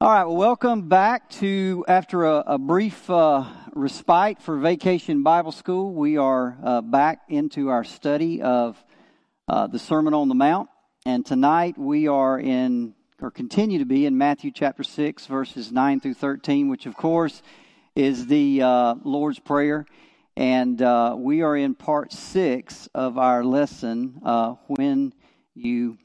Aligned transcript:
All 0.00 0.08
right, 0.08 0.22
well, 0.26 0.36
welcome 0.36 0.88
back 0.88 1.28
to, 1.40 1.84
after 1.88 2.24
a, 2.24 2.44
a 2.46 2.56
brief 2.56 3.10
uh, 3.10 3.44
respite 3.74 4.40
for 4.40 4.56
Vacation 4.56 5.24
Bible 5.24 5.50
School, 5.50 5.92
we 5.92 6.16
are 6.16 6.56
uh, 6.62 6.82
back 6.82 7.22
into 7.28 7.70
our 7.70 7.82
study 7.82 8.40
of 8.40 8.80
uh, 9.48 9.66
the 9.66 9.80
Sermon 9.80 10.14
on 10.14 10.28
the 10.28 10.36
Mount. 10.36 10.68
And 11.04 11.26
tonight 11.26 11.76
we 11.76 12.06
are 12.06 12.38
in, 12.38 12.94
or 13.20 13.32
continue 13.32 13.80
to 13.80 13.84
be 13.84 14.06
in 14.06 14.16
Matthew 14.16 14.52
chapter 14.52 14.84
6, 14.84 15.26
verses 15.26 15.72
9 15.72 15.98
through 15.98 16.14
13, 16.14 16.68
which 16.68 16.86
of 16.86 16.94
course 16.94 17.42
is 17.96 18.28
the 18.28 18.62
uh, 18.62 18.94
Lord's 19.02 19.40
Prayer. 19.40 19.84
And 20.36 20.80
uh, 20.80 21.16
we 21.18 21.42
are 21.42 21.56
in 21.56 21.74
part 21.74 22.12
six 22.12 22.88
of 22.94 23.18
our 23.18 23.42
lesson, 23.42 24.20
uh, 24.24 24.54
When 24.68 25.12
You 25.56 25.98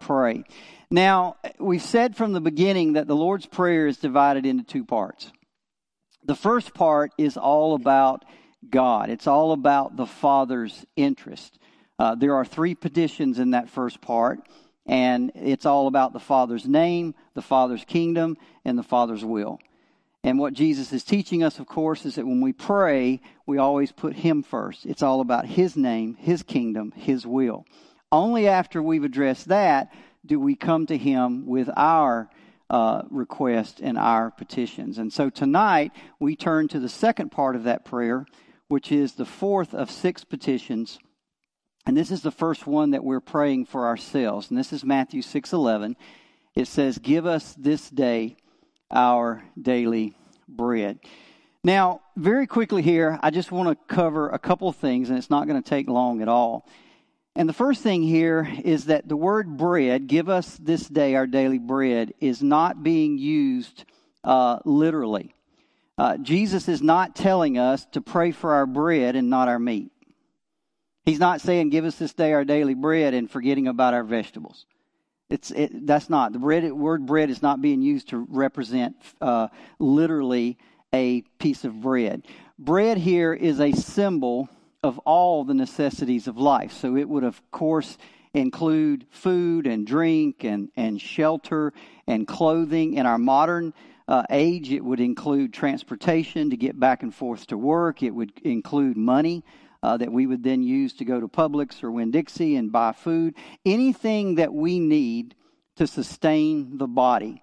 Pray. 0.00 0.42
Now, 0.90 1.36
we've 1.58 1.82
said 1.82 2.16
from 2.16 2.32
the 2.32 2.40
beginning 2.40 2.94
that 2.94 3.06
the 3.06 3.16
Lord's 3.16 3.44
Prayer 3.44 3.86
is 3.86 3.98
divided 3.98 4.46
into 4.46 4.64
two 4.64 4.84
parts. 4.84 5.30
The 6.24 6.34
first 6.34 6.72
part 6.72 7.12
is 7.18 7.36
all 7.36 7.74
about 7.74 8.24
God, 8.68 9.10
it's 9.10 9.26
all 9.26 9.52
about 9.52 9.96
the 9.96 10.06
Father's 10.06 10.86
interest. 10.96 11.58
Uh, 11.98 12.14
there 12.14 12.34
are 12.34 12.44
three 12.44 12.74
petitions 12.74 13.38
in 13.38 13.50
that 13.50 13.68
first 13.68 14.00
part, 14.00 14.40
and 14.86 15.30
it's 15.34 15.66
all 15.66 15.88
about 15.88 16.12
the 16.12 16.20
Father's 16.20 16.66
name, 16.66 17.14
the 17.34 17.42
Father's 17.42 17.84
kingdom, 17.84 18.36
and 18.64 18.78
the 18.78 18.82
Father's 18.82 19.24
will. 19.24 19.58
And 20.24 20.38
what 20.38 20.54
Jesus 20.54 20.92
is 20.92 21.04
teaching 21.04 21.42
us, 21.42 21.58
of 21.58 21.66
course, 21.66 22.06
is 22.06 22.14
that 22.14 22.26
when 22.26 22.40
we 22.40 22.52
pray, 22.52 23.20
we 23.46 23.58
always 23.58 23.92
put 23.92 24.14
Him 24.14 24.42
first. 24.42 24.86
It's 24.86 25.02
all 25.02 25.20
about 25.20 25.46
His 25.46 25.76
name, 25.76 26.14
His 26.14 26.42
kingdom, 26.42 26.92
His 26.96 27.26
will. 27.26 27.64
Only 28.10 28.48
after 28.48 28.82
we've 28.82 29.04
addressed 29.04 29.48
that 29.48 29.92
do 30.28 30.38
we 30.38 30.54
come 30.54 30.86
to 30.86 30.96
Him 30.96 31.46
with 31.46 31.68
our 31.76 32.30
uh, 32.70 33.02
request 33.10 33.80
and 33.82 33.98
our 33.98 34.30
petitions. 34.30 34.98
And 34.98 35.12
so 35.12 35.30
tonight, 35.30 35.92
we 36.20 36.36
turn 36.36 36.68
to 36.68 36.78
the 36.78 36.88
second 36.88 37.30
part 37.30 37.56
of 37.56 37.64
that 37.64 37.84
prayer, 37.84 38.26
which 38.68 38.92
is 38.92 39.14
the 39.14 39.24
fourth 39.24 39.74
of 39.74 39.90
six 39.90 40.22
petitions. 40.24 40.98
And 41.86 41.96
this 41.96 42.10
is 42.10 42.20
the 42.20 42.30
first 42.30 42.66
one 42.66 42.90
that 42.90 43.02
we're 43.02 43.20
praying 43.20 43.64
for 43.66 43.86
ourselves. 43.86 44.50
And 44.50 44.58
this 44.58 44.72
is 44.72 44.84
Matthew 44.84 45.22
6:11. 45.22 45.96
It 46.54 46.66
says, 46.66 46.98
"Give 46.98 47.24
us 47.24 47.54
this 47.54 47.88
day 47.88 48.36
our 48.90 49.42
daily 49.60 50.14
bread." 50.46 50.98
Now, 51.64 52.02
very 52.16 52.46
quickly 52.46 52.82
here, 52.82 53.18
I 53.22 53.30
just 53.30 53.50
want 53.50 53.68
to 53.68 53.94
cover 53.94 54.28
a 54.28 54.38
couple 54.38 54.70
things, 54.72 55.08
and 55.08 55.18
it's 55.18 55.30
not 55.30 55.46
going 55.46 55.60
to 55.60 55.68
take 55.68 55.88
long 55.88 56.20
at 56.20 56.28
all. 56.28 56.68
And 57.38 57.48
the 57.48 57.52
first 57.52 57.84
thing 57.84 58.02
here 58.02 58.52
is 58.64 58.86
that 58.86 59.08
the 59.08 59.16
word 59.16 59.56
bread, 59.56 60.08
give 60.08 60.28
us 60.28 60.56
this 60.56 60.88
day 60.88 61.14
our 61.14 61.28
daily 61.28 61.60
bread, 61.60 62.12
is 62.18 62.42
not 62.42 62.82
being 62.82 63.16
used 63.16 63.84
uh, 64.24 64.58
literally. 64.64 65.36
Uh, 65.96 66.16
Jesus 66.16 66.66
is 66.68 66.82
not 66.82 67.14
telling 67.14 67.56
us 67.56 67.86
to 67.92 68.00
pray 68.00 68.32
for 68.32 68.54
our 68.54 68.66
bread 68.66 69.14
and 69.14 69.30
not 69.30 69.46
our 69.46 69.60
meat. 69.60 69.92
He's 71.04 71.20
not 71.20 71.40
saying, 71.40 71.70
give 71.70 71.84
us 71.84 71.94
this 71.94 72.12
day 72.12 72.32
our 72.32 72.44
daily 72.44 72.74
bread 72.74 73.14
and 73.14 73.30
forgetting 73.30 73.68
about 73.68 73.94
our 73.94 74.02
vegetables. 74.02 74.66
It's, 75.30 75.52
it, 75.52 75.86
that's 75.86 76.10
not. 76.10 76.32
The 76.32 76.40
bread, 76.40 76.72
word 76.72 77.06
bread 77.06 77.30
is 77.30 77.40
not 77.40 77.62
being 77.62 77.82
used 77.82 78.08
to 78.08 78.26
represent 78.28 78.96
uh, 79.20 79.46
literally 79.78 80.58
a 80.92 81.20
piece 81.38 81.64
of 81.64 81.82
bread. 81.82 82.26
Bread 82.58 82.98
here 82.98 83.32
is 83.32 83.60
a 83.60 83.70
symbol 83.70 84.48
of 84.82 84.98
all 85.00 85.44
the 85.44 85.54
necessities 85.54 86.28
of 86.28 86.38
life. 86.38 86.72
So 86.72 86.96
it 86.96 87.08
would, 87.08 87.24
of 87.24 87.40
course, 87.50 87.98
include 88.32 89.06
food 89.10 89.66
and 89.66 89.86
drink 89.86 90.44
and, 90.44 90.68
and 90.76 91.00
shelter 91.00 91.72
and 92.06 92.26
clothing. 92.26 92.94
In 92.94 93.06
our 93.06 93.18
modern 93.18 93.74
uh, 94.06 94.22
age, 94.30 94.70
it 94.70 94.84
would 94.84 95.00
include 95.00 95.52
transportation 95.52 96.50
to 96.50 96.56
get 96.56 96.78
back 96.78 97.02
and 97.02 97.14
forth 97.14 97.46
to 97.48 97.58
work. 97.58 98.02
It 98.02 98.10
would 98.10 98.32
include 98.42 98.96
money 98.96 99.44
uh, 99.82 99.96
that 99.96 100.12
we 100.12 100.26
would 100.26 100.42
then 100.42 100.62
use 100.62 100.94
to 100.94 101.04
go 101.04 101.20
to 101.20 101.28
Publix 101.28 101.82
or 101.82 101.90
Winn 101.90 102.10
Dixie 102.10 102.56
and 102.56 102.72
buy 102.72 102.92
food. 102.92 103.34
Anything 103.64 104.36
that 104.36 104.52
we 104.52 104.78
need 104.78 105.34
to 105.76 105.86
sustain 105.86 106.78
the 106.78 106.88
body. 106.88 107.42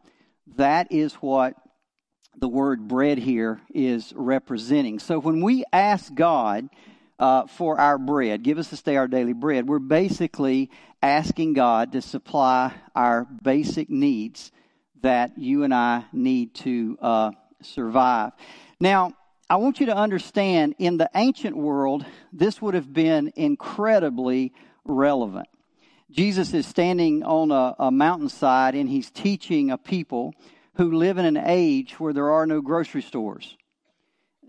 That 0.57 0.91
is 0.91 1.13
what 1.15 1.55
the 2.37 2.49
word 2.49 2.87
bread 2.87 3.17
here 3.17 3.61
is 3.73 4.13
representing. 4.15 4.99
So 4.99 5.19
when 5.19 5.41
we 5.41 5.63
ask 5.71 6.13
God, 6.13 6.69
uh, 7.19 7.47
for 7.47 7.79
our 7.79 7.97
bread. 7.97 8.43
Give 8.43 8.57
us 8.57 8.69
this 8.69 8.81
day 8.81 8.97
our 8.97 9.07
daily 9.07 9.33
bread. 9.33 9.67
We're 9.67 9.79
basically 9.79 10.69
asking 11.01 11.53
God 11.53 11.93
to 11.93 12.01
supply 12.01 12.73
our 12.95 13.25
basic 13.25 13.89
needs 13.89 14.51
that 15.01 15.37
you 15.37 15.63
and 15.63 15.73
I 15.73 16.05
need 16.11 16.55
to 16.55 16.97
uh, 17.01 17.31
survive. 17.61 18.31
Now, 18.79 19.13
I 19.49 19.57
want 19.57 19.79
you 19.79 19.85
to 19.87 19.95
understand 19.95 20.75
in 20.79 20.97
the 20.97 21.09
ancient 21.13 21.55
world, 21.55 22.05
this 22.33 22.61
would 22.61 22.73
have 22.73 22.91
been 22.91 23.31
incredibly 23.35 24.53
relevant. 24.83 25.47
Jesus 26.09 26.53
is 26.53 26.65
standing 26.65 27.23
on 27.23 27.51
a, 27.51 27.75
a 27.77 27.91
mountainside 27.91 28.73
and 28.73 28.89
he's 28.89 29.11
teaching 29.11 29.69
a 29.69 29.77
people 29.77 30.33
who 30.75 30.91
live 30.91 31.17
in 31.17 31.25
an 31.25 31.37
age 31.37 31.99
where 31.99 32.13
there 32.13 32.31
are 32.31 32.47
no 32.47 32.61
grocery 32.61 33.01
stores 33.01 33.55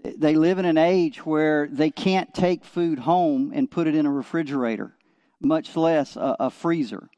they 0.02 0.34
live 0.34 0.58
in 0.58 0.64
an 0.64 0.78
age 0.78 1.24
where 1.24 1.66
they 1.66 1.90
can't 1.90 2.32
take 2.34 2.64
food 2.64 3.00
home 3.00 3.52
and 3.54 3.70
put 3.70 3.86
it 3.86 3.94
in 3.94 4.06
a 4.06 4.10
refrigerator, 4.12 4.96
much 5.40 5.76
less 5.76 6.16
a, 6.16 6.36
a 6.40 6.50
freezer. 6.50 7.08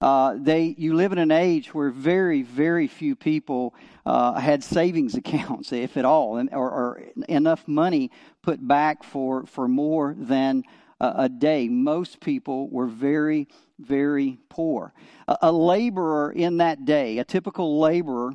Uh, 0.00 0.34
they, 0.38 0.74
you 0.76 0.94
live 0.94 1.12
in 1.12 1.18
an 1.18 1.30
age 1.30 1.72
where 1.72 1.90
very, 1.90 2.42
very 2.42 2.86
few 2.86 3.16
people 3.16 3.74
uh, 4.04 4.38
had 4.38 4.62
savings 4.62 5.14
accounts, 5.16 5.72
if 5.72 5.96
at 5.96 6.04
all, 6.04 6.36
and, 6.36 6.50
or, 6.52 6.70
or, 6.70 7.02
enough 7.28 7.66
money 7.66 8.10
put 8.42 8.66
back 8.66 9.02
for, 9.02 9.46
for 9.46 9.66
more 9.66 10.14
than 10.18 10.62
a, 11.00 11.12
a 11.16 11.28
day. 11.28 11.68
Most 11.68 12.20
people 12.20 12.68
were 12.68 12.86
very, 12.86 13.48
very 13.78 14.38
poor. 14.50 14.92
A, 15.28 15.38
a 15.42 15.52
laborer 15.52 16.30
in 16.30 16.58
that 16.58 16.84
day, 16.84 17.18
a 17.18 17.24
typical 17.24 17.80
laborer, 17.80 18.34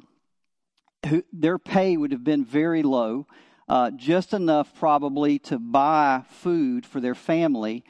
who, 1.07 1.23
their 1.31 1.59
pay 1.59 1.95
would 1.95 2.11
have 2.11 2.23
been 2.23 2.43
very 2.43 2.81
low 2.83 3.27
uh, 3.71 3.89
just 3.91 4.33
enough 4.33 4.75
probably 4.75 5.39
to 5.39 5.57
buy 5.57 6.21
food 6.27 6.85
for 6.85 6.99
their 6.99 7.15
family 7.15 7.85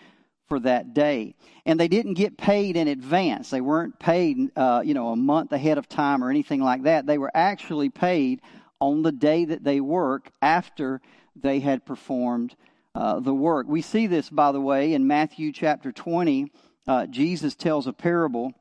for 0.48 0.60
that 0.60 0.94
day. 0.94 1.34
And 1.66 1.80
they 1.80 1.88
didn't 1.88 2.14
get 2.14 2.38
paid 2.38 2.78
in 2.78 2.88
advance. 2.88 3.50
They 3.50 3.62
weren't 3.62 3.98
paid, 3.98 4.56
uh, 4.56 4.84
you 4.86 4.94
know, 4.94 5.08
a 5.08 5.16
month 5.16 5.52
ahead 5.52 5.80
of 5.80 5.90
time 5.90 6.24
or 6.24 6.30
anything 6.30 6.62
like 6.62 6.84
that. 6.84 7.08
They 7.08 7.18
were 7.18 7.32
actually 7.34 7.90
paid 7.90 8.44
on 8.80 9.02
the 9.02 9.12
day 9.12 9.44
that 9.46 9.64
they 9.64 9.82
work 9.82 10.30
after 10.40 11.02
they 11.36 11.62
had 11.62 11.84
performed 11.84 12.56
uh, 12.94 13.20
the 13.20 13.34
work. 13.34 13.66
We 13.68 13.82
see 13.82 14.06
this, 14.06 14.30
by 14.30 14.52
the 14.52 14.62
way, 14.62 14.94
in 14.94 15.08
Matthew 15.08 15.52
chapter 15.52 15.92
20. 15.92 16.52
Uh, 16.88 17.08
Jesus 17.08 17.56
tells 17.56 17.88
a 17.88 17.94
parable 17.94 18.54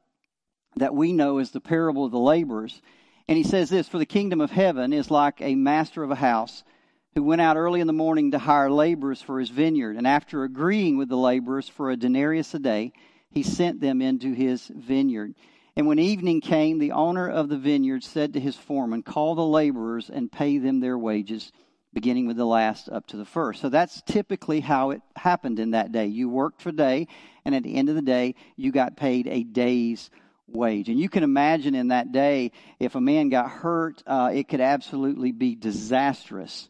that 0.76 0.94
we 0.94 1.12
know 1.12 1.36
as 1.36 1.50
the 1.50 1.60
parable 1.60 2.06
of 2.06 2.12
the 2.12 2.18
laborers. 2.18 2.80
And 3.28 3.36
he 3.36 3.44
says 3.44 3.68
this 3.68 3.88
For 3.88 3.98
the 3.98 4.06
kingdom 4.06 4.40
of 4.40 4.52
heaven 4.52 4.94
is 4.94 5.10
like 5.10 5.42
a 5.42 5.54
master 5.54 6.02
of 6.02 6.10
a 6.10 6.14
house 6.14 6.64
who 7.14 7.22
went 7.22 7.40
out 7.40 7.56
early 7.56 7.80
in 7.80 7.86
the 7.86 7.92
morning 7.92 8.30
to 8.30 8.38
hire 8.38 8.70
laborers 8.70 9.20
for 9.20 9.40
his 9.40 9.50
vineyard. 9.50 9.96
And 9.96 10.06
after 10.06 10.44
agreeing 10.44 10.96
with 10.96 11.08
the 11.08 11.16
laborers 11.16 11.68
for 11.68 11.90
a 11.90 11.96
denarius 11.96 12.54
a 12.54 12.58
day, 12.58 12.92
he 13.30 13.42
sent 13.42 13.80
them 13.80 14.00
into 14.00 14.32
his 14.32 14.66
vineyard. 14.68 15.34
And 15.76 15.86
when 15.86 15.98
evening 15.98 16.40
came, 16.40 16.78
the 16.78 16.92
owner 16.92 17.28
of 17.28 17.48
the 17.48 17.58
vineyard 17.58 18.04
said 18.04 18.34
to 18.34 18.40
his 18.40 18.56
foreman, 18.56 19.02
Call 19.02 19.34
the 19.34 19.44
laborers 19.44 20.10
and 20.10 20.30
pay 20.30 20.58
them 20.58 20.80
their 20.80 20.98
wages, 20.98 21.52
beginning 21.92 22.26
with 22.26 22.36
the 22.36 22.46
last 22.46 22.88
up 22.88 23.06
to 23.08 23.16
the 23.16 23.24
first. 23.24 23.60
So 23.60 23.68
that's 23.68 24.02
typically 24.02 24.60
how 24.60 24.90
it 24.90 25.02
happened 25.16 25.58
in 25.58 25.72
that 25.72 25.92
day. 25.92 26.06
You 26.06 26.28
worked 26.28 26.62
for 26.62 26.68
a 26.68 26.72
day, 26.72 27.08
and 27.44 27.54
at 27.54 27.62
the 27.62 27.74
end 27.74 27.88
of 27.88 27.94
the 27.94 28.02
day, 28.02 28.34
you 28.56 28.72
got 28.72 28.96
paid 28.96 29.26
a 29.26 29.42
day's 29.42 30.10
wage. 30.46 30.88
And 30.88 30.98
you 30.98 31.08
can 31.08 31.22
imagine 31.22 31.74
in 31.74 31.88
that 31.88 32.12
day, 32.12 32.52
if 32.78 32.94
a 32.94 33.00
man 33.00 33.28
got 33.28 33.50
hurt, 33.50 34.02
uh, 34.06 34.30
it 34.32 34.48
could 34.48 34.60
absolutely 34.60 35.32
be 35.32 35.54
disastrous 35.54 36.68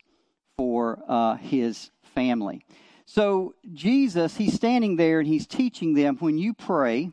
for 0.60 1.02
uh, 1.08 1.36
his 1.36 1.90
family. 2.14 2.66
So, 3.06 3.54
Jesus, 3.72 4.36
he's 4.36 4.52
standing 4.52 4.96
there 4.96 5.18
and 5.18 5.26
he's 5.26 5.46
teaching 5.46 5.94
them 5.94 6.18
when 6.18 6.36
you 6.36 6.52
pray, 6.52 7.12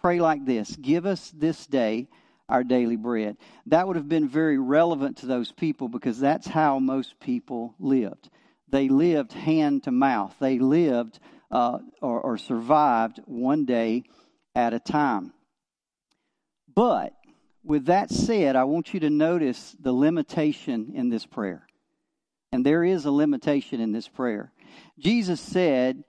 pray 0.00 0.18
like 0.18 0.46
this 0.46 0.74
Give 0.76 1.04
us 1.04 1.30
this 1.36 1.66
day 1.66 2.08
our 2.48 2.64
daily 2.64 2.96
bread. 2.96 3.36
That 3.66 3.86
would 3.86 3.96
have 3.96 4.08
been 4.08 4.30
very 4.30 4.56
relevant 4.56 5.18
to 5.18 5.26
those 5.26 5.52
people 5.52 5.88
because 5.88 6.18
that's 6.18 6.46
how 6.46 6.78
most 6.78 7.20
people 7.20 7.74
lived. 7.78 8.30
They 8.70 8.88
lived 8.88 9.34
hand 9.34 9.82
to 9.82 9.90
mouth. 9.90 10.34
They 10.40 10.58
lived 10.58 11.18
uh, 11.50 11.80
or, 12.00 12.18
or 12.22 12.38
survived 12.38 13.20
one 13.26 13.66
day 13.66 14.04
at 14.54 14.72
a 14.72 14.80
time. 14.80 15.34
But 16.74 17.12
with 17.62 17.84
that 17.86 18.10
said, 18.10 18.56
I 18.56 18.64
want 18.64 18.94
you 18.94 19.00
to 19.00 19.10
notice 19.10 19.76
the 19.78 19.92
limitation 19.92 20.92
in 20.94 21.10
this 21.10 21.26
prayer. 21.26 21.65
And 22.52 22.64
there 22.64 22.84
is 22.84 23.04
a 23.04 23.10
limitation 23.10 23.80
in 23.80 23.92
this 23.92 24.08
prayer. 24.08 24.52
Jesus 24.98 25.40
said, 25.40 26.04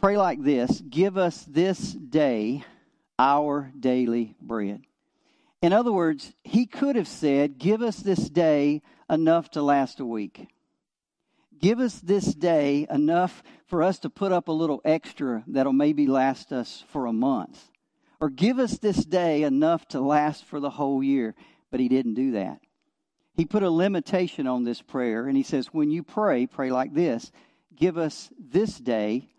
Pray 0.00 0.16
like 0.16 0.42
this 0.42 0.80
Give 0.80 1.16
us 1.16 1.44
this 1.44 1.92
day 1.92 2.64
our 3.18 3.72
daily 3.78 4.34
bread. 4.40 4.82
In 5.60 5.72
other 5.72 5.92
words, 5.92 6.34
he 6.42 6.66
could 6.66 6.96
have 6.96 7.08
said, 7.08 7.58
Give 7.58 7.82
us 7.82 7.96
this 7.96 8.28
day 8.28 8.82
enough 9.08 9.50
to 9.52 9.62
last 9.62 10.00
a 10.00 10.06
week. 10.06 10.48
Give 11.60 11.78
us 11.78 12.00
this 12.00 12.34
day 12.34 12.88
enough 12.90 13.44
for 13.66 13.84
us 13.84 14.00
to 14.00 14.10
put 14.10 14.32
up 14.32 14.48
a 14.48 14.52
little 14.52 14.80
extra 14.84 15.44
that'll 15.46 15.72
maybe 15.72 16.08
last 16.08 16.52
us 16.52 16.84
for 16.88 17.06
a 17.06 17.12
month. 17.12 17.70
Or 18.20 18.28
give 18.28 18.58
us 18.58 18.78
this 18.78 19.04
day 19.04 19.44
enough 19.44 19.86
to 19.88 20.00
last 20.00 20.44
for 20.44 20.58
the 20.58 20.70
whole 20.70 21.02
year. 21.02 21.36
But 21.70 21.78
he 21.78 21.88
didn't 21.88 22.14
do 22.14 22.32
that. 22.32 22.58
He 23.34 23.44
put 23.46 23.62
a 23.62 23.70
limitation 23.70 24.46
on 24.46 24.64
this 24.64 24.82
prayer, 24.82 25.26
and 25.26 25.36
he 25.36 25.42
says, 25.42 25.68
When 25.68 25.90
you 25.90 26.02
pray, 26.02 26.46
pray 26.46 26.70
like 26.70 26.94
this 26.94 27.32
Give 27.74 27.96
us 27.96 28.30
this 28.38 28.78
day 28.78 29.30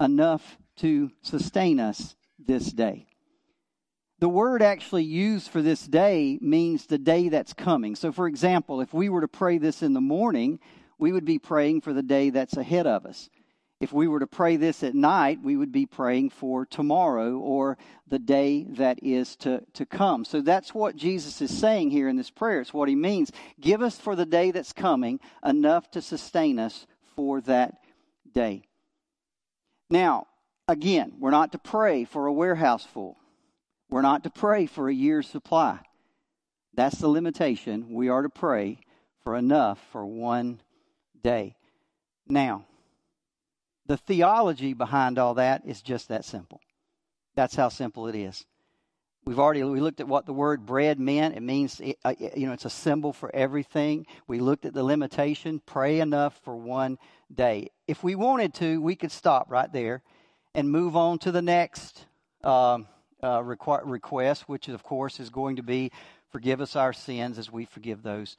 enough 0.00 0.58
to 0.76 1.10
sustain 1.22 1.80
us 1.80 2.16
this 2.38 2.72
day. 2.72 3.06
The 4.18 4.28
word 4.28 4.62
actually 4.62 5.04
used 5.04 5.50
for 5.50 5.60
this 5.62 5.86
day 5.86 6.38
means 6.40 6.86
the 6.86 6.98
day 6.98 7.28
that's 7.28 7.52
coming. 7.52 7.94
So, 7.96 8.12
for 8.12 8.26
example, 8.26 8.80
if 8.80 8.94
we 8.94 9.08
were 9.08 9.20
to 9.20 9.28
pray 9.28 9.58
this 9.58 9.82
in 9.82 9.92
the 9.92 10.00
morning, 10.00 10.58
we 10.98 11.12
would 11.12 11.26
be 11.26 11.38
praying 11.38 11.82
for 11.82 11.92
the 11.92 12.02
day 12.02 12.30
that's 12.30 12.56
ahead 12.56 12.86
of 12.86 13.04
us. 13.04 13.28
If 13.78 13.92
we 13.92 14.08
were 14.08 14.20
to 14.20 14.26
pray 14.26 14.56
this 14.56 14.82
at 14.82 14.94
night, 14.94 15.40
we 15.42 15.56
would 15.56 15.70
be 15.70 15.84
praying 15.84 16.30
for 16.30 16.64
tomorrow 16.64 17.36
or 17.36 17.76
the 18.08 18.18
day 18.18 18.64
that 18.70 19.02
is 19.02 19.36
to, 19.36 19.62
to 19.74 19.84
come. 19.84 20.24
So 20.24 20.40
that's 20.40 20.74
what 20.74 20.96
Jesus 20.96 21.42
is 21.42 21.56
saying 21.56 21.90
here 21.90 22.08
in 22.08 22.16
this 22.16 22.30
prayer. 22.30 22.62
It's 22.62 22.72
what 22.72 22.88
he 22.88 22.94
means. 22.94 23.32
Give 23.60 23.82
us 23.82 23.98
for 23.98 24.16
the 24.16 24.24
day 24.24 24.50
that's 24.50 24.72
coming 24.72 25.20
enough 25.44 25.90
to 25.90 26.00
sustain 26.00 26.58
us 26.58 26.86
for 27.16 27.42
that 27.42 27.74
day. 28.32 28.62
Now, 29.90 30.26
again, 30.66 31.12
we're 31.18 31.30
not 31.30 31.52
to 31.52 31.58
pray 31.58 32.04
for 32.04 32.26
a 32.26 32.32
warehouse 32.32 32.86
full. 32.86 33.18
We're 33.90 34.02
not 34.02 34.24
to 34.24 34.30
pray 34.30 34.64
for 34.66 34.88
a 34.88 34.94
year's 34.94 35.28
supply. 35.28 35.80
That's 36.72 36.98
the 36.98 37.08
limitation. 37.08 37.92
We 37.92 38.08
are 38.08 38.22
to 38.22 38.30
pray 38.30 38.78
for 39.22 39.36
enough 39.36 39.78
for 39.92 40.04
one 40.06 40.60
day. 41.22 41.56
Now, 42.26 42.64
the 43.86 43.96
theology 43.96 44.74
behind 44.74 45.18
all 45.18 45.34
that 45.34 45.62
is 45.64 45.82
just 45.82 46.08
that 46.08 46.24
simple. 46.24 46.60
That's 47.34 47.54
how 47.54 47.68
simple 47.68 48.08
it 48.08 48.14
is. 48.14 48.44
We've 49.24 49.40
already 49.40 49.64
we 49.64 49.80
looked 49.80 50.00
at 50.00 50.06
what 50.06 50.24
the 50.24 50.32
word 50.32 50.64
bread 50.64 51.00
meant. 51.00 51.36
It 51.36 51.42
means 51.42 51.80
uh, 52.04 52.14
you 52.18 52.46
know 52.46 52.52
it's 52.52 52.64
a 52.64 52.70
symbol 52.70 53.12
for 53.12 53.34
everything. 53.34 54.06
We 54.28 54.38
looked 54.38 54.64
at 54.64 54.72
the 54.72 54.84
limitation: 54.84 55.60
pray 55.66 55.98
enough 56.00 56.38
for 56.44 56.56
one 56.56 56.98
day. 57.34 57.70
If 57.88 58.04
we 58.04 58.14
wanted 58.14 58.54
to, 58.54 58.80
we 58.80 58.94
could 58.94 59.10
stop 59.10 59.50
right 59.50 59.72
there 59.72 60.02
and 60.54 60.70
move 60.70 60.94
on 60.94 61.18
to 61.20 61.32
the 61.32 61.42
next 61.42 62.06
um, 62.44 62.86
uh, 63.20 63.40
requ- 63.40 63.82
request, 63.84 64.48
which 64.48 64.68
of 64.68 64.84
course 64.84 65.18
is 65.18 65.28
going 65.28 65.56
to 65.56 65.62
be 65.62 65.90
forgive 66.30 66.60
us 66.60 66.76
our 66.76 66.92
sins 66.92 67.36
as 67.36 67.50
we 67.50 67.64
forgive 67.64 68.02
those 68.02 68.36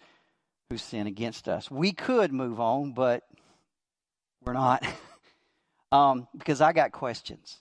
who 0.70 0.78
sin 0.78 1.06
against 1.06 1.50
us. 1.50 1.70
We 1.70 1.92
could 1.92 2.32
move 2.32 2.62
on, 2.62 2.94
but 2.94 3.24
we're 4.46 4.54
not 4.54 4.86
um, 5.92 6.28
because 6.38 6.62
I 6.62 6.74
got 6.74 6.92
questions. 6.92 7.58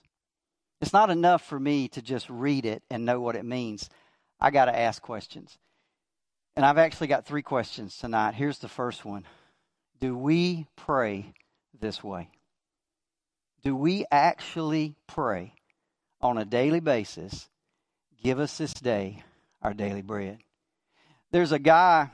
It's 0.81 0.93
not 0.93 1.09
enough 1.09 1.43
for 1.43 1.59
me 1.59 1.87
to 1.89 2.01
just 2.01 2.29
read 2.29 2.65
it 2.65 2.83
and 2.89 3.05
know 3.05 3.19
what 3.19 3.35
it 3.35 3.45
means. 3.45 3.89
I 4.39 4.51
got 4.51 4.65
to 4.65 4.77
ask 4.77 5.01
questions. 5.01 5.57
And 6.55 6.65
I've 6.65 6.77
actually 6.77 7.07
got 7.07 7.25
three 7.25 7.41
questions 7.41 7.97
tonight. 7.97 8.35
Here's 8.35 8.59
the 8.59 8.67
first 8.67 9.05
one 9.05 9.25
Do 9.99 10.15
we 10.15 10.67
pray 10.75 11.33
this 11.79 12.03
way? 12.03 12.29
Do 13.63 13.75
we 13.75 14.05
actually 14.11 14.95
pray 15.07 15.53
on 16.21 16.37
a 16.37 16.45
daily 16.45 16.79
basis, 16.79 17.47
give 18.23 18.39
us 18.39 18.57
this 18.57 18.73
day 18.73 19.23
our 19.61 19.73
daily 19.73 20.01
bread. 20.01 20.39
There's 21.31 21.51
a 21.51 21.59
guy 21.59 22.09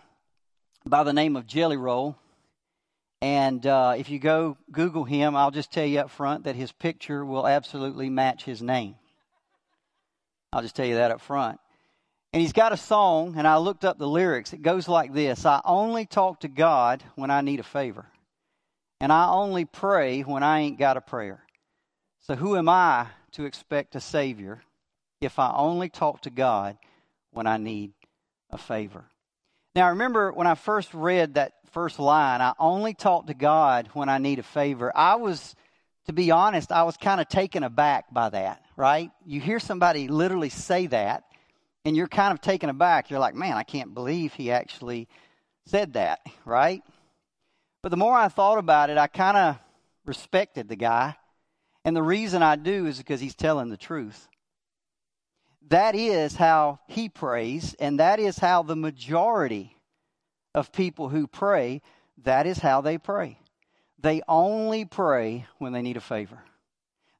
by 0.85 1.03
the 1.03 1.13
name 1.13 1.35
of 1.35 1.47
Jelly 1.47 1.77
Roll, 1.77 2.17
and 3.23 3.65
uh, 3.65 3.95
if 3.97 4.09
you 4.09 4.19
go 4.19 4.57
Google 4.69 5.05
him, 5.05 5.33
I'll 5.33 5.49
just 5.49 5.71
tell 5.71 5.85
you 5.85 5.99
up 5.99 6.09
front 6.09 6.43
that 6.43 6.57
his 6.57 6.73
picture 6.73 7.23
will 7.23 7.47
absolutely 7.47 8.09
match 8.09 8.43
his 8.43 8.61
name. 8.61 8.95
I'll 10.51 10.61
just 10.61 10.75
tell 10.75 10.85
you 10.85 10.95
that 10.95 11.09
up 11.09 11.21
front. 11.21 11.61
And 12.33 12.41
he's 12.41 12.51
got 12.51 12.73
a 12.73 12.77
song, 12.77 13.35
and 13.37 13.47
I 13.47 13.57
looked 13.57 13.85
up 13.85 13.97
the 13.97 14.09
lyrics. 14.09 14.51
It 14.51 14.61
goes 14.61 14.89
like 14.89 15.13
this 15.13 15.45
I 15.45 15.61
only 15.63 16.05
talk 16.05 16.41
to 16.41 16.49
God 16.49 17.01
when 17.15 17.31
I 17.31 17.39
need 17.39 17.61
a 17.61 17.63
favor, 17.63 18.07
and 18.99 19.09
I 19.09 19.29
only 19.29 19.63
pray 19.63 20.19
when 20.23 20.43
I 20.43 20.59
ain't 20.59 20.77
got 20.77 20.97
a 20.97 21.01
prayer. 21.01 21.45
So 22.19 22.35
who 22.35 22.57
am 22.57 22.67
I 22.67 23.07
to 23.31 23.45
expect 23.45 23.95
a 23.95 24.01
Savior 24.01 24.63
if 25.21 25.39
I 25.39 25.53
only 25.55 25.87
talk 25.87 26.23
to 26.23 26.29
God 26.29 26.77
when 27.31 27.47
I 27.47 27.55
need 27.55 27.93
a 28.49 28.57
favor? 28.57 29.05
Now, 29.75 29.85
I 29.85 29.91
remember 29.91 30.33
when 30.33 30.45
I 30.45 30.55
first 30.55 30.93
read 30.93 31.35
that 31.35 31.53
first 31.73 31.99
line, 31.99 32.41
I 32.41 32.53
only 32.59 32.93
talk 32.93 33.27
to 33.27 33.33
God 33.33 33.89
when 33.93 34.09
I 34.09 34.17
need 34.17 34.39
a 34.39 34.43
favor. 34.43 34.95
I 34.95 35.15
was, 35.15 35.55
to 36.05 36.13
be 36.13 36.31
honest, 36.31 36.71
I 36.71 36.83
was 36.83 36.97
kind 36.97 37.19
of 37.19 37.27
taken 37.27 37.63
aback 37.63 38.13
by 38.13 38.29
that, 38.29 38.63
right? 38.77 39.11
You 39.25 39.41
hear 39.41 39.59
somebody 39.59 40.07
literally 40.07 40.49
say 40.49 40.87
that, 40.87 41.23
and 41.85 41.95
you're 41.97 42.07
kind 42.07 42.33
of 42.33 42.41
taken 42.41 42.69
aback. 42.69 43.09
You're 43.09 43.19
like, 43.19 43.35
man, 43.35 43.57
I 43.57 43.63
can't 43.63 43.93
believe 43.93 44.33
he 44.33 44.51
actually 44.51 45.07
said 45.65 45.93
that, 45.93 46.21
right? 46.45 46.81
But 47.81 47.89
the 47.89 47.97
more 47.97 48.15
I 48.15 48.29
thought 48.29 48.57
about 48.57 48.89
it, 48.89 48.97
I 48.97 49.07
kind 49.07 49.35
of 49.35 49.57
respected 50.05 50.69
the 50.69 50.75
guy 50.75 51.15
and 51.85 51.95
the 51.95 52.03
reason 52.03 52.41
I 52.41 52.55
do 52.55 52.85
is 52.85 52.97
because 52.97 53.19
he's 53.19 53.35
telling 53.35 53.69
the 53.69 53.77
truth. 53.77 54.27
That 55.69 55.95
is 55.95 56.35
how 56.35 56.79
he 56.87 57.09
prays, 57.09 57.73
and 57.75 57.99
that 57.99 58.19
is 58.19 58.37
how 58.37 58.63
the 58.63 58.75
majority 58.75 59.72
of 60.53 60.71
people 60.71 61.09
who 61.09 61.27
pray, 61.27 61.81
that 62.23 62.45
is 62.45 62.59
how 62.59 62.81
they 62.81 62.97
pray. 62.97 63.39
They 63.99 64.21
only 64.27 64.85
pray 64.85 65.47
when 65.57 65.73
they 65.73 65.81
need 65.81 65.97
a 65.97 66.01
favor. 66.01 66.43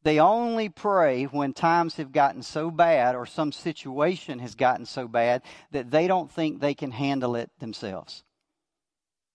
They 0.04 0.20
only 0.20 0.68
pray 0.68 1.24
when 1.24 1.54
times 1.54 1.96
have 1.96 2.12
gotten 2.12 2.44
so 2.44 2.70
bad 2.70 3.16
or 3.16 3.26
some 3.26 3.54
situation 3.54 4.40
has 4.40 4.54
gotten 4.54 4.86
so 4.86 5.08
bad 5.08 5.42
that 5.72 5.92
they 5.92 6.08
don't 6.08 6.30
think 6.30 6.60
they 6.60 6.74
can 6.74 6.92
handle 6.92 7.38
it 7.38 7.50
themselves. 7.60 8.24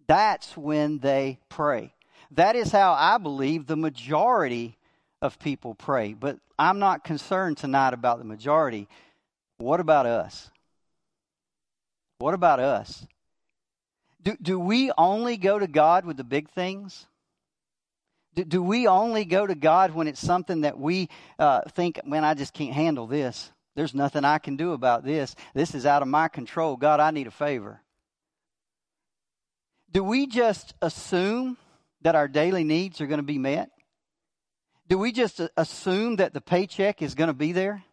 That's 0.07 0.57
when 0.57 0.99
they 0.99 1.39
pray. 1.49 1.95
That 2.31 2.55
is 2.55 2.71
how 2.71 2.93
I 2.93 3.17
believe 3.17 3.67
the 3.67 3.77
majority 3.77 4.77
of 5.23 5.39
people 5.39 5.75
pray. 5.75 6.13
But 6.13 6.39
I'm 6.59 6.79
not 6.79 7.05
concerned 7.05 7.57
tonight 7.57 7.95
about 7.95 8.19
the 8.19 8.25
majority. 8.25 8.89
What 9.57 9.81
about 9.81 10.05
us? 10.05 10.51
What 12.19 12.35
about 12.35 12.61
us? 12.61 13.07
Do, 14.23 14.37
do 14.41 14.59
we 14.59 14.91
only 14.99 15.37
go 15.37 15.59
to 15.59 15.67
God 15.67 16.05
with 16.05 16.17
the 16.17 16.25
big 16.25 16.51
things? 16.51 17.07
Do, 18.35 18.45
do 18.45 18.63
we 18.63 18.87
only 18.87 19.25
go 19.25 19.47
to 19.47 19.55
God 19.55 19.93
when 19.93 20.09
it's 20.09 20.21
something 20.21 20.63
that 20.63 20.79
we 20.79 21.09
uh, 21.39 21.63
think, 21.71 22.05
man, 22.05 22.25
I 22.25 22.35
just 22.35 22.53
can't 22.53 22.75
handle 22.75 23.07
this? 23.07 23.51
There's 23.75 23.95
nothing 23.95 24.25
I 24.25 24.39
can 24.39 24.57
do 24.57 24.73
about 24.73 25.05
this. 25.05 25.37
This 25.55 25.75
is 25.75 25.87
out 25.87 26.03
of 26.03 26.09
my 26.09 26.29
control. 26.29 26.77
God, 26.77 27.01
I 27.01 27.11
need 27.13 27.29
a 27.29 27.33
favor. 27.33 27.81
Do 29.91 30.03
we 30.03 30.27
just 30.27 30.75
assume 30.83 31.57
that 32.03 32.15
our 32.15 32.29
daily 32.29 32.65
needs 32.65 33.01
are 33.01 33.07
going 33.07 33.21
to 33.21 33.25
be 33.25 33.39
met? 33.39 33.71
do 34.89 34.99
we 34.99 35.13
just 35.13 35.41
assume 35.57 36.17
that 36.17 36.33
the 36.33 36.41
paycheck 36.41 37.03
is 37.03 37.15
going 37.15 37.29
to 37.29 37.35
be 37.35 37.53
there? 37.53 37.85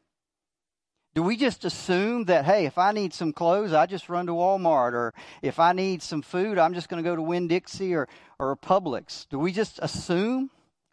Do 1.15 1.23
we 1.23 1.37
just 1.37 1.63
assume 1.63 2.25
that, 2.25 2.43
hey, 2.43 2.65
if 2.65 2.77
I 2.77 2.91
need 2.91 3.13
some 3.13 3.31
clothes, 3.31 3.71
I 3.71 3.85
just 3.85 4.09
run 4.09 4.25
to 4.25 4.33
Walmart, 4.33 4.91
or 4.91 5.13
if 5.41 5.59
I 5.59 5.71
need 5.71 6.03
some 6.03 6.21
food, 6.21 6.59
I'm 6.59 6.73
just 6.73 6.89
going 6.89 7.01
to 7.01 7.09
go 7.09 7.15
to 7.15 7.21
Winn 7.21 7.47
Dixie 7.47 7.95
or, 7.95 8.09
or 8.37 8.57
Publix? 8.57 9.25
Do 9.29 9.39
we 9.39 9.53
just 9.53 9.79
assume 9.81 10.49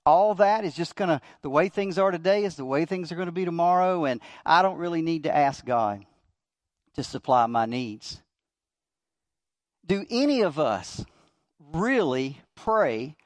all 0.06 0.36
that 0.36 0.64
is 0.64 0.74
just 0.74 0.94
going 0.94 1.08
to, 1.08 1.20
the 1.42 1.50
way 1.50 1.68
things 1.68 1.98
are 1.98 2.12
today 2.12 2.44
is 2.44 2.54
the 2.54 2.64
way 2.64 2.84
things 2.84 3.10
are 3.10 3.16
going 3.16 3.26
to 3.26 3.32
be 3.32 3.44
tomorrow, 3.44 4.04
and 4.04 4.20
I 4.46 4.62
don't 4.62 4.78
really 4.78 5.02
need 5.02 5.24
to 5.24 5.36
ask 5.36 5.64
God 5.64 6.06
to 6.94 7.02
supply 7.02 7.46
my 7.46 7.66
needs? 7.66 8.22
Do 9.84 10.06
any 10.08 10.42
of 10.42 10.56
us 10.56 11.04
really 11.58 12.40
pray 12.54 13.16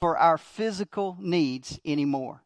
for 0.00 0.18
our 0.18 0.38
physical 0.38 1.16
needs 1.20 1.78
anymore? 1.84 2.42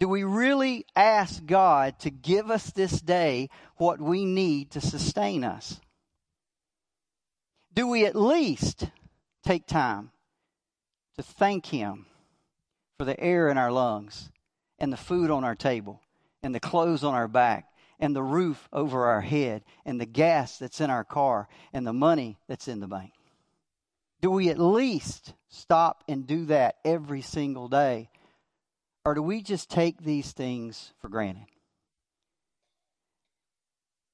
Do 0.00 0.08
we 0.08 0.24
really 0.24 0.86
ask 0.96 1.44
God 1.44 1.98
to 2.00 2.10
give 2.10 2.50
us 2.50 2.70
this 2.70 3.02
day 3.02 3.50
what 3.76 4.00
we 4.00 4.24
need 4.24 4.70
to 4.72 4.80
sustain 4.80 5.44
us? 5.44 5.78
Do 7.74 7.86
we 7.86 8.06
at 8.06 8.16
least 8.16 8.88
take 9.44 9.66
time 9.66 10.10
to 11.16 11.22
thank 11.22 11.66
Him 11.66 12.06
for 12.96 13.04
the 13.04 13.20
air 13.20 13.48
in 13.50 13.58
our 13.58 13.70
lungs 13.70 14.30
and 14.78 14.90
the 14.90 14.96
food 14.96 15.30
on 15.30 15.44
our 15.44 15.54
table 15.54 16.00
and 16.42 16.54
the 16.54 16.60
clothes 16.60 17.04
on 17.04 17.14
our 17.14 17.28
back 17.28 17.66
and 17.98 18.16
the 18.16 18.22
roof 18.22 18.70
over 18.72 19.04
our 19.04 19.20
head 19.20 19.62
and 19.84 20.00
the 20.00 20.06
gas 20.06 20.56
that's 20.56 20.80
in 20.80 20.88
our 20.88 21.04
car 21.04 21.46
and 21.74 21.86
the 21.86 21.92
money 21.92 22.38
that's 22.48 22.68
in 22.68 22.80
the 22.80 22.88
bank? 22.88 23.12
Do 24.22 24.30
we 24.30 24.48
at 24.48 24.58
least 24.58 25.34
stop 25.48 26.04
and 26.08 26.26
do 26.26 26.46
that 26.46 26.76
every 26.86 27.20
single 27.20 27.68
day? 27.68 28.09
Or 29.04 29.14
do 29.14 29.22
we 29.22 29.42
just 29.42 29.70
take 29.70 30.02
these 30.02 30.32
things 30.32 30.92
for 31.00 31.08
granted? 31.08 31.46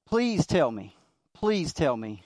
Please 0.06 0.46
tell 0.46 0.70
me, 0.70 0.94
please 1.34 1.72
tell 1.72 1.96
me 1.96 2.22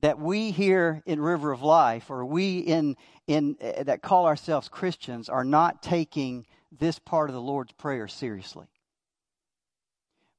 that 0.00 0.18
we 0.18 0.50
here 0.50 1.02
in 1.06 1.20
River 1.20 1.52
of 1.52 1.62
Life, 1.62 2.10
or 2.10 2.26
we 2.26 2.58
in, 2.58 2.96
in 3.26 3.56
uh, 3.62 3.84
that 3.84 4.02
call 4.02 4.26
ourselves 4.26 4.68
Christians, 4.68 5.28
are 5.28 5.44
not 5.44 5.82
taking 5.82 6.44
this 6.76 6.98
part 6.98 7.30
of 7.30 7.34
the 7.34 7.40
Lord's 7.40 7.72
Prayer 7.72 8.08
seriously. 8.08 8.66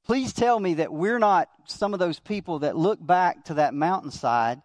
Please 0.06 0.34
tell 0.34 0.60
me 0.60 0.76
that 0.76 0.94
we're 0.94 1.18
not 1.18 1.50
some 1.66 1.94
of 1.94 2.00
those 2.00 2.20
people 2.20 2.60
that 2.60 2.78
look 2.78 3.04
back 3.04 3.46
to 3.46 3.56
that 3.56 3.74
mountainside 3.74 4.62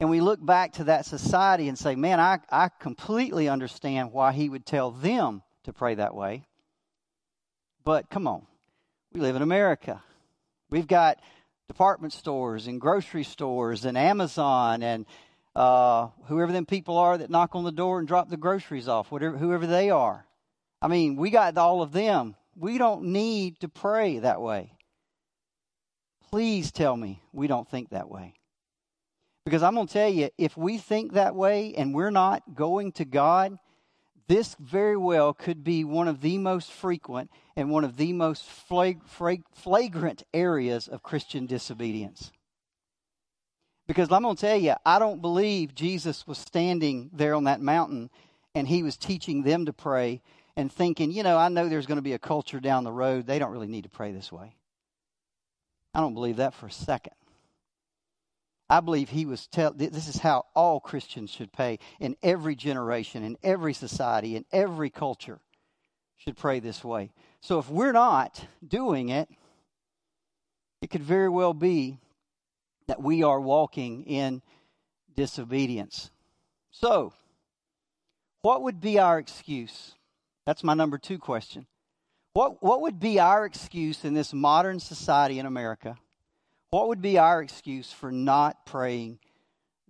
and 0.00 0.10
we 0.10 0.20
look 0.20 0.44
back 0.44 0.72
to 0.74 0.84
that 0.84 1.06
society 1.06 1.68
and 1.68 1.78
say, 1.78 1.94
man, 1.94 2.18
I, 2.18 2.40
I 2.50 2.68
completely 2.80 3.48
understand 3.48 4.12
why 4.12 4.32
he 4.32 4.48
would 4.48 4.66
tell 4.66 4.90
them 4.90 5.42
to 5.64 5.72
pray 5.72 5.94
that 5.94 6.14
way. 6.14 6.46
But 7.84 8.10
come 8.10 8.26
on, 8.26 8.46
we 9.12 9.20
live 9.20 9.36
in 9.36 9.42
America. 9.42 10.02
We've 10.70 10.86
got 10.86 11.18
department 11.68 12.12
stores 12.12 12.66
and 12.66 12.80
grocery 12.80 13.24
stores 13.24 13.84
and 13.84 13.96
Amazon 13.98 14.82
and 14.82 15.06
uh, 15.54 16.08
whoever 16.26 16.52
them 16.52 16.66
people 16.66 16.96
are 16.96 17.18
that 17.18 17.30
knock 17.30 17.54
on 17.54 17.64
the 17.64 17.72
door 17.72 17.98
and 17.98 18.08
drop 18.08 18.28
the 18.28 18.36
groceries 18.36 18.88
off, 18.88 19.10
whatever, 19.10 19.36
whoever 19.36 19.66
they 19.66 19.90
are. 19.90 20.26
I 20.80 20.88
mean, 20.88 21.16
we 21.16 21.30
got 21.30 21.56
all 21.58 21.82
of 21.82 21.92
them. 21.92 22.36
We 22.56 22.78
don't 22.78 23.04
need 23.04 23.60
to 23.60 23.68
pray 23.68 24.18
that 24.18 24.40
way. 24.40 24.72
Please 26.30 26.72
tell 26.72 26.96
me 26.96 27.22
we 27.32 27.46
don't 27.46 27.68
think 27.68 27.90
that 27.90 28.08
way. 28.08 28.34
Because 29.44 29.62
I'm 29.62 29.74
going 29.74 29.86
to 29.88 29.92
tell 29.92 30.08
you, 30.08 30.30
if 30.38 30.56
we 30.56 30.78
think 30.78 31.12
that 31.12 31.34
way 31.34 31.74
and 31.74 31.94
we're 31.94 32.10
not 32.10 32.54
going 32.54 32.92
to 32.92 33.04
God, 33.04 33.58
this 34.32 34.56
very 34.58 34.96
well 34.96 35.34
could 35.34 35.62
be 35.62 35.84
one 35.84 36.08
of 36.08 36.22
the 36.22 36.38
most 36.38 36.72
frequent 36.72 37.30
and 37.54 37.70
one 37.70 37.84
of 37.84 37.98
the 37.98 38.14
most 38.14 38.44
flagrant 38.46 40.22
areas 40.32 40.88
of 40.88 41.02
Christian 41.02 41.44
disobedience. 41.44 42.32
Because 43.86 44.10
I'm 44.10 44.22
going 44.22 44.36
to 44.36 44.40
tell 44.40 44.56
you, 44.56 44.72
I 44.86 44.98
don't 44.98 45.20
believe 45.20 45.74
Jesus 45.74 46.26
was 46.26 46.38
standing 46.38 47.10
there 47.12 47.34
on 47.34 47.44
that 47.44 47.60
mountain 47.60 48.08
and 48.54 48.66
he 48.66 48.82
was 48.82 48.96
teaching 48.96 49.42
them 49.42 49.66
to 49.66 49.72
pray 49.74 50.22
and 50.56 50.72
thinking, 50.72 51.10
you 51.10 51.22
know, 51.22 51.36
I 51.36 51.50
know 51.50 51.68
there's 51.68 51.86
going 51.86 51.96
to 51.96 52.02
be 52.02 52.14
a 52.14 52.18
culture 52.18 52.58
down 52.58 52.84
the 52.84 52.92
road. 52.92 53.26
They 53.26 53.38
don't 53.38 53.52
really 53.52 53.66
need 53.66 53.84
to 53.84 53.90
pray 53.90 54.12
this 54.12 54.32
way. 54.32 54.56
I 55.92 56.00
don't 56.00 56.14
believe 56.14 56.36
that 56.36 56.54
for 56.54 56.68
a 56.68 56.72
second. 56.72 57.12
I 58.72 58.80
believe 58.80 59.10
he 59.10 59.26
was 59.26 59.46
tell 59.48 59.74
this 59.74 60.08
is 60.08 60.16
how 60.16 60.46
all 60.54 60.80
Christians 60.80 61.28
should 61.28 61.52
pray 61.52 61.78
in 62.00 62.16
every 62.22 62.56
generation, 62.56 63.22
in 63.22 63.36
every 63.42 63.74
society, 63.74 64.34
in 64.34 64.46
every 64.50 64.88
culture 64.88 65.40
should 66.16 66.38
pray 66.38 66.58
this 66.58 66.82
way. 66.82 67.12
So 67.42 67.58
if 67.58 67.68
we're 67.68 67.92
not 67.92 68.46
doing 68.66 69.10
it, 69.10 69.28
it 70.80 70.88
could 70.88 71.02
very 71.02 71.28
well 71.28 71.52
be 71.52 71.98
that 72.86 73.02
we 73.02 73.22
are 73.22 73.38
walking 73.38 74.04
in 74.04 74.40
disobedience. 75.14 76.10
So, 76.70 77.12
what 78.40 78.62
would 78.62 78.80
be 78.80 78.98
our 78.98 79.18
excuse? 79.18 79.96
That's 80.46 80.64
my 80.64 80.72
number 80.72 80.96
2 80.96 81.18
question. 81.18 81.66
What 82.32 82.62
what 82.62 82.80
would 82.80 82.98
be 82.98 83.20
our 83.20 83.44
excuse 83.44 84.02
in 84.02 84.14
this 84.14 84.32
modern 84.32 84.80
society 84.80 85.38
in 85.38 85.44
America? 85.44 85.98
What 86.72 86.88
would 86.88 87.02
be 87.02 87.18
our 87.18 87.42
excuse 87.42 87.92
for 87.92 88.10
not 88.10 88.64
praying 88.64 89.18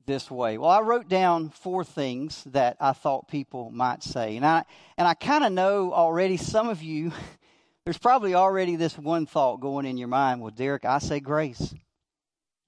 this 0.05 0.29
way? 0.29 0.59
Well, 0.59 0.69
I 0.69 0.81
wrote 0.81 1.09
down 1.09 1.51
four 1.51 1.85
things 1.85 2.43
that 2.47 2.77
I 2.81 2.93
thought 2.93 3.29
people 3.29 3.71
might 3.71 4.03
say. 4.03 4.37
And 4.37 4.45
I, 4.45 4.65
and 4.99 5.07
I 5.07 5.15
kind 5.15 5.45
of 5.45 5.53
know 5.53 5.93
already 5.93 6.37
some 6.37 6.69
of 6.69 6.83
you, 6.83 7.13
there's 7.85 7.99
probably 7.99 8.35
already 8.35 8.75
this 8.75 8.99
one 8.99 9.27
thought 9.27 9.61
going 9.61 9.87
in 9.87 9.97
your 9.97 10.09
mind. 10.09 10.41
Well, 10.41 10.51
Derricke, 10.51 10.85
I 10.85 10.99
say 10.99 11.21
grace 11.21 11.73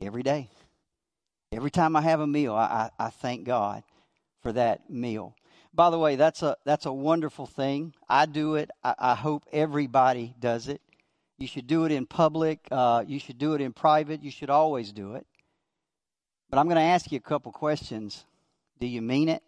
every 0.00 0.23
day. 0.23 0.49
Every 1.50 1.73
time 1.73 1.97
I 1.97 2.00
have 2.02 2.21
a 2.21 2.26
meal, 2.28 2.54
I, 2.54 2.90
I, 3.00 3.06
I 3.06 3.11
thank 3.11 3.42
God 3.42 3.83
for 4.42 4.52
that 4.52 4.88
meal. 4.88 5.35
By 5.75 5.90
the 5.90 5.99
way, 5.99 6.14
that's 6.14 6.44
a, 6.44 6.56
that's 6.64 6.87
a 6.87 6.92
wonderful 6.92 7.47
thing. 7.49 7.92
I 8.09 8.26
do 8.26 8.54
it. 8.54 8.71
I, 8.85 8.94
I 8.97 9.14
hope 9.16 9.42
everybody 9.52 10.37
does 10.38 10.68
it. 10.68 10.80
You 11.38 11.47
should 11.47 11.67
do 11.67 11.85
it 11.85 11.93
in 11.93 12.07
public. 12.07 12.61
Uh, 12.71 13.05
you 13.07 13.19
should 13.19 13.38
do 13.38 13.55
it 13.55 13.61
in 13.61 13.73
private. 13.73 14.23
You 14.23 14.31
should 14.31 14.50
always 14.50 14.93
do 14.93 15.14
it. 15.14 15.26
But 16.50 16.59
I'm 16.59 16.67
going 16.67 16.76
to 16.76 16.83
ask 16.83 17.11
you 17.11 17.19
a 17.19 17.21
couple 17.21 17.50
questions. 17.53 18.25
Do 18.79 18.87
you 18.87 19.03
mean 19.03 19.29
it? 19.29 19.43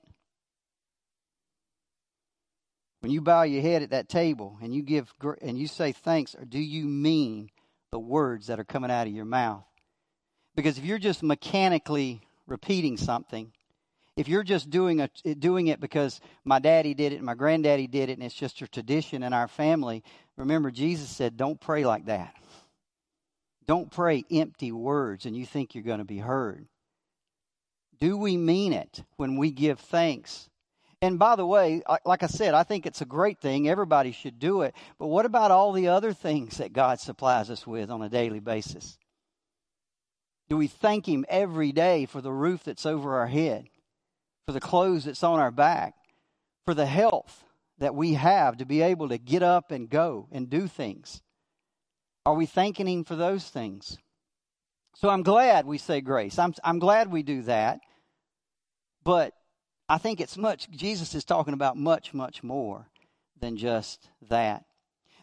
When 3.00 3.12
you 3.12 3.20
bow 3.20 3.42
your 3.42 3.62
head 3.62 3.82
at 3.82 3.90
that 3.90 4.08
table 4.08 4.58
and 4.60 4.74
you 4.74 4.82
give 4.82 5.14
and 5.40 5.56
you 5.56 5.68
say 5.68 5.92
thanks, 5.92 6.34
or 6.34 6.44
do 6.44 6.58
you 6.58 6.86
mean 6.86 7.50
the 7.92 8.00
words 8.00 8.48
that 8.48 8.58
are 8.58 8.64
coming 8.64 8.90
out 8.90 9.06
of 9.06 9.12
your 9.12 9.24
mouth? 9.24 9.64
Because 10.56 10.78
if 10.78 10.84
you're 10.84 10.98
just 10.98 11.22
mechanically 11.22 12.20
repeating 12.46 12.96
something, 12.96 13.52
if 14.16 14.28
you're 14.28 14.42
just 14.42 14.70
doing 14.70 15.02
a, 15.02 15.08
doing 15.34 15.66
it 15.66 15.78
because 15.78 16.20
my 16.44 16.58
daddy 16.58 16.94
did 16.94 17.12
it 17.12 17.16
and 17.16 17.26
my 17.26 17.34
granddaddy 17.34 17.86
did 17.86 18.08
it 18.08 18.14
and 18.14 18.22
it's 18.22 18.34
just 18.34 18.62
a 18.62 18.66
tradition 18.66 19.22
in 19.22 19.34
our 19.34 19.46
family, 19.46 20.02
remember 20.36 20.70
Jesus 20.70 21.08
said, 21.08 21.36
don't 21.36 21.60
pray 21.60 21.84
like 21.84 22.06
that. 22.06 22.34
Don't 23.66 23.90
pray 23.90 24.24
empty 24.30 24.72
words 24.72 25.26
and 25.26 25.36
you 25.36 25.44
think 25.44 25.74
you're 25.74 25.84
going 25.84 25.98
to 25.98 26.04
be 26.04 26.18
heard. 26.18 26.66
Do 27.98 28.16
we 28.16 28.36
mean 28.36 28.72
it 28.72 29.02
when 29.16 29.36
we 29.36 29.50
give 29.50 29.80
thanks? 29.80 30.48
And 31.02 31.18
by 31.18 31.36
the 31.36 31.46
way, 31.46 31.82
like 32.04 32.22
I 32.22 32.26
said, 32.26 32.54
I 32.54 32.62
think 32.62 32.86
it's 32.86 33.00
a 33.00 33.06
great 33.06 33.40
thing. 33.40 33.68
Everybody 33.68 34.12
should 34.12 34.38
do 34.38 34.62
it. 34.62 34.74
But 34.98 35.08
what 35.08 35.26
about 35.26 35.50
all 35.50 35.72
the 35.72 35.88
other 35.88 36.12
things 36.12 36.58
that 36.58 36.72
God 36.72 37.00
supplies 37.00 37.50
us 37.50 37.66
with 37.66 37.90
on 37.90 38.02
a 38.02 38.08
daily 38.08 38.40
basis? 38.40 38.98
Do 40.48 40.56
we 40.56 40.68
thank 40.68 41.06
Him 41.06 41.24
every 41.28 41.72
day 41.72 42.06
for 42.06 42.20
the 42.20 42.32
roof 42.32 42.64
that's 42.64 42.86
over 42.86 43.18
our 43.18 43.26
head? 43.26 43.68
for 44.46 44.52
the 44.52 44.60
clothes 44.60 45.04
that's 45.04 45.24
on 45.24 45.40
our 45.40 45.50
back, 45.50 45.94
for 46.64 46.72
the 46.72 46.86
health 46.86 47.44
that 47.78 47.94
we 47.94 48.14
have 48.14 48.56
to 48.58 48.64
be 48.64 48.82
able 48.82 49.08
to 49.08 49.18
get 49.18 49.42
up 49.42 49.70
and 49.70 49.88
go 49.88 50.28
and 50.32 50.48
do 50.48 50.66
things? 50.66 51.20
Are 52.24 52.34
we 52.34 52.46
thanking 52.46 52.88
Him 52.88 53.04
for 53.04 53.16
those 53.16 53.44
things? 53.48 53.98
So 54.96 55.10
I'm 55.10 55.22
glad 55.22 55.66
we 55.66 55.78
say 55.78 56.00
grace. 56.00 56.38
I'm, 56.38 56.54
I'm 56.64 56.78
glad 56.78 57.10
we 57.10 57.22
do 57.22 57.42
that. 57.42 57.80
But 59.04 59.34
I 59.88 59.98
think 59.98 60.20
it's 60.20 60.36
much, 60.36 60.70
Jesus 60.70 61.14
is 61.14 61.24
talking 61.24 61.54
about 61.54 61.76
much, 61.76 62.14
much 62.14 62.42
more 62.42 62.88
than 63.38 63.56
just 63.56 64.08
that. 64.28 64.64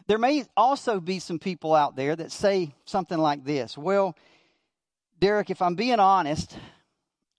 There 0.06 0.18
may 0.18 0.44
also 0.56 1.00
be 1.00 1.18
some 1.18 1.38
people 1.38 1.74
out 1.74 1.96
there 1.96 2.14
that 2.14 2.30
say 2.30 2.74
something 2.84 3.18
like 3.18 3.44
this 3.44 3.76
Well, 3.76 4.16
Derricke, 5.20 5.50
if 5.50 5.62
I'm 5.62 5.74
being 5.74 6.00
honest, 6.00 6.56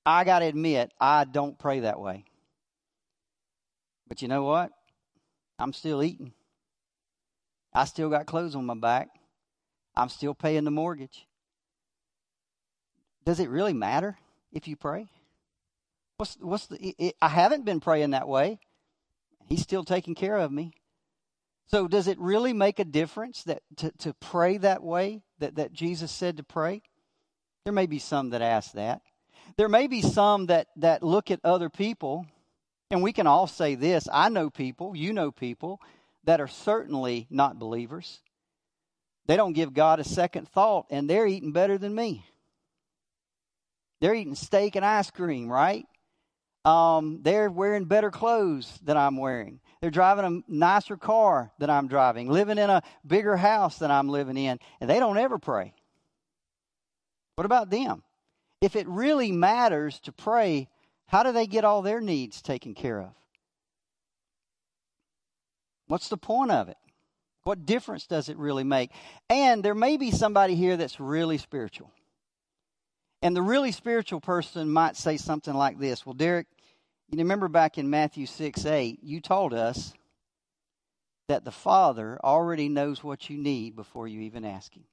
I 0.05 0.23
got 0.23 0.39
to 0.39 0.45
admit, 0.45 0.91
I 0.99 1.25
don't 1.25 1.57
pray 1.57 1.81
that 1.81 1.99
way. 1.99 2.25
But 4.07 4.21
you 4.21 4.27
know 4.27 4.43
what? 4.43 4.71
I'm 5.57 5.73
still 5.73 6.03
eating. 6.03 6.33
I 7.73 7.85
still 7.85 8.09
got 8.09 8.25
clothes 8.25 8.55
on 8.55 8.65
my 8.65 8.75
back. 8.75 9.09
I'm 9.95 10.09
still 10.09 10.33
paying 10.33 10.63
the 10.63 10.71
mortgage. 10.71 11.27
Does 13.25 13.39
it 13.39 13.49
really 13.49 13.73
matter 13.73 14.17
if 14.51 14.67
you 14.67 14.75
pray? 14.75 15.07
What's 16.17 16.37
what's 16.39 16.67
the? 16.67 16.77
It, 16.97 17.15
I 17.21 17.29
haven't 17.29 17.65
been 17.65 17.79
praying 17.79 18.11
that 18.11 18.27
way. 18.27 18.59
He's 19.47 19.61
still 19.61 19.83
taking 19.83 20.15
care 20.15 20.37
of 20.37 20.51
me. 20.51 20.73
So 21.67 21.87
does 21.87 22.07
it 22.07 22.19
really 22.19 22.53
make 22.53 22.79
a 22.79 22.85
difference 22.85 23.43
that 23.43 23.63
to, 23.77 23.91
to 23.99 24.13
pray 24.13 24.57
that 24.57 24.83
way 24.83 25.23
that, 25.39 25.55
that 25.55 25.73
Jesus 25.73 26.11
said 26.11 26.37
to 26.37 26.43
pray? 26.43 26.83
There 27.63 27.73
may 27.73 27.87
be 27.87 27.99
some 27.99 28.29
that 28.29 28.41
ask 28.41 28.73
that. 28.73 29.01
There 29.57 29.69
may 29.69 29.87
be 29.87 30.01
some 30.01 30.47
that, 30.47 30.67
that 30.77 31.01
look 31.03 31.31
at 31.31 31.39
other 31.43 31.69
people, 31.69 32.25
and 32.91 33.01
we 33.01 33.13
can 33.13 33.27
all 33.27 33.47
say 33.47 33.75
this 33.75 34.07
I 34.11 34.29
know 34.29 34.49
people, 34.49 34.95
you 34.95 35.13
know 35.13 35.31
people, 35.31 35.81
that 36.23 36.41
are 36.41 36.47
certainly 36.47 37.27
not 37.29 37.59
believers. 37.59 38.21
They 39.27 39.37
don't 39.37 39.53
give 39.53 39.73
God 39.73 39.99
a 39.99 40.03
second 40.03 40.47
thought, 40.49 40.85
and 40.89 41.09
they're 41.09 41.27
eating 41.27 41.51
better 41.51 41.77
than 41.77 41.95
me. 41.95 42.25
They're 44.01 44.13
eating 44.13 44.35
steak 44.35 44.75
and 44.75 44.85
ice 44.85 45.09
cream, 45.09 45.49
right? 45.49 45.85
Um, 46.63 47.19
they're 47.21 47.49
wearing 47.49 47.85
better 47.85 48.11
clothes 48.11 48.79
than 48.83 48.97
I'm 48.97 49.17
wearing. 49.17 49.59
They're 49.81 49.91
driving 49.91 50.25
a 50.25 50.51
nicer 50.51 50.97
car 50.97 51.51
than 51.59 51.69
I'm 51.69 51.87
driving, 51.87 52.29
living 52.29 52.57
in 52.57 52.69
a 52.69 52.83
bigger 53.05 53.37
house 53.37 53.77
than 53.77 53.91
I'm 53.91 54.09
living 54.09 54.37
in, 54.37 54.59
and 54.79 54.89
they 54.89 54.99
don't 54.99 55.17
ever 55.17 55.37
pray. 55.37 55.73
What 57.35 57.45
about 57.45 57.69
them? 57.69 58.03
If 58.61 58.75
it 58.75 58.87
really 58.87 59.31
matters 59.31 59.99
to 60.01 60.11
pray, 60.11 60.69
how 61.07 61.23
do 61.23 61.31
they 61.31 61.47
get 61.47 61.63
all 61.63 61.81
their 61.81 62.01
needs 62.01 62.41
taken 62.41 62.73
care 62.73 63.01
of? 63.01 63.13
What's 65.87 66.09
the 66.09 66.17
point 66.17 66.51
of 66.51 66.69
it? 66.69 66.77
What 67.43 67.65
difference 67.65 68.07
does 68.07 68.27
it 68.27 68.37
really 68.37 68.63
make? 68.63 68.89
And 69.29 69.63
there 69.63 69.75
may 69.75 69.97
be 69.97 70.09
somebody 70.11 70.55
here 70.55 70.77
that's 70.77 70.99
really 70.99 71.37
spiritual. 71.37 71.91
And 73.21 73.35
the 73.35 73.41
really 73.41 73.71
spiritual 73.71 74.19
person 74.19 74.69
might 74.69 74.95
say 74.95 75.17
something 75.17 75.53
like 75.53 75.79
this 75.79 76.05
Well, 76.05 76.15
Derricke, 76.15 76.47
you 77.11 77.19
remember 77.19 77.47
back 77.47 77.77
in 77.77 77.89
Matthew 77.89 78.25
6 78.25 78.65
8, 78.65 78.99
you 79.03 79.21
told 79.21 79.53
us 79.53 79.93
that 81.27 81.45
the 81.45 81.51
Father 81.51 82.19
already 82.23 82.67
knows 82.67 83.03
what 83.03 83.29
you 83.29 83.37
need 83.37 83.75
before 83.75 84.07
you 84.07 84.21
even 84.21 84.43
ask 84.43 84.73
Him. 84.75 84.85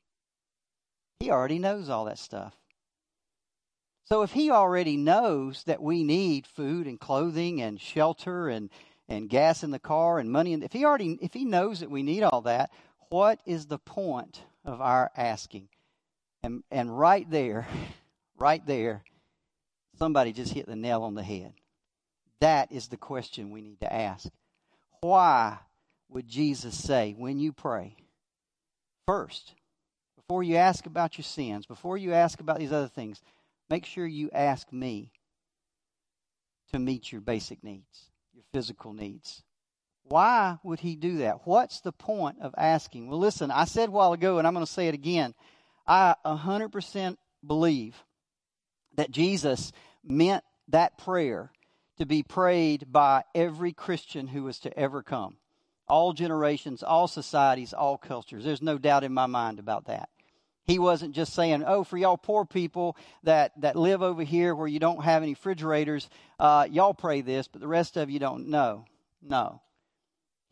He 1.21 1.31
already 1.31 1.59
knows 1.59 1.89
all 1.89 2.07
that 2.07 2.19
stuff. 2.19 2.55
So 4.05 4.23
if 4.23 4.33
He 4.33 4.51
already 4.51 4.97
knows 4.97 5.65
that 5.65 5.83
we 5.83 6.05
need 6.05 6.47
food 6.47 6.87
and 6.87 6.99
clothing 6.99 7.63
and 7.63 7.81
shelter 7.81 8.49
and, 8.49 8.71
and 9.09 9.29
gas 9.29 9.63
in 9.63 9.71
the 9.71 9.79
car 9.79 10.19
and 10.19 10.31
money, 10.31 10.55
if 10.55 10.73
He 10.73 10.85
already 10.85 11.19
if 11.21 11.33
He 11.33 11.45
knows 11.45 11.81
that 11.81 11.91
we 11.91 12.03
need 12.03 12.23
all 12.23 12.43
that, 12.43 12.71
what 13.09 13.41
is 13.47 13.67
the 13.67 13.79
point 13.79 14.43
of 14.65 14.81
our 14.81 15.11
asking? 15.17 15.69
And 16.43 16.63
and 16.71 16.99
right 16.99 17.29
there, 17.31 17.67
right 18.39 18.65
there, 18.67 19.03
somebody 19.99 20.33
just 20.33 20.53
hit 20.53 20.67
the 20.67 20.77
nail 20.77 21.03
on 21.03 21.15
the 21.15 21.23
head. 21.23 21.55
That 22.41 22.73
is 22.73 22.89
the 22.89 22.97
question 22.97 23.51
we 23.51 23.61
need 23.63 23.81
to 23.81 23.93
ask. 23.93 24.29
Why 25.01 25.59
would 26.09 26.29
Jesus 26.29 26.77
say, 26.77 27.15
when 27.17 27.39
you 27.39 27.53
pray, 27.53 27.97
first, 29.07 29.55
before 30.17 30.43
you 30.43 30.57
ask 30.57 30.87
about 30.87 31.17
your 31.17 31.25
sins, 31.25 31.67
before 31.67 31.97
you 31.97 32.13
ask 32.13 32.41
about 32.41 32.59
these 32.59 32.73
other 32.73 32.89
things, 32.89 33.21
make 33.73 33.87
sure 33.87 34.07
you 34.07 34.29
ask 34.35 34.71
me 34.71 35.11
to 36.71 36.79
meet 36.79 37.11
your 37.11 37.23
basic 37.23 37.65
needs, 37.65 38.11
your 38.35 38.45
physical 38.53 38.93
needs? 38.93 39.43
Why 40.03 40.59
would 40.63 40.81
he 40.81 40.95
do 40.95 41.17
that? 41.19 41.47
What's 41.47 41.81
the 41.81 41.91
point 41.91 42.37
of 42.43 42.55
asking? 42.59 43.09
Well, 43.09 43.19
listen, 43.19 43.51
I 43.51 43.65
said 43.65 43.89
a 43.89 43.93
while 43.93 44.13
ago, 44.13 44.37
and 44.37 44.47
I'm 44.47 44.53
going 44.53 44.67
to 44.67 44.71
say 44.71 44.89
it 44.89 44.95
again. 44.95 45.33
I 45.87 46.17
100% 46.27 47.17
believe 47.47 47.97
that 48.97 49.11
Jesus 49.11 49.73
meant 50.05 50.45
that 50.69 50.99
prayer 50.99 51.51
to 51.97 52.05
be 52.05 52.23
prayed 52.23 52.93
by 52.93 53.23
every 53.35 53.73
Christian 53.73 54.27
who 54.27 54.43
was 54.43 54.59
to 54.61 54.79
ever 54.79 55.03
come. 55.03 55.39
All 55.89 56.13
generations, 56.13 56.83
all 56.83 57.09
societies, 57.09 57.73
all 57.73 57.97
cultures. 57.97 58.45
There's 58.45 58.61
no 58.61 58.77
doubt 58.77 59.03
in 59.03 59.15
my 59.15 59.25
mind 59.27 59.59
about 59.59 59.87
that. 59.87 60.11
He 60.65 60.79
wasn't 60.79 61.15
just 61.15 61.33
saying, 61.35 61.65
"Oh, 61.67 61.85
for 61.85 61.97
y'all 61.97 62.17
poor 62.17 62.45
people 62.45 62.97
that 63.25 63.53
that 63.61 63.77
live 63.77 64.03
over 64.03 64.23
here 64.23 64.55
where 64.55 64.69
you 64.69 64.79
don't 64.79 65.03
have 65.03 65.23
any 65.23 65.33
refrigerators, 65.33 66.09
uh, 66.39 66.69
y'all 66.71 66.95
pray 66.95 67.21
this, 67.21 67.49
but 67.49 67.61
the 67.61 67.69
rest 67.69 67.97
of 67.97 68.11
you 68.11 68.19
don't." 68.19 68.49
No, 68.49 68.85
no. 69.21 69.61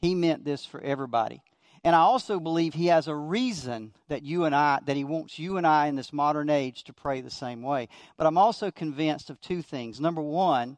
He 0.00 0.14
meant 0.14 0.44
this 0.44 0.64
for 0.64 0.80
everybody. 0.80 1.42
And 1.82 1.96
I 1.96 2.00
also 2.00 2.40
believe 2.40 2.74
he 2.74 2.86
has 2.86 3.08
a 3.08 3.14
reason 3.14 3.94
that 4.08 4.22
you 4.22 4.44
and 4.44 4.54
I, 4.54 4.80
that 4.84 4.96
he 4.96 5.04
wants 5.04 5.38
you 5.38 5.56
and 5.56 5.66
I 5.66 5.86
in 5.86 5.96
this 5.96 6.12
modern 6.12 6.50
age 6.50 6.84
to 6.84 6.92
pray 6.92 7.20
the 7.20 7.30
same 7.30 7.62
way. 7.62 7.88
But 8.18 8.26
I'm 8.26 8.36
also 8.36 8.70
convinced 8.70 9.30
of 9.30 9.40
two 9.40 9.62
things. 9.62 9.98
Number 9.98 10.20
one, 10.20 10.76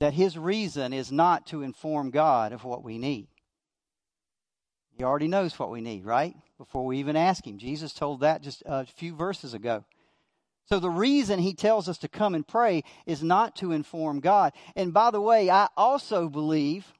that 0.00 0.12
his 0.12 0.36
reason 0.36 0.92
is 0.92 1.10
not 1.10 1.46
to 1.46 1.62
inform 1.62 2.10
God 2.10 2.52
of 2.52 2.64
what 2.64 2.82
we 2.82 2.98
need. 2.98 3.28
He 4.98 5.04
already 5.04 5.28
knows 5.28 5.58
what 5.58 5.70
we 5.70 5.80
need, 5.80 6.04
right? 6.04 6.34
Before 6.58 6.84
we 6.86 6.98
even 6.98 7.16
ask 7.16 7.46
him. 7.46 7.58
Jesus 7.58 7.92
told 7.92 8.20
that 8.20 8.42
just 8.42 8.62
a 8.66 8.86
few 8.86 9.14
verses 9.14 9.54
ago. 9.54 9.84
So 10.66 10.78
the 10.78 10.90
reason 10.90 11.38
he 11.38 11.54
tells 11.54 11.88
us 11.88 11.98
to 11.98 12.08
come 12.08 12.34
and 12.34 12.46
pray 12.46 12.84
is 13.04 13.22
not 13.22 13.56
to 13.56 13.72
inform 13.72 14.20
God. 14.20 14.52
And 14.76 14.94
by 14.94 15.10
the 15.10 15.20
way, 15.20 15.50
I 15.50 15.68
also 15.76 16.28
believe 16.28 16.92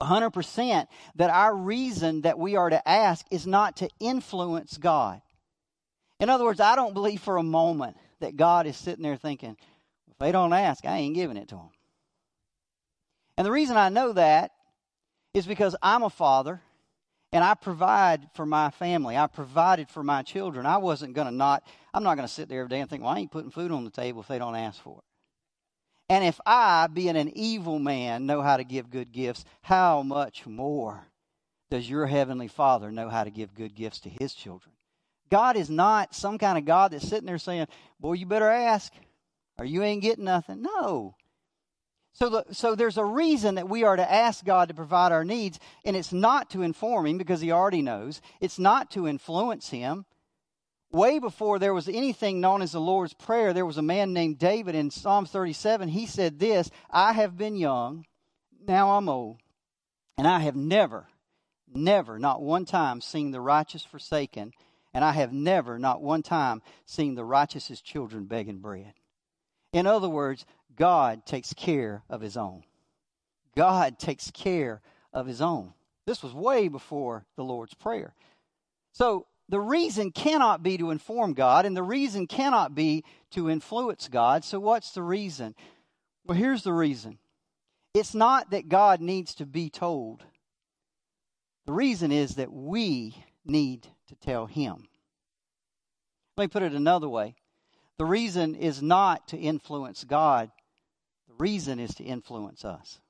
100% 0.00 0.86
that 1.16 1.30
our 1.30 1.54
reason 1.54 2.22
that 2.22 2.38
we 2.38 2.56
are 2.56 2.70
to 2.70 2.88
ask 2.88 3.26
is 3.30 3.46
not 3.46 3.76
to 3.78 3.88
influence 4.00 4.78
God. 4.78 5.20
In 6.20 6.30
other 6.30 6.44
words, 6.44 6.60
I 6.60 6.74
don't 6.74 6.94
believe 6.94 7.20
for 7.20 7.36
a 7.36 7.42
moment 7.42 7.96
that 8.20 8.36
God 8.36 8.66
is 8.66 8.76
sitting 8.76 9.02
there 9.02 9.16
thinking, 9.16 9.56
if 10.10 10.18
they 10.18 10.32
don't 10.32 10.52
ask, 10.52 10.84
I 10.84 10.98
ain't 10.98 11.14
giving 11.14 11.36
it 11.36 11.48
to 11.48 11.56
them. 11.56 11.70
And 13.36 13.46
the 13.46 13.52
reason 13.52 13.76
I 13.76 13.88
know 13.88 14.12
that 14.14 14.52
is 15.34 15.46
because 15.46 15.76
I'm 15.82 16.02
a 16.02 16.10
father 16.10 16.60
and 17.32 17.44
I 17.44 17.54
provide 17.54 18.28
for 18.34 18.46
my 18.46 18.70
family. 18.70 19.16
I 19.16 19.26
provided 19.26 19.88
for 19.88 20.02
my 20.02 20.22
children. 20.22 20.66
I 20.66 20.78
wasn't 20.78 21.14
going 21.14 21.26
to 21.26 21.34
not, 21.34 21.62
I'm 21.92 22.02
not 22.02 22.16
going 22.16 22.26
to 22.26 22.32
sit 22.32 22.48
there 22.48 22.60
every 22.60 22.70
day 22.70 22.80
and 22.80 22.88
think, 22.88 23.02
well, 23.02 23.12
I 23.12 23.18
ain't 23.18 23.30
putting 23.30 23.50
food 23.50 23.70
on 23.70 23.84
the 23.84 23.90
table 23.90 24.20
if 24.20 24.28
they 24.28 24.38
don't 24.38 24.56
ask 24.56 24.80
for 24.82 24.98
it. 24.98 25.04
And 26.10 26.24
if 26.24 26.40
I, 26.46 26.86
being 26.86 27.16
an 27.16 27.30
evil 27.36 27.78
man, 27.78 28.24
know 28.24 28.40
how 28.40 28.56
to 28.56 28.64
give 28.64 28.88
good 28.88 29.12
gifts, 29.12 29.44
how 29.60 30.02
much 30.02 30.46
more 30.46 31.06
does 31.70 31.88
your 31.90 32.06
heavenly 32.06 32.48
Father 32.48 32.90
know 32.90 33.10
how 33.10 33.24
to 33.24 33.30
give 33.30 33.54
good 33.54 33.74
gifts 33.74 34.00
to 34.00 34.08
his 34.08 34.32
children? 34.32 34.74
God 35.30 35.56
is 35.56 35.68
not 35.68 36.14
some 36.14 36.38
kind 36.38 36.56
of 36.56 36.64
God 36.64 36.92
that's 36.92 37.06
sitting 37.06 37.26
there 37.26 37.36
saying, 37.36 37.66
boy, 38.00 38.14
you 38.14 38.24
better 38.24 38.48
ask 38.48 38.90
or 39.58 39.66
you 39.66 39.82
ain't 39.82 40.00
getting 40.00 40.24
nothing. 40.24 40.62
No. 40.62 41.14
So, 42.18 42.28
the, 42.30 42.44
so 42.50 42.74
there's 42.74 42.98
a 42.98 43.04
reason 43.04 43.54
that 43.54 43.68
we 43.68 43.84
are 43.84 43.94
to 43.94 44.12
ask 44.12 44.44
God 44.44 44.68
to 44.68 44.74
provide 44.74 45.12
our 45.12 45.24
needs, 45.24 45.60
and 45.84 45.94
it's 45.94 46.12
not 46.12 46.50
to 46.50 46.62
inform 46.62 47.06
Him 47.06 47.16
because 47.16 47.40
He 47.40 47.52
already 47.52 47.80
knows. 47.80 48.20
It's 48.40 48.58
not 48.58 48.90
to 48.92 49.06
influence 49.06 49.68
Him. 49.68 50.04
Way 50.90 51.20
before 51.20 51.60
there 51.60 51.74
was 51.74 51.86
anything 51.86 52.40
known 52.40 52.60
as 52.60 52.72
the 52.72 52.80
Lord's 52.80 53.14
Prayer, 53.14 53.52
there 53.52 53.66
was 53.66 53.78
a 53.78 53.82
man 53.82 54.12
named 54.12 54.40
David 54.40 54.74
in 54.74 54.90
Psalm 54.90 55.26
37. 55.26 55.90
He 55.90 56.06
said 56.06 56.40
this 56.40 56.72
I 56.90 57.12
have 57.12 57.38
been 57.38 57.54
young, 57.54 58.04
now 58.66 58.96
I'm 58.96 59.08
old, 59.08 59.36
and 60.16 60.26
I 60.26 60.40
have 60.40 60.56
never, 60.56 61.06
never, 61.72 62.18
not 62.18 62.42
one 62.42 62.64
time 62.64 63.00
seen 63.00 63.30
the 63.30 63.40
righteous 63.40 63.84
forsaken, 63.84 64.54
and 64.92 65.04
I 65.04 65.12
have 65.12 65.32
never, 65.32 65.78
not 65.78 66.02
one 66.02 66.24
time, 66.24 66.62
seen 66.84 67.14
the 67.14 67.24
righteous's 67.24 67.80
children 67.80 68.24
begging 68.24 68.58
bread. 68.58 68.94
In 69.72 69.86
other 69.86 70.08
words, 70.08 70.46
God 70.78 71.26
takes 71.26 71.52
care 71.52 72.02
of 72.08 72.20
his 72.20 72.36
own. 72.36 72.62
God 73.56 73.98
takes 73.98 74.30
care 74.30 74.80
of 75.12 75.26
his 75.26 75.42
own. 75.42 75.74
This 76.06 76.22
was 76.22 76.32
way 76.32 76.68
before 76.68 77.26
the 77.36 77.44
Lord's 77.44 77.74
Prayer. 77.74 78.14
So 78.92 79.26
the 79.48 79.60
reason 79.60 80.12
cannot 80.12 80.62
be 80.62 80.78
to 80.78 80.90
inform 80.90 81.34
God, 81.34 81.66
and 81.66 81.76
the 81.76 81.82
reason 81.82 82.26
cannot 82.26 82.74
be 82.74 83.04
to 83.32 83.50
influence 83.50 84.08
God. 84.08 84.44
So 84.44 84.60
what's 84.60 84.92
the 84.92 85.02
reason? 85.02 85.54
Well, 86.24 86.38
here's 86.38 86.62
the 86.62 86.72
reason 86.72 87.18
it's 87.94 88.14
not 88.14 88.50
that 88.50 88.68
God 88.68 89.00
needs 89.00 89.34
to 89.36 89.46
be 89.46 89.70
told, 89.70 90.24
the 91.66 91.72
reason 91.72 92.12
is 92.12 92.36
that 92.36 92.52
we 92.52 93.24
need 93.44 93.86
to 94.06 94.14
tell 94.14 94.46
Him. 94.46 94.88
Let 96.36 96.44
me 96.44 96.48
put 96.48 96.62
it 96.62 96.72
another 96.72 97.08
way. 97.08 97.34
The 97.98 98.04
reason 98.04 98.54
is 98.54 98.80
not 98.80 99.26
to 99.28 99.36
influence 99.36 100.04
God, 100.04 100.52
reason 101.38 101.78
is 101.78 101.94
to 101.96 102.04
influence 102.04 102.64
us. 102.64 103.00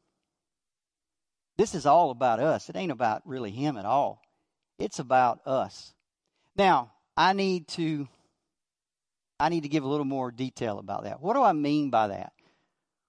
This 1.57 1.75
is 1.75 1.87
all 1.87 2.11
about 2.11 2.41
us. 2.41 2.69
It 2.69 2.77
ain't 2.77 2.93
about 2.93 3.23
really 3.27 3.51
him 3.51 3.77
at 3.77 3.85
all. 3.85 4.23
It's 4.79 5.01
about 5.01 5.41
us. 5.47 5.93
Now, 6.57 6.93
I 7.17 7.33
need 7.33 7.69
to 7.69 8.09
I 9.41 9.49
need 9.49 9.63
to 9.63 9.69
give 9.69 9.85
a 9.85 9.89
little 9.89 10.05
more 10.05 10.31
detail 10.31 10.79
about 10.79 11.05
that. 11.05 11.21
What 11.21 11.35
do 11.35 11.43
I 11.43 11.53
mean 11.53 11.91
by 11.91 12.09
that? 12.09 12.33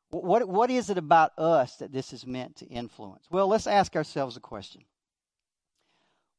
What 0.10 0.48
what 0.48 0.72
is 0.72 0.90
it 0.90 0.98
about 0.98 1.38
us 1.38 1.76
that 1.78 1.92
this 1.92 2.12
is 2.12 2.26
meant 2.26 2.58
to 2.58 2.66
influence? 2.66 3.26
Well, 3.30 3.48
let's 3.48 3.68
ask 3.68 3.96
ourselves 3.96 4.36
a 4.36 4.40
question. 4.42 4.84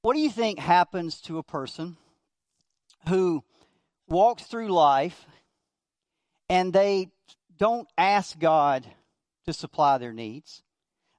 What 0.02 0.14
do 0.14 0.20
you 0.20 0.30
think 0.30 0.58
happens 0.58 1.20
to 1.22 1.38
a 1.38 1.42
person 1.42 1.96
who 3.08 3.44
walks 4.08 4.44
through 4.44 4.68
life 4.68 5.26
and 6.48 6.72
they 6.72 7.10
don't 7.60 7.86
ask 7.98 8.38
God 8.38 8.86
to 9.44 9.52
supply 9.52 9.98
their 9.98 10.14
needs. 10.14 10.62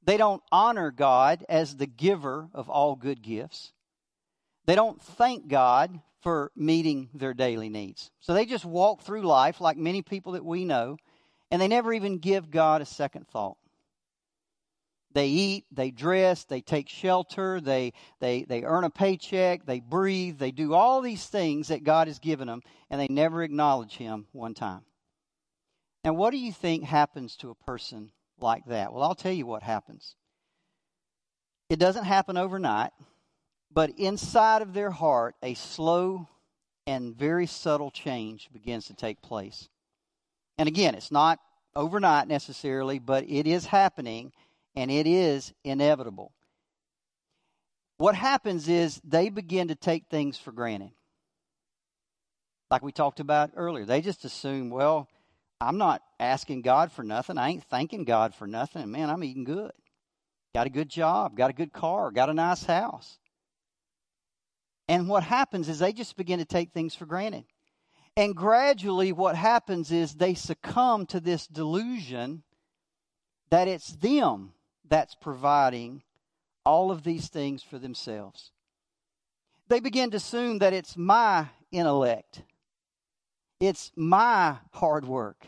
They 0.04 0.18
don't 0.18 0.42
honor 0.52 0.90
God 0.90 1.46
as 1.48 1.78
the 1.78 1.86
giver 1.86 2.50
of 2.54 2.68
all 2.68 2.96
good 2.96 3.22
gifts. 3.22 3.72
They 4.66 4.74
don't 4.74 5.00
thank 5.00 5.48
God 5.48 6.02
for 6.22 6.52
meeting 6.56 7.10
their 7.14 7.36
daily 7.36 7.70
needs. 7.70 8.10
So 8.20 8.34
they 8.34 8.46
just 8.46 8.66
walk 8.66 9.02
through 9.02 9.22
life 9.22 9.62
like 9.62 9.78
many 9.78 10.02
people 10.02 10.34
that 10.34 10.44
we 10.44 10.66
know, 10.66 10.98
and 11.52 11.62
they 11.62 11.68
never 11.68 11.94
even 11.94 12.18
give 12.18 12.50
God 12.50 12.82
a 12.82 12.86
second 12.86 13.28
thought. 13.28 13.58
They 15.14 15.28
eat, 15.28 15.66
they 15.72 15.92
dress, 15.92 16.46
they 16.46 16.62
take 16.62 16.90
shelter, 16.90 17.60
they, 17.60 17.94
they, 18.20 18.44
they 18.44 18.64
earn 18.64 18.84
a 18.84 18.90
paycheck, 18.90 19.66
they 19.66 19.80
breathe, 19.80 20.40
they 20.40 20.52
do 20.52 20.74
all 20.74 21.02
these 21.02 21.26
things 21.26 21.68
that 21.68 21.84
God 21.84 22.08
has 22.08 22.18
given 22.18 22.48
them, 22.48 22.62
and 22.90 23.00
they 23.00 23.08
never 23.10 23.44
acknowledge 23.44 23.98
Him 23.98 24.28
one 24.32 24.54
time. 24.54 24.82
And 26.04 26.18
what 26.18 26.32
do 26.32 26.38
you 26.38 26.52
think 26.52 26.84
happens 26.84 27.36
to 27.38 27.50
a 27.50 27.56
person 27.56 28.12
like 28.40 28.66
that? 28.66 28.92
Well, 28.92 29.04
I'll 29.04 29.16
tell 29.16 29.32
you 29.32 29.46
what 29.46 29.64
happens. 29.64 30.16
It 31.70 31.80
doesn't 31.80 32.06
happen 32.06 32.38
overnight, 32.38 32.92
but 33.72 33.92
inside 33.98 34.62
of 34.62 34.74
their 34.74 34.92
heart, 34.92 35.36
a 35.42 35.54
slow 35.54 36.28
and 36.88 37.16
very 37.16 37.46
subtle 37.46 37.92
change 37.92 38.50
begins 38.52 38.88
to 38.88 38.94
take 38.94 39.22
place. 39.22 39.70
And 40.58 40.68
again, 40.68 40.96
it's 40.96 41.12
not 41.12 41.40
overnight 41.76 42.28
necessarily, 42.28 43.00
but 43.00 43.24
it 43.30 43.48
is 43.48 43.66
happening 43.66 44.34
and 44.76 44.90
it 44.90 45.08
is 45.08 45.54
inevitable. 45.64 46.34
What 47.98 48.16
happens 48.16 48.68
is 48.68 49.00
they 49.04 49.30
begin 49.30 49.68
to 49.68 49.76
take 49.76 50.08
things 50.10 50.38
for 50.38 50.52
granted. 50.52 50.92
Like 52.72 52.82
we 52.82 52.92
talked 52.92 53.20
about 53.20 53.52
earlier, 53.56 53.86
they 53.86 54.02
just 54.02 54.26
assume, 54.26 54.70
well, 54.70 55.08
I'm 55.62 55.78
not 55.78 56.02
asking 56.20 56.64
God 56.64 56.92
for 56.92 57.04
nothing. 57.04 57.38
I 57.38 57.50
ain't 57.50 57.64
thanking 57.64 58.04
God 58.04 58.34
for 58.34 58.48
nothing. 58.48 58.90
Man, 58.92 59.10
I'm 59.10 59.24
eating 59.24 59.44
good. 59.44 59.72
Got 60.56 60.68
a 60.68 60.72
good 60.72 60.90
job, 60.90 61.38
got 61.38 61.52
a 61.52 61.54
good 61.54 61.72
car, 61.72 62.12
got 62.12 62.30
a 62.30 62.34
nice 62.34 62.66
house. 62.66 63.20
And 64.90 65.08
what 65.08 65.24
happens 65.24 65.70
is 65.70 65.80
they 65.80 65.94
just 65.94 66.18
begin 66.18 66.40
to 66.40 66.46
take 66.46 66.72
things 66.72 66.96
for 66.96 67.06
granted. 67.06 67.46
And 68.18 68.36
gradually, 68.36 69.14
what 69.14 69.36
happens 69.36 69.92
is 69.92 70.16
they 70.16 70.34
succumb 70.34 71.06
to 71.08 71.20
this 71.20 71.48
delusion 71.48 72.44
that 73.52 73.68
it's 73.68 73.94
them 73.94 74.54
that's 74.90 75.16
providing 75.16 76.04
all 76.66 76.92
of 76.92 77.04
these 77.04 77.30
things 77.30 77.64
for 77.64 77.80
themselves. 77.80 78.52
They 79.70 79.80
begin 79.80 80.12
to 80.12 80.18
assume 80.18 80.60
that 80.60 80.74
it's 80.74 80.98
my 80.98 81.48
intellect, 81.72 82.44
it's 83.62 83.92
my 83.96 84.58
hard 84.74 85.06
work, 85.06 85.48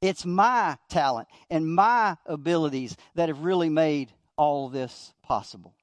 it's 0.00 0.24
my 0.24 0.78
talent 0.88 1.28
and 1.50 1.72
my 1.72 2.16
abilities 2.26 2.96
that 3.14 3.28
have 3.28 3.40
really 3.40 3.68
made 3.68 4.12
all 4.36 4.68
this 4.68 5.12
possible. 5.22 5.74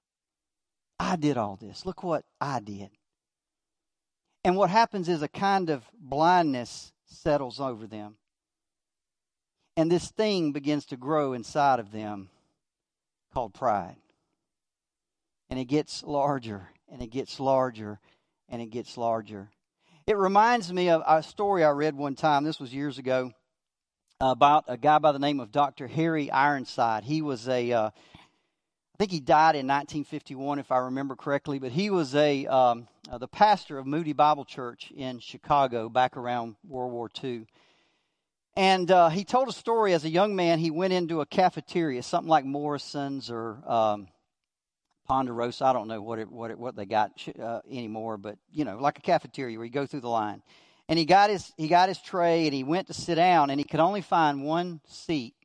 I 0.99 1.15
did 1.15 1.37
all 1.37 1.55
this. 1.55 1.85
Look 1.85 2.03
what 2.03 2.25
I 2.41 2.59
did. 2.59 2.89
And 4.43 4.57
what 4.57 4.69
happens 4.69 5.07
is 5.07 5.21
a 5.21 5.27
kind 5.27 5.69
of 5.69 5.83
blindness 5.99 6.91
settles 7.05 7.59
over 7.59 7.87
them. 7.87 8.15
And 9.77 9.91
this 9.91 10.09
thing 10.09 10.51
begins 10.51 10.85
to 10.87 10.97
grow 10.97 11.33
inside 11.33 11.79
of 11.79 11.91
them 11.91 12.29
called 13.33 13.53
pride. 13.53 13.95
And 15.49 15.59
it 15.59 15.65
gets 15.65 16.03
larger 16.03 16.69
and 16.91 17.01
it 17.01 17.09
gets 17.09 17.39
larger 17.39 17.99
and 18.49 18.61
it 18.61 18.69
gets 18.69 18.97
larger. 18.97 19.49
It 20.05 20.17
reminds 20.17 20.73
me 20.73 20.89
of 20.89 21.01
a 21.07 21.23
story 21.23 21.63
I 21.63 21.69
read 21.69 21.95
one 21.95 22.15
time. 22.15 22.43
This 22.43 22.59
was 22.59 22.73
years 22.73 22.97
ago 22.97 23.31
about 24.19 24.65
a 24.67 24.75
guy 24.75 24.97
by 24.99 25.13
the 25.13 25.19
name 25.19 25.39
of 25.39 25.49
Dr. 25.49 25.87
Harry 25.87 26.29
Ironside. 26.29 27.05
He 27.05 27.21
was 27.21 27.47
a, 27.47 27.71
uh, 27.71 27.85
I 27.87 28.97
think 28.97 29.11
he 29.11 29.21
died 29.21 29.55
in 29.55 29.65
1951, 29.65 30.59
if 30.59 30.73
I 30.73 30.79
remember 30.79 31.15
correctly, 31.15 31.57
but 31.57 31.71
he 31.71 31.89
was 31.89 32.15
a 32.15 32.45
um, 32.47 32.89
uh, 33.09 33.17
the 33.17 33.29
pastor 33.29 33.77
of 33.77 33.87
Moody 33.87 34.11
Bible 34.11 34.43
Church 34.43 34.91
in 34.93 35.19
Chicago 35.19 35.87
back 35.87 36.17
around 36.17 36.57
World 36.67 36.91
War 36.91 37.09
II. 37.23 37.47
And 38.57 38.91
uh, 38.91 39.07
he 39.07 39.23
told 39.23 39.47
a 39.47 39.53
story 39.53 39.93
as 39.93 40.03
a 40.03 40.09
young 40.09 40.35
man. 40.35 40.59
He 40.59 40.69
went 40.69 40.91
into 40.91 41.21
a 41.21 41.25
cafeteria, 41.25 42.03
something 42.03 42.29
like 42.29 42.43
Morrison's 42.43 43.31
or 43.31 43.57
um, 43.65 44.09
Ponderosa. 45.05 45.65
I 45.65 45.73
don't 45.73 45.87
know 45.87 46.01
what 46.01 46.19
it, 46.19 46.31
what 46.31 46.51
it, 46.51 46.57
what 46.57 46.75
they 46.75 46.85
got 46.85 47.11
uh, 47.41 47.59
anymore, 47.69 48.17
but 48.17 48.37
you 48.51 48.65
know, 48.65 48.77
like 48.79 48.97
a 48.97 49.01
cafeteria 49.01 49.57
where 49.57 49.65
you 49.65 49.71
go 49.71 49.85
through 49.85 50.01
the 50.01 50.09
line. 50.09 50.41
And 50.89 50.99
he 50.99 51.05
got 51.05 51.29
his 51.29 51.51
he 51.57 51.67
got 51.67 51.87
his 51.87 52.01
tray 52.01 52.45
and 52.45 52.53
he 52.53 52.63
went 52.63 52.87
to 52.87 52.93
sit 52.93 53.15
down 53.15 53.49
and 53.49 53.59
he 53.59 53.63
could 53.63 53.79
only 53.79 54.01
find 54.01 54.43
one 54.43 54.81
seat, 54.87 55.35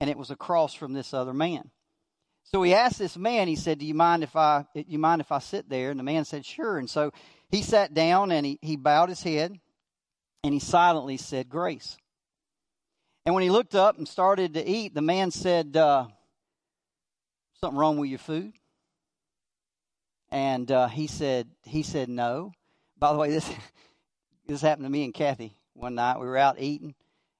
and 0.00 0.08
it 0.08 0.16
was 0.16 0.30
across 0.30 0.74
from 0.74 0.92
this 0.92 1.12
other 1.12 1.34
man. 1.34 1.70
So 2.44 2.62
he 2.62 2.74
asked 2.74 2.98
this 2.98 3.16
man. 3.16 3.48
He 3.48 3.56
said, 3.56 3.78
"Do 3.78 3.86
you 3.86 3.94
mind 3.94 4.22
if 4.22 4.36
I 4.36 4.64
you 4.74 4.98
mind 4.98 5.20
if 5.20 5.32
I 5.32 5.40
sit 5.40 5.68
there?" 5.68 5.90
And 5.90 5.98
the 5.98 6.04
man 6.04 6.24
said, 6.24 6.46
"Sure." 6.46 6.78
And 6.78 6.88
so 6.88 7.10
he 7.50 7.62
sat 7.62 7.94
down 7.94 8.30
and 8.30 8.46
he, 8.46 8.58
he 8.62 8.76
bowed 8.76 9.08
his 9.08 9.22
head 9.22 9.58
and 10.44 10.54
he 10.54 10.60
silently 10.60 11.16
said 11.16 11.48
grace. 11.48 11.96
And 13.24 13.34
when 13.34 13.42
he 13.42 13.50
looked 13.50 13.74
up 13.74 13.98
and 13.98 14.06
started 14.06 14.54
to 14.54 14.64
eat, 14.64 14.94
the 14.94 15.02
man 15.02 15.32
said, 15.32 15.76
uh, 15.76 16.06
"Something 17.60 17.78
wrong 17.78 17.98
with 17.98 18.10
your 18.10 18.20
food?" 18.20 18.52
And 20.30 20.70
uh, 20.70 20.88
he 20.88 21.06
said, 21.06 21.48
"He 21.62 21.82
said 21.82 22.08
no." 22.08 22.52
By 22.98 23.12
the 23.12 23.18
way, 23.18 23.30
this 23.30 23.50
this 24.46 24.60
happened 24.60 24.86
to 24.86 24.90
me 24.90 25.04
and 25.04 25.14
Kathy 25.14 25.56
one 25.74 25.94
night. 25.94 26.18
We 26.18 26.26
were 26.26 26.36
out 26.36 26.60
eating, 26.60 26.94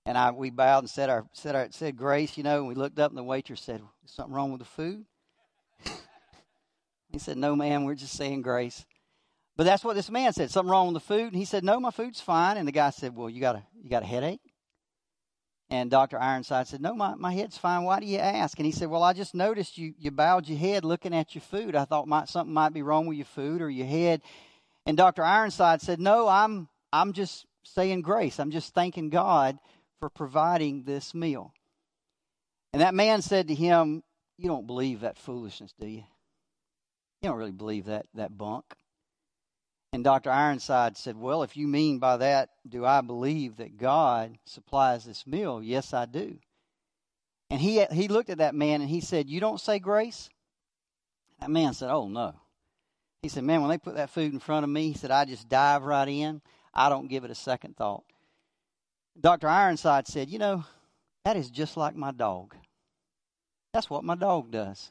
and 0.04 0.16
I 0.16 0.30
we 0.30 0.50
bowed 0.50 0.80
and 0.80 0.90
said 0.90 1.10
our 1.10 1.26
said 1.32 1.54
our 1.54 1.68
said 1.70 1.96
grace, 1.96 2.36
you 2.36 2.42
know. 2.42 2.58
And 2.58 2.68
we 2.68 2.74
looked 2.74 2.98
up, 2.98 3.10
and 3.10 3.18
the 3.18 3.24
waitress 3.24 3.60
said, 3.60 3.82
"Is 4.04 4.12
something 4.12 4.34
wrong 4.34 4.52
with 4.52 4.60
the 4.60 4.66
food?" 4.66 5.04
he 7.10 7.18
said, 7.18 7.36
"No, 7.36 7.56
ma'am. 7.56 7.84
We're 7.84 7.94
just 7.94 8.16
saying 8.16 8.42
grace." 8.42 8.86
But 9.56 9.64
that's 9.64 9.82
what 9.82 9.96
this 9.96 10.10
man 10.10 10.34
said. 10.34 10.50
Something 10.50 10.70
wrong 10.70 10.92
with 10.92 11.02
the 11.02 11.08
food? 11.08 11.28
And 11.32 11.36
he 11.36 11.46
said, 11.46 11.64
"No, 11.64 11.80
my 11.80 11.90
food's 11.90 12.20
fine." 12.20 12.56
And 12.56 12.68
the 12.68 12.72
guy 12.72 12.90
said, 12.90 13.16
"Well, 13.16 13.30
you 13.30 13.40
got 13.40 13.56
a 13.56 13.62
you 13.82 13.88
got 13.88 14.02
a 14.02 14.06
headache?" 14.06 14.40
And 15.68 15.90
Dr. 15.90 16.20
Ironside 16.20 16.68
said, 16.68 16.80
No, 16.80 16.94
my, 16.94 17.14
my 17.16 17.32
head's 17.32 17.58
fine. 17.58 17.82
Why 17.82 17.98
do 17.98 18.06
you 18.06 18.18
ask? 18.18 18.58
And 18.58 18.66
he 18.66 18.72
said, 18.72 18.88
Well, 18.88 19.02
I 19.02 19.12
just 19.12 19.34
noticed 19.34 19.76
you, 19.76 19.94
you 19.98 20.10
bowed 20.10 20.48
your 20.48 20.58
head 20.58 20.84
looking 20.84 21.14
at 21.14 21.34
your 21.34 21.42
food. 21.42 21.74
I 21.74 21.84
thought 21.84 22.06
might, 22.06 22.28
something 22.28 22.54
might 22.54 22.72
be 22.72 22.82
wrong 22.82 23.06
with 23.06 23.16
your 23.16 23.26
food 23.26 23.60
or 23.60 23.68
your 23.68 23.86
head. 23.86 24.22
And 24.84 24.96
Dr. 24.96 25.24
Ironside 25.24 25.82
said, 25.82 25.98
No, 25.98 26.28
I'm, 26.28 26.68
I'm 26.92 27.12
just 27.12 27.46
saying 27.64 28.02
grace. 28.02 28.38
I'm 28.38 28.52
just 28.52 28.74
thanking 28.74 29.10
God 29.10 29.58
for 29.98 30.08
providing 30.08 30.84
this 30.84 31.14
meal. 31.14 31.52
And 32.72 32.82
that 32.82 32.94
man 32.94 33.20
said 33.22 33.48
to 33.48 33.54
him, 33.54 34.04
You 34.38 34.48
don't 34.48 34.66
believe 34.66 35.00
that 35.00 35.18
foolishness, 35.18 35.74
do 35.80 35.86
you? 35.86 36.04
You 37.22 37.30
don't 37.30 37.38
really 37.38 37.50
believe 37.50 37.86
that, 37.86 38.06
that 38.14 38.36
bunk. 38.36 38.64
And 39.92 40.04
Dr. 40.04 40.30
Ironside 40.30 40.96
said, 40.96 41.16
Well, 41.16 41.42
if 41.42 41.56
you 41.56 41.66
mean 41.66 41.98
by 41.98 42.16
that, 42.18 42.50
do 42.68 42.84
I 42.84 43.00
believe 43.00 43.56
that 43.56 43.78
God 43.78 44.38
supplies 44.44 45.04
this 45.04 45.26
meal? 45.26 45.62
Yes, 45.62 45.94
I 45.94 46.06
do. 46.06 46.38
And 47.50 47.60
he, 47.60 47.84
he 47.92 48.08
looked 48.08 48.30
at 48.30 48.38
that 48.38 48.54
man 48.54 48.80
and 48.80 48.90
he 48.90 49.00
said, 49.00 49.30
You 49.30 49.40
don't 49.40 49.60
say 49.60 49.78
grace? 49.78 50.28
That 51.40 51.50
man 51.50 51.74
said, 51.74 51.90
Oh, 51.90 52.08
no. 52.08 52.34
He 53.22 53.28
said, 53.28 53.44
Man, 53.44 53.60
when 53.60 53.70
they 53.70 53.78
put 53.78 53.94
that 53.94 54.10
food 54.10 54.32
in 54.32 54.40
front 54.40 54.64
of 54.64 54.70
me, 54.70 54.88
he 54.88 54.98
said, 54.98 55.10
I 55.10 55.24
just 55.24 55.48
dive 55.48 55.82
right 55.82 56.08
in. 56.08 56.42
I 56.74 56.88
don't 56.88 57.08
give 57.08 57.24
it 57.24 57.30
a 57.30 57.34
second 57.34 57.76
thought. 57.76 58.04
Dr. 59.18 59.48
Ironside 59.48 60.06
said, 60.06 60.28
You 60.28 60.38
know, 60.38 60.64
that 61.24 61.36
is 61.36 61.50
just 61.50 61.76
like 61.76 61.96
my 61.96 62.12
dog. 62.12 62.54
That's 63.72 63.88
what 63.88 64.04
my 64.04 64.14
dog 64.14 64.50
does. 64.50 64.90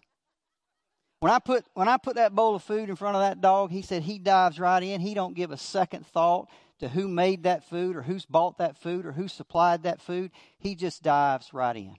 When 1.26 1.34
I 1.34 1.40
put 1.40 1.66
when 1.74 1.88
I 1.88 1.98
put 1.98 2.18
that 2.18 2.36
bowl 2.36 2.54
of 2.54 2.62
food 2.62 2.88
in 2.88 2.96
front 2.96 3.16
of 3.16 3.24
that 3.24 3.42
dog, 3.42 3.72
he 3.72 3.82
said 3.82 4.04
he 4.04 4.20
dives 4.20 4.60
right 4.60 4.84
in. 4.84 5.02
He 5.02 5.16
don't 5.16 5.34
give 5.34 5.50
a 5.50 5.58
second 5.58 6.06
thought 6.06 6.52
to 6.78 6.88
who 6.88 7.08
made 7.08 7.46
that 7.46 7.68
food 7.68 7.96
or 7.96 8.04
who's 8.04 8.28
bought 8.28 8.60
that 8.60 8.78
food 8.78 9.08
or 9.08 9.12
who 9.12 9.28
supplied 9.28 9.82
that 9.82 10.00
food. 10.00 10.30
He 10.60 10.76
just 10.76 11.02
dives 11.02 11.52
right 11.52 11.76
in. 11.76 11.96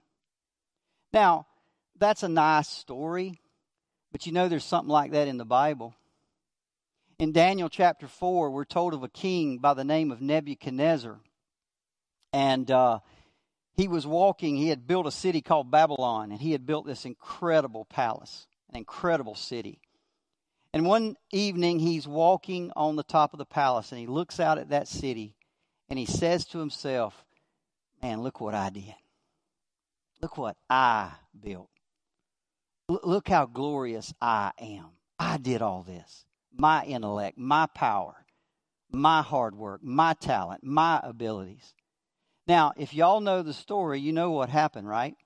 Now, 1.13 1.49
that's 1.99 2.23
a 2.23 2.29
nice 2.29 2.69
story, 2.69 3.41
but 4.13 4.27
you 4.27 4.33
know 4.33 4.47
there's 4.47 4.65
something 4.65 4.93
like 4.93 5.11
that 5.11 5.27
in 5.27 5.39
the 5.39 5.45
Bible. 5.45 5.97
In 7.19 7.33
Daniel 7.33 7.69
chapter 7.69 8.07
4, 8.07 8.53
we're 8.53 8.65
told 8.65 8.95
of 8.95 9.03
a 9.03 9.09
king 9.09 9.59
by 9.59 9.75
the 9.75 9.83
name 9.83 10.13
of 10.13 10.23
Nebuchadnezzar. 10.23 11.19
And 12.33 12.71
uh, 12.71 13.01
he 13.75 13.89
was 13.89 14.07
walking, 14.07 14.55
he 14.55 14.69
had 14.69 14.87
built 14.87 15.09
a 15.09 15.11
city 15.11 15.41
called 15.41 15.69
Babylon, 15.69 16.31
and 16.31 16.41
he 16.41 16.53
had 16.53 16.65
built 16.65 16.87
this 16.87 17.05
incredible 17.05 17.87
palace 17.87 18.47
an 18.71 18.77
incredible 18.77 19.35
city. 19.35 19.81
And 20.73 20.85
one 20.85 21.17
evening, 21.33 21.79
he's 21.79 22.07
walking 22.07 22.71
on 22.77 22.97
the 22.97 23.03
top 23.03 23.33
of 23.33 23.39
the 23.39 23.47
palace 23.47 23.93
and 23.93 24.01
he 24.01 24.07
looks 24.07 24.39
out 24.41 24.59
at 24.59 24.71
that 24.71 24.89
city 24.89 25.35
and 25.89 25.99
he 25.99 26.07
says 26.07 26.45
to 26.47 26.59
himself, 26.59 27.25
Man, 28.03 28.21
look 28.21 28.41
what 28.41 28.55
I 28.55 28.71
did. 28.71 28.95
Look 30.21 30.37
what 30.37 30.57
I 30.69 31.13
built. 31.43 31.71
Look 32.89 33.29
how 33.29 33.47
glorious 33.47 34.13
I 34.21 34.53
am. 34.59 34.91
I 35.19 35.39
did 35.39 35.63
all 35.63 35.83
this. 35.83 36.25
My 36.53 36.85
intellect, 36.85 37.39
my 37.39 37.67
power, 37.67 38.27
my 38.93 39.23
hard 39.23 39.57
work, 39.57 39.83
my 39.83 40.15
talent, 40.15 40.63
my 40.63 41.01
abilities. 41.03 41.75
Now, 42.47 42.73
if 42.77 42.95
y'all 42.95 43.21
know 43.21 43.43
the 43.43 43.53
story, 43.53 44.01
you 44.01 44.13
know 44.13 44.31
what 44.31 44.51
happened, 44.51 44.89
right? 44.89 45.17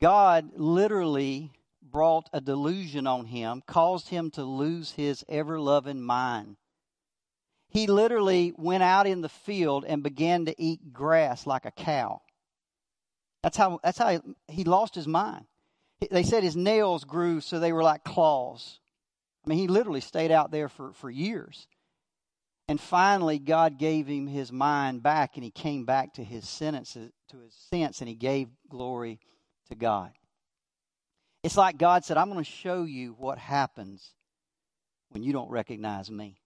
God 0.00 0.50
literally 0.56 1.52
brought 1.90 2.28
a 2.32 2.40
delusion 2.40 3.06
on 3.06 3.26
him, 3.26 3.62
caused 3.66 4.08
him 4.08 4.30
to 4.32 4.44
lose 4.44 4.92
his 4.92 5.24
ever 5.28 5.60
loving 5.60 6.02
mind. 6.02 6.56
He 7.68 7.86
literally 7.86 8.52
went 8.56 8.82
out 8.82 9.06
in 9.06 9.20
the 9.20 9.28
field 9.28 9.84
and 9.86 10.02
began 10.02 10.46
to 10.46 10.54
eat 10.62 10.92
grass 10.92 11.46
like 11.46 11.64
a 11.64 11.70
cow. 11.70 12.22
That's 13.42 13.56
how, 13.56 13.80
that's 13.82 13.98
how 13.98 14.20
he, 14.48 14.64
lost 14.64 14.94
his 14.94 15.06
mind. 15.06 15.44
They 16.10 16.22
said 16.22 16.42
his 16.42 16.56
nails 16.56 17.04
grew 17.04 17.40
so 17.40 17.58
they 17.58 17.72
were 17.72 17.82
like 17.82 18.04
claws. 18.04 18.78
I 19.44 19.50
mean, 19.50 19.58
he 19.58 19.68
literally 19.68 20.00
stayed 20.00 20.30
out 20.30 20.50
there 20.50 20.68
for, 20.68 20.92
for 20.92 21.10
years. 21.10 21.66
And 22.68 22.80
finally, 22.80 23.38
God 23.38 23.78
gave 23.78 24.06
him 24.06 24.26
his 24.26 24.50
mind 24.50 25.02
back, 25.02 25.32
and 25.34 25.44
he 25.44 25.50
came 25.50 25.84
back 25.84 26.14
to 26.14 26.24
his 26.24 26.48
senses, 26.48 27.12
to 27.28 27.38
his 27.40 27.54
sense, 27.54 28.00
and 28.00 28.08
he 28.08 28.14
gave 28.14 28.48
glory 28.70 29.20
to 29.68 29.74
God. 29.74 30.12
It's 31.44 31.58
like 31.58 31.76
God 31.76 32.06
said, 32.06 32.16
I'm 32.16 32.32
going 32.32 32.42
to 32.42 32.50
show 32.50 32.84
you 32.84 33.14
what 33.18 33.36
happens 33.36 34.14
when 35.10 35.22
you 35.22 35.34
don't 35.34 35.50
recognize 35.50 36.10
me. 36.10 36.40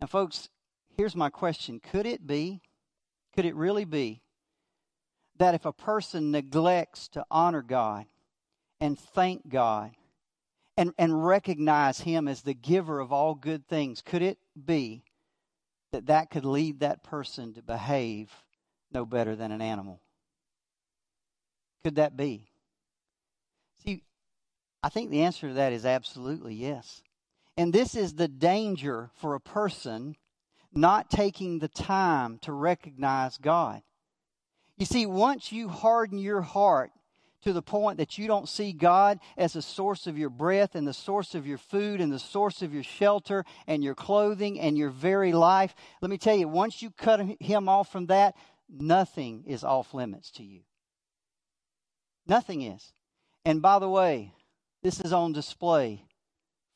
Now, 0.00 0.06
folks, 0.06 0.48
here's 0.96 1.16
my 1.16 1.28
question 1.28 1.80
Could 1.80 2.06
it 2.06 2.24
be, 2.24 2.62
could 3.34 3.44
it 3.44 3.56
really 3.56 3.84
be, 3.84 4.22
that 5.38 5.56
if 5.56 5.66
a 5.66 5.72
person 5.72 6.30
neglects 6.30 7.08
to 7.08 7.24
honor 7.32 7.62
God 7.62 8.06
and 8.80 8.96
thank 8.96 9.48
God 9.48 9.90
and, 10.76 10.94
and 10.96 11.26
recognize 11.26 11.98
Him 11.98 12.28
as 12.28 12.42
the 12.42 12.54
giver 12.54 13.00
of 13.00 13.12
all 13.12 13.34
good 13.34 13.66
things, 13.66 14.02
could 14.02 14.22
it 14.22 14.38
be 14.64 15.02
that 15.90 16.06
that 16.06 16.30
could 16.30 16.44
lead 16.44 16.78
that 16.78 17.02
person 17.02 17.54
to 17.54 17.62
behave 17.62 18.30
no 18.92 19.04
better 19.04 19.34
than 19.34 19.50
an 19.50 19.60
animal? 19.60 20.00
Could 21.82 21.96
that 21.96 22.16
be? 22.16 22.49
I 24.82 24.88
think 24.88 25.10
the 25.10 25.22
answer 25.22 25.48
to 25.48 25.54
that 25.54 25.72
is 25.72 25.84
absolutely 25.84 26.54
yes. 26.54 27.02
And 27.56 27.72
this 27.72 27.94
is 27.94 28.14
the 28.14 28.28
danger 28.28 29.10
for 29.20 29.34
a 29.34 29.40
person 29.40 30.16
not 30.72 31.10
taking 31.10 31.58
the 31.58 31.68
time 31.68 32.38
to 32.38 32.52
recognize 32.52 33.36
God. 33.36 33.82
You 34.78 34.86
see, 34.86 35.04
once 35.04 35.52
you 35.52 35.68
harden 35.68 36.18
your 36.18 36.40
heart 36.40 36.90
to 37.42 37.52
the 37.52 37.62
point 37.62 37.98
that 37.98 38.18
you 38.18 38.26
don't 38.26 38.48
see 38.48 38.72
God 38.72 39.18
as 39.36 39.54
the 39.54 39.62
source 39.62 40.06
of 40.06 40.18
your 40.18 40.30
breath 40.30 40.74
and 40.74 40.86
the 40.86 40.94
source 40.94 41.34
of 41.34 41.46
your 41.46 41.58
food 41.58 42.00
and 42.00 42.12
the 42.12 42.18
source 42.18 42.62
of 42.62 42.72
your 42.72 42.82
shelter 42.82 43.44
and 43.66 43.82
your 43.82 43.94
clothing 43.94 44.60
and 44.60 44.76
your 44.76 44.90
very 44.90 45.32
life, 45.32 45.74
let 46.00 46.10
me 46.10 46.18
tell 46.18 46.36
you, 46.36 46.48
once 46.48 46.82
you 46.82 46.90
cut 46.90 47.20
Him 47.40 47.68
off 47.68 47.90
from 47.90 48.06
that, 48.06 48.34
nothing 48.68 49.44
is 49.46 49.64
off 49.64 49.94
limits 49.94 50.30
to 50.32 50.42
you. 50.42 50.60
Nothing 52.26 52.62
is. 52.62 52.92
And 53.44 53.62
by 53.62 53.78
the 53.78 53.88
way, 53.88 54.34
this 54.82 55.00
is 55.00 55.12
on 55.12 55.32
display 55.32 56.04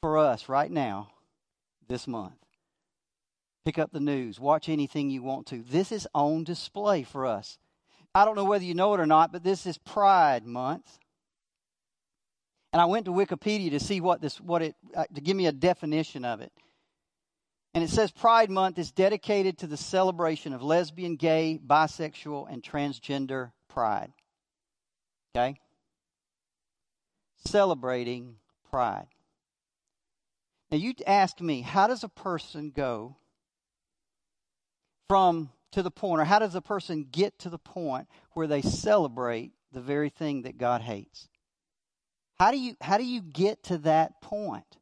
for 0.01 0.19
us 0.19 0.49
right 0.49 0.71
now 0.71 1.11
this 1.89 2.07
month. 2.07 2.35
Pick 3.65 3.79
up 3.79 3.93
the 3.93 4.01
news, 4.01 4.39
watch 4.39 4.69
anything 4.69 5.09
you 5.09 5.23
want 5.23 5.47
to. 5.47 5.63
This 5.63 5.91
is 5.91 6.07
on 6.15 6.45
display 6.45 7.03
for 7.03 7.27
us. 7.27 7.59
I 8.15 8.25
don't 8.25 8.37
know 8.37 8.45
whether 8.45 8.65
you 8.65 8.75
know 8.75 8.95
it 8.95 9.01
or 9.01 9.07
not, 9.07 9.33
but 9.33 9.43
this 9.43 9.67
is 9.67 9.79
Pride 9.79 10.45
Month. 10.45 10.99
And 12.73 12.81
I 12.81 12.85
went 12.85 13.07
to 13.07 13.13
Wikipedia 13.13 13.71
to 13.71 13.81
see 13.81 14.01
what 14.01 14.21
this 14.21 14.41
what 14.41 14.63
it 14.63 14.77
uh, 14.95 15.05
to 15.15 15.21
give 15.21 15.37
me 15.37 15.47
a 15.47 15.53
definition 15.53 16.25
of 16.25 16.41
it. 16.41 16.53
And 17.73 17.83
it 17.83 17.91
says 17.91 18.13
Pride 18.13 18.51
Month 18.51 18.79
is 18.79 18.93
dedicated 18.93 19.59
to 19.59 19.67
the 19.67 19.77
celebration 19.77 20.53
of 20.53 20.63
lesbian, 20.63 21.17
gay, 21.17 21.59
bisexual, 21.65 22.53
and 22.53 22.63
transgender 22.63 23.53
pride. 23.69 24.13
Okay? 25.35 25.59
Celebrating 27.47 28.37
pride. 28.71 29.07
Now, 30.71 30.79
you 30.79 30.95
ask 31.07 31.41
me, 31.41 31.61
how 31.61 31.87
does 31.87 32.03
a 32.03 32.09
person 32.09 32.73
go 32.75 33.17
from 35.09 35.51
to 35.73 35.83
the 35.83 35.91
point, 35.91 36.21
or 36.21 36.25
how 36.25 36.39
does 36.39 36.55
a 36.55 36.61
person 36.61 37.07
get 37.11 37.39
to 37.41 37.51
the 37.51 37.59
point 37.59 38.09
where 38.33 38.47
they 38.47 38.63
celebrate 38.63 39.53
the 39.73 39.81
very 39.81 40.09
thing 40.09 40.43
that 40.43 40.59
God 40.59 40.81
hates? 40.81 41.29
How 42.39 42.51
do 42.51 42.59
you, 42.59 42.77
how 42.81 42.99
do 42.99 43.05
you 43.05 43.21
get 43.21 43.63
to 43.65 43.79
that 43.79 44.21
point? 44.21 44.79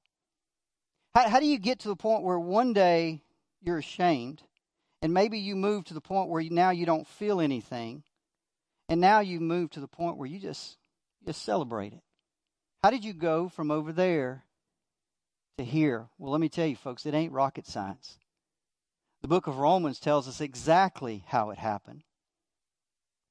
How, 1.14 1.28
how 1.28 1.40
do 1.40 1.46
you 1.46 1.58
get 1.58 1.80
to 1.80 1.88
the 1.88 1.96
point 1.96 2.22
where 2.22 2.38
one 2.38 2.72
day 2.72 3.22
you're 3.60 3.78
ashamed, 3.78 4.42
and 5.02 5.12
maybe 5.12 5.38
you 5.38 5.56
move 5.56 5.84
to 5.86 5.94
the 5.94 6.00
point 6.00 6.30
where 6.30 6.40
you, 6.40 6.50
now 6.50 6.70
you 6.70 6.86
don't 6.86 7.06
feel 7.06 7.40
anything, 7.40 8.02
and 8.88 9.00
now 9.00 9.20
you 9.20 9.40
move 9.40 9.70
to 9.70 9.80
the 9.80 9.88
point 9.88 10.16
where 10.16 10.28
you 10.28 10.38
just, 10.38 10.78
just 11.26 11.42
celebrate 11.42 11.92
it? 11.92 12.02
How 12.82 12.90
did 12.90 13.04
you 13.04 13.12
go 13.12 13.48
from 13.48 13.70
over 13.70 13.92
there 13.92 14.44
to 15.56 15.64
here? 15.64 16.08
Well, 16.18 16.32
let 16.32 16.40
me 16.40 16.48
tell 16.48 16.66
you, 16.66 16.74
folks, 16.74 17.06
it 17.06 17.14
ain't 17.14 17.32
rocket 17.32 17.66
science. 17.66 18.18
The 19.20 19.28
book 19.28 19.46
of 19.46 19.58
Romans 19.58 20.00
tells 20.00 20.26
us 20.26 20.40
exactly 20.40 21.22
how 21.28 21.50
it 21.50 21.58
happened. 21.58 22.02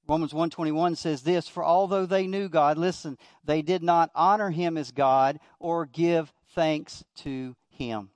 Romans 0.08 0.34
121 0.34 0.96
says 0.96 1.24
this, 1.24 1.50
for 1.50 1.66
although 1.66 2.06
they 2.06 2.28
knew 2.28 2.48
God, 2.48 2.78
listen, 2.78 3.18
they 3.44 3.62
did 3.62 3.84
not 3.84 4.10
honor 4.16 4.52
him 4.52 4.78
as 4.78 4.92
God 4.92 5.40
or 5.60 5.86
give 5.86 6.34
thanks 6.56 7.04
to 7.18 7.56
him. 7.70 8.10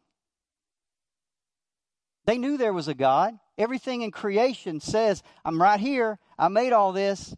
They 2.25 2.37
knew 2.37 2.57
there 2.57 2.73
was 2.73 2.87
a 2.87 2.93
God. 2.93 3.37
Everything 3.57 4.01
in 4.01 4.11
creation 4.11 4.79
says, 4.79 5.21
I'm 5.43 5.61
right 5.61 5.79
here. 5.79 6.17
I 6.39 6.47
made 6.47 6.73
all 6.73 6.91
this. 6.91 7.35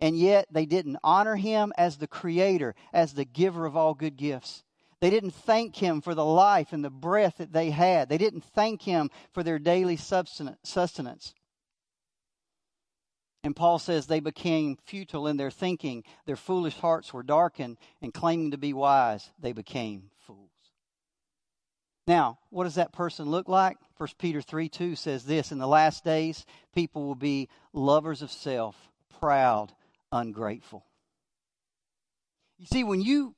And 0.00 0.16
yet 0.16 0.46
they 0.50 0.66
didn't 0.66 0.98
honor 1.02 1.36
him 1.36 1.72
as 1.76 1.96
the 1.96 2.06
creator, 2.06 2.74
as 2.92 3.14
the 3.14 3.24
giver 3.24 3.66
of 3.66 3.76
all 3.76 3.94
good 3.94 4.16
gifts. 4.16 4.62
They 5.00 5.10
didn't 5.10 5.32
thank 5.32 5.76
him 5.76 6.00
for 6.00 6.14
the 6.14 6.24
life 6.24 6.72
and 6.72 6.84
the 6.84 6.90
breath 6.90 7.38
that 7.38 7.52
they 7.52 7.70
had. 7.70 8.08
They 8.08 8.18
didn't 8.18 8.44
thank 8.44 8.82
him 8.82 9.10
for 9.32 9.42
their 9.42 9.58
daily 9.58 9.96
sustenance. 9.96 11.34
And 13.44 13.54
Paul 13.54 13.78
says 13.78 14.06
they 14.06 14.20
became 14.20 14.76
futile 14.84 15.28
in 15.28 15.36
their 15.36 15.50
thinking. 15.50 16.02
Their 16.26 16.36
foolish 16.36 16.76
hearts 16.76 17.12
were 17.12 17.22
darkened, 17.22 17.78
and 18.02 18.12
claiming 18.12 18.50
to 18.50 18.58
be 18.58 18.72
wise, 18.72 19.30
they 19.38 19.52
became 19.52 20.10
fools. 20.18 20.50
Now, 22.08 22.38
what 22.50 22.64
does 22.64 22.74
that 22.74 22.92
person 22.92 23.30
look 23.30 23.48
like? 23.48 23.76
1 23.98 24.08
Peter 24.18 24.42
3 24.42 24.68
2 24.68 24.96
says 24.96 25.24
this 25.24 25.52
In 25.52 25.58
the 25.58 25.68
last 25.68 26.04
days, 26.04 26.44
people 26.74 27.06
will 27.06 27.14
be 27.14 27.48
lovers 27.72 28.22
of 28.22 28.32
self, 28.32 28.90
proud, 29.20 29.72
ungrateful. 30.12 30.84
You 32.58 32.66
see, 32.66 32.84
when 32.84 33.00
you 33.00 33.34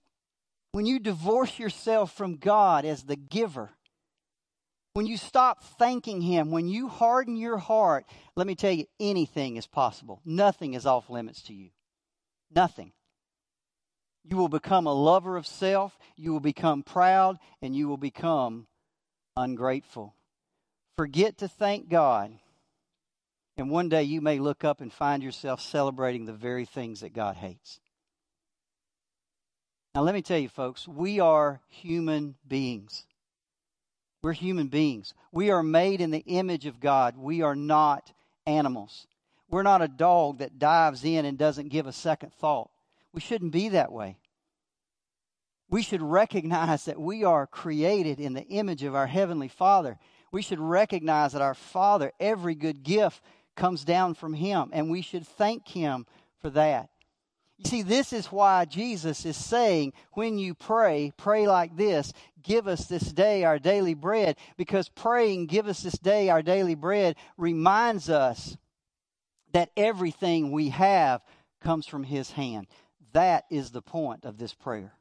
when 0.72 0.86
you 0.86 0.98
divorce 0.98 1.58
yourself 1.58 2.12
from 2.12 2.36
God 2.36 2.84
as 2.84 3.02
the 3.02 3.16
giver, 3.16 3.70
when 4.92 5.06
you 5.06 5.16
stop 5.16 5.64
thanking 5.78 6.20
Him, 6.20 6.50
when 6.50 6.68
you 6.68 6.88
harden 6.88 7.36
your 7.36 7.58
heart, 7.58 8.06
let 8.36 8.46
me 8.46 8.54
tell 8.54 8.72
you, 8.72 8.86
anything 8.98 9.56
is 9.56 9.66
possible. 9.66 10.20
Nothing 10.24 10.74
is 10.74 10.86
off 10.86 11.10
limits 11.10 11.42
to 11.42 11.54
you. 11.54 11.70
Nothing. 12.54 12.92
You 14.24 14.36
will 14.36 14.48
become 14.48 14.86
a 14.86 14.92
lover 14.92 15.36
of 15.36 15.46
self, 15.46 15.98
you 16.16 16.32
will 16.32 16.40
become 16.40 16.82
proud, 16.82 17.38
and 17.62 17.74
you 17.74 17.88
will 17.88 17.96
become 17.96 18.66
ungrateful. 19.36 20.14
Forget 20.96 21.38
to 21.38 21.48
thank 21.48 21.88
God, 21.88 22.32
and 23.60 23.70
one 23.70 23.90
day 23.90 24.02
you 24.02 24.20
may 24.20 24.38
look 24.38 24.64
up 24.64 24.80
and 24.80 24.92
find 24.92 25.22
yourself 25.22 25.60
celebrating 25.60 26.24
the 26.24 26.32
very 26.32 26.64
things 26.64 27.00
that 27.00 27.12
God 27.12 27.36
hates. 27.36 27.78
Now, 29.94 30.02
let 30.02 30.14
me 30.14 30.22
tell 30.22 30.38
you, 30.38 30.48
folks, 30.48 30.88
we 30.88 31.20
are 31.20 31.60
human 31.68 32.36
beings. 32.46 33.04
We're 34.22 34.32
human 34.32 34.68
beings. 34.68 35.12
We 35.30 35.50
are 35.50 35.62
made 35.62 36.00
in 36.00 36.10
the 36.10 36.24
image 36.26 36.64
of 36.64 36.80
God. 36.80 37.16
We 37.16 37.42
are 37.42 37.54
not 37.54 38.12
animals. 38.46 39.06
We're 39.50 39.62
not 39.62 39.82
a 39.82 39.88
dog 39.88 40.38
that 40.38 40.58
dives 40.58 41.04
in 41.04 41.24
and 41.24 41.36
doesn't 41.36 41.68
give 41.68 41.86
a 41.86 41.92
second 41.92 42.32
thought. 42.32 42.70
We 43.12 43.20
shouldn't 43.20 43.52
be 43.52 43.68
that 43.70 43.92
way. 43.92 44.16
We 45.68 45.82
should 45.82 46.02
recognize 46.02 46.86
that 46.86 47.00
we 47.00 47.24
are 47.24 47.46
created 47.46 48.20
in 48.20 48.32
the 48.32 48.46
image 48.46 48.84
of 48.84 48.94
our 48.94 49.06
Heavenly 49.06 49.48
Father. 49.48 49.98
We 50.32 50.42
should 50.42 50.60
recognize 50.60 51.32
that 51.32 51.42
our 51.42 51.54
Father, 51.54 52.12
every 52.20 52.54
good 52.54 52.82
gift 52.82 53.22
comes 53.60 53.84
down 53.84 54.14
from 54.14 54.32
Him, 54.32 54.70
and 54.72 54.90
we 54.90 55.02
should 55.02 55.26
thank 55.26 55.68
Him 55.68 56.06
for 56.40 56.48
that. 56.50 56.88
You 57.58 57.66
see, 57.66 57.82
this 57.82 58.10
is 58.14 58.32
why 58.32 58.64
Jesus 58.64 59.26
is 59.26 59.36
saying, 59.36 59.92
when 60.12 60.38
you 60.38 60.54
pray, 60.54 61.12
pray 61.18 61.46
like 61.46 61.76
this 61.76 62.14
Give 62.42 62.66
us 62.66 62.86
this 62.86 63.12
day 63.12 63.44
our 63.44 63.58
daily 63.58 63.92
bread, 63.92 64.38
because 64.56 64.88
praying, 64.88 65.46
Give 65.46 65.68
us 65.68 65.82
this 65.82 65.98
day 65.98 66.30
our 66.30 66.40
daily 66.40 66.74
bread, 66.74 67.16
reminds 67.36 68.08
us 68.08 68.56
that 69.52 69.72
everything 69.76 70.52
we 70.52 70.70
have 70.70 71.20
comes 71.60 71.86
from 71.86 72.04
His 72.04 72.30
hand. 72.30 72.66
That 73.12 73.44
is 73.50 73.72
the 73.72 73.82
point 73.82 74.24
of 74.24 74.38
this 74.38 74.54
prayer. 74.54 74.94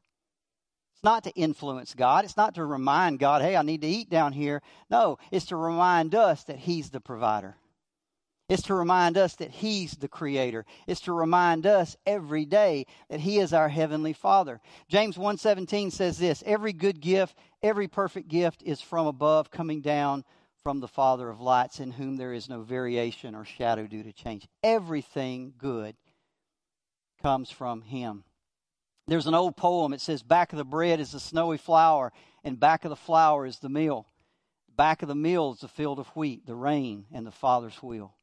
It's 0.92 1.04
not 1.04 1.24
to 1.24 1.30
influence 1.30 1.94
God. 1.94 2.26
It's 2.26 2.36
not 2.36 2.56
to 2.56 2.64
remind 2.66 3.20
God, 3.20 3.40
hey, 3.40 3.56
I 3.56 3.62
need 3.62 3.80
to 3.80 3.88
eat 3.88 4.10
down 4.10 4.34
here. 4.34 4.60
No, 4.90 5.16
it's 5.30 5.46
to 5.46 5.56
remind 5.56 6.14
us 6.14 6.44
that 6.44 6.58
He's 6.58 6.90
the 6.90 7.00
provider. 7.00 7.56
It's 8.50 8.64
to 8.64 8.74
remind 8.74 9.16
us 9.16 9.36
that 9.36 9.52
He's 9.52 9.92
the 9.92 10.08
Creator. 10.08 10.66
It's 10.88 11.02
to 11.02 11.12
remind 11.12 11.66
us 11.66 11.96
every 12.04 12.44
day 12.44 12.86
that 13.08 13.20
He 13.20 13.38
is 13.38 13.52
our 13.52 13.68
Heavenly 13.68 14.12
Father. 14.12 14.60
James 14.88 15.16
1.17 15.16 15.92
says 15.92 16.18
this, 16.18 16.42
Every 16.44 16.72
good 16.72 17.00
gift, 17.00 17.38
every 17.62 17.86
perfect 17.86 18.26
gift 18.26 18.64
is 18.64 18.80
from 18.80 19.06
above, 19.06 19.52
coming 19.52 19.80
down 19.80 20.24
from 20.64 20.80
the 20.80 20.88
Father 20.88 21.28
of 21.28 21.40
lights, 21.40 21.78
in 21.78 21.92
whom 21.92 22.16
there 22.16 22.32
is 22.32 22.48
no 22.48 22.62
variation 22.62 23.36
or 23.36 23.44
shadow 23.44 23.86
due 23.86 24.02
to 24.02 24.12
change. 24.12 24.48
Everything 24.64 25.54
good 25.56 25.94
comes 27.22 27.52
from 27.52 27.82
Him. 27.82 28.24
There's 29.06 29.28
an 29.28 29.34
old 29.34 29.56
poem. 29.56 29.92
It 29.92 30.00
says, 30.00 30.24
Back 30.24 30.52
of 30.52 30.56
the 30.56 30.64
bread 30.64 30.98
is 30.98 31.12
the 31.12 31.20
snowy 31.20 31.56
flour, 31.56 32.12
and 32.42 32.58
back 32.58 32.84
of 32.84 32.90
the 32.90 32.96
flour 32.96 33.46
is 33.46 33.60
the 33.60 33.68
meal. 33.68 34.08
Back 34.76 35.02
of 35.02 35.08
the 35.08 35.14
meal 35.14 35.52
is 35.52 35.60
the 35.60 35.68
field 35.68 36.00
of 36.00 36.08
wheat, 36.16 36.46
the 36.46 36.56
rain, 36.56 37.06
and 37.12 37.24
the 37.24 37.30
Father's 37.30 37.80
will. 37.80 38.16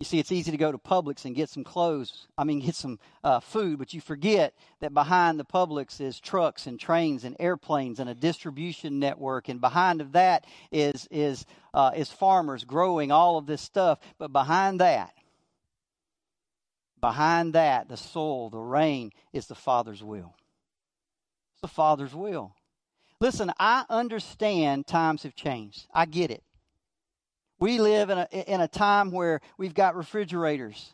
You 0.00 0.04
see, 0.04 0.20
it's 0.20 0.30
easy 0.30 0.52
to 0.52 0.56
go 0.56 0.70
to 0.70 0.78
Publix 0.78 1.24
and 1.24 1.34
get 1.34 1.48
some 1.48 1.64
clothes, 1.64 2.28
I 2.38 2.44
mean, 2.44 2.60
get 2.60 2.76
some 2.76 3.00
uh, 3.24 3.40
food, 3.40 3.80
but 3.80 3.92
you 3.92 4.00
forget 4.00 4.54
that 4.78 4.94
behind 4.94 5.40
the 5.40 5.44
Publix 5.44 6.00
is 6.00 6.20
trucks 6.20 6.68
and 6.68 6.78
trains 6.78 7.24
and 7.24 7.34
airplanes 7.40 7.98
and 7.98 8.08
a 8.08 8.14
distribution 8.14 9.00
network, 9.00 9.48
and 9.48 9.60
behind 9.60 10.00
of 10.00 10.12
that 10.12 10.46
is, 10.70 11.08
is, 11.10 11.44
uh, 11.74 11.90
is 11.96 12.12
farmers 12.12 12.62
growing 12.62 13.10
all 13.10 13.38
of 13.38 13.46
this 13.46 13.60
stuff. 13.60 13.98
But 14.18 14.32
behind 14.32 14.80
that, 14.80 15.14
behind 17.00 17.54
that, 17.54 17.88
the 17.88 17.96
soil, 17.96 18.50
the 18.50 18.58
rain, 18.58 19.10
is 19.32 19.48
the 19.48 19.56
Father's 19.56 20.02
will. 20.02 20.36
It's 21.54 21.62
the 21.62 21.68
Father's 21.68 22.14
will. 22.14 22.54
Listen, 23.20 23.50
I 23.58 23.84
understand 23.90 24.86
times 24.86 25.24
have 25.24 25.34
changed. 25.34 25.88
I 25.92 26.06
get 26.06 26.30
it. 26.30 26.44
We 27.58 27.78
live 27.78 28.10
in 28.10 28.18
a, 28.18 28.28
in 28.32 28.60
a 28.60 28.68
time 28.68 29.10
where 29.10 29.40
we've 29.56 29.74
got 29.74 29.96
refrigerators. 29.96 30.92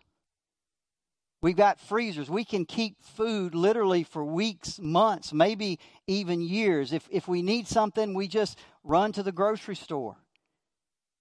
We've 1.42 1.56
got 1.56 1.78
freezers. 1.78 2.30
We 2.30 2.44
can 2.44 2.64
keep 2.64 3.02
food 3.02 3.54
literally 3.54 4.02
for 4.02 4.24
weeks, 4.24 4.78
months, 4.78 5.32
maybe 5.32 5.78
even 6.06 6.40
years. 6.40 6.92
If, 6.92 7.06
if 7.10 7.28
we 7.28 7.42
need 7.42 7.68
something, 7.68 8.14
we 8.14 8.28
just 8.28 8.58
run 8.82 9.12
to 9.12 9.22
the 9.22 9.32
grocery 9.32 9.76
store. 9.76 10.16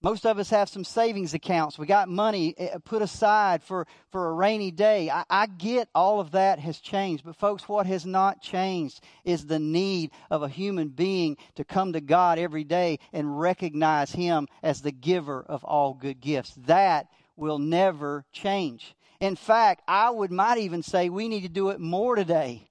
Most 0.04 0.26
of 0.26 0.38
us 0.38 0.50
have 0.50 0.68
some 0.68 0.84
savings 0.84 1.34
accounts. 1.34 1.80
We 1.80 1.86
got 1.86 2.10
money 2.10 2.54
eh, 2.58 2.78
put 2.84 3.02
aside 3.02 3.64
for, 3.64 3.88
for 4.12 4.28
a 4.28 4.34
rainy 4.34 4.70
day. 4.70 5.10
I, 5.10 5.24
I, 5.30 5.48
get 5.48 5.88
all 5.96 6.20
of 6.20 6.32
that 6.32 6.60
has 6.60 6.80
changed. 6.80 7.24
But, 7.24 7.38
folks, 7.38 7.70
what 7.70 7.86
has 7.86 8.06
not 8.06 8.42
changed 8.42 9.02
is 9.24 9.46
the 9.46 9.60
need 9.60 10.12
of 10.30 10.44
a 10.44 10.50
human 10.50 10.90
being 10.90 11.38
to 11.56 11.64
come 11.64 11.94
to 11.94 12.02
God 12.02 12.38
every 12.38 12.66
day 12.66 13.00
and 13.14 13.40
recognize 13.40 14.12
Him 14.12 14.50
as 14.62 14.82
the 14.82 14.92
giver 14.92 15.42
of 15.42 15.64
all 15.64 15.94
good 15.94 16.20
gifts. 16.20 16.54
That 16.66 17.08
will 17.38 17.60
never 17.60 18.26
change. 18.34 18.96
In 19.22 19.38
fact, 19.38 19.84
I 19.88 20.10
would 20.10 20.32
might 20.34 20.58
even 20.58 20.84
say 20.84 21.08
we 21.08 21.30
need 21.30 21.44
to 21.44 21.50
do 21.50 21.70
it 21.70 21.80
more 21.80 22.18
today 22.18 22.68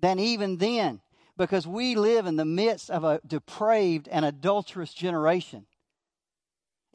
than 0.00 0.18
even 0.18 0.56
then 0.56 1.02
because 1.36 1.66
we 1.66 1.96
live 1.96 2.24
in 2.24 2.36
the 2.36 2.46
midst 2.46 2.90
of 2.90 3.04
a 3.04 3.20
depraved 3.26 4.08
and 4.08 4.24
adulterous 4.24 4.94
generation 4.94 5.66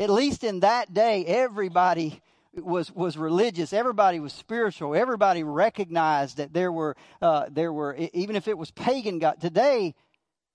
at 0.01 0.09
least 0.09 0.43
in 0.43 0.61
that 0.61 0.93
day, 0.95 1.23
everybody 1.25 2.21
was 2.55 2.91
was 2.91 3.17
religious. 3.17 3.71
Everybody 3.71 4.19
was 4.19 4.33
spiritual. 4.33 4.95
Everybody 4.95 5.43
recognized 5.43 6.37
that 6.37 6.53
there 6.53 6.71
were 6.71 6.97
uh, 7.21 7.45
there 7.51 7.71
were 7.71 7.95
even 8.13 8.35
if 8.35 8.47
it 8.47 8.57
was 8.57 8.71
pagan 8.71 9.19
God. 9.19 9.39
Today, 9.39 9.93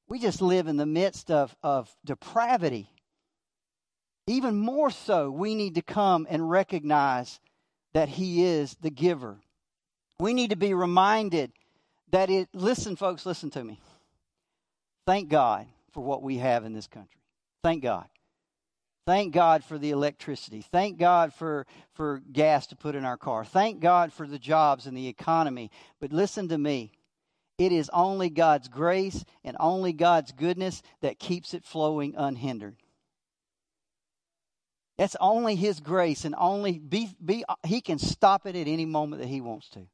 we 0.09 0.19
just 0.19 0.43
live 0.43 0.67
in 0.67 0.77
the 0.77 0.85
midst 0.85 1.31
of 1.31 1.55
of 1.63 1.95
depravity. 2.05 2.91
Even 4.27 4.57
more 4.57 4.91
so, 4.91 5.31
we 5.31 5.55
need 5.55 5.77
to 5.77 5.83
come 5.83 6.27
and 6.29 6.51
recognize 6.51 7.39
that 7.95 8.09
He 8.09 8.45
is 8.45 8.77
the 8.81 8.91
giver. 8.91 9.39
We 10.19 10.35
need 10.35 10.51
to 10.51 10.57
be 10.57 10.75
reminded 10.75 11.53
that 12.11 12.31
it. 12.31 12.49
Listen, 12.53 12.97
folks, 12.97 13.25
listen 13.25 13.51
to 13.51 13.63
me. 13.63 13.79
Thank 15.07 15.29
God 15.29 15.67
for 15.93 16.03
what 16.03 16.21
we 16.21 16.39
have 16.39 16.65
in 16.65 16.73
this 16.73 16.89
country. 16.89 17.21
Thank 17.63 17.85
God. 17.85 18.09
Thank 19.07 19.33
God 19.33 19.63
for 19.63 19.79
the 19.79 19.93
electricity. 19.93 20.61
Thank 20.61 20.99
God 20.99 21.33
for, 21.33 21.65
for 21.95 22.21
gas 22.33 22.67
to 22.69 22.77
put 22.77 22.97
in 22.97 23.05
our 23.05 23.17
car. 23.17 23.45
Thank 23.45 23.79
God 23.79 24.13
for 24.13 24.27
the 24.27 24.39
jobs 24.39 24.87
and 24.87 24.97
the 24.97 25.07
economy. 25.07 25.71
But 26.01 26.13
listen 26.13 26.49
to 26.49 26.59
me. 26.59 26.91
It 27.57 27.71
is 27.73 27.89
only 27.95 28.29
God's 28.29 28.69
grace 28.69 29.25
and 29.45 29.57
only 29.61 29.93
God's 29.93 30.33
goodness 30.33 30.83
that 31.01 31.21
keeps 31.21 31.55
it 31.55 31.65
flowing 31.65 32.15
unhindered. 32.17 32.77
That's 34.99 35.17
only 35.21 35.55
His 35.55 35.81
grace 35.81 36.25
and 36.25 36.35
only 36.37 36.79
be, 36.79 37.09
be, 37.25 37.45
He 37.65 37.81
can 37.81 37.99
stop 37.99 38.45
it 38.45 38.57
at 38.57 38.67
any 38.67 38.87
moment 38.87 39.23
that 39.23 39.29
He 39.29 39.41
wants 39.41 39.69
to. 39.71 39.87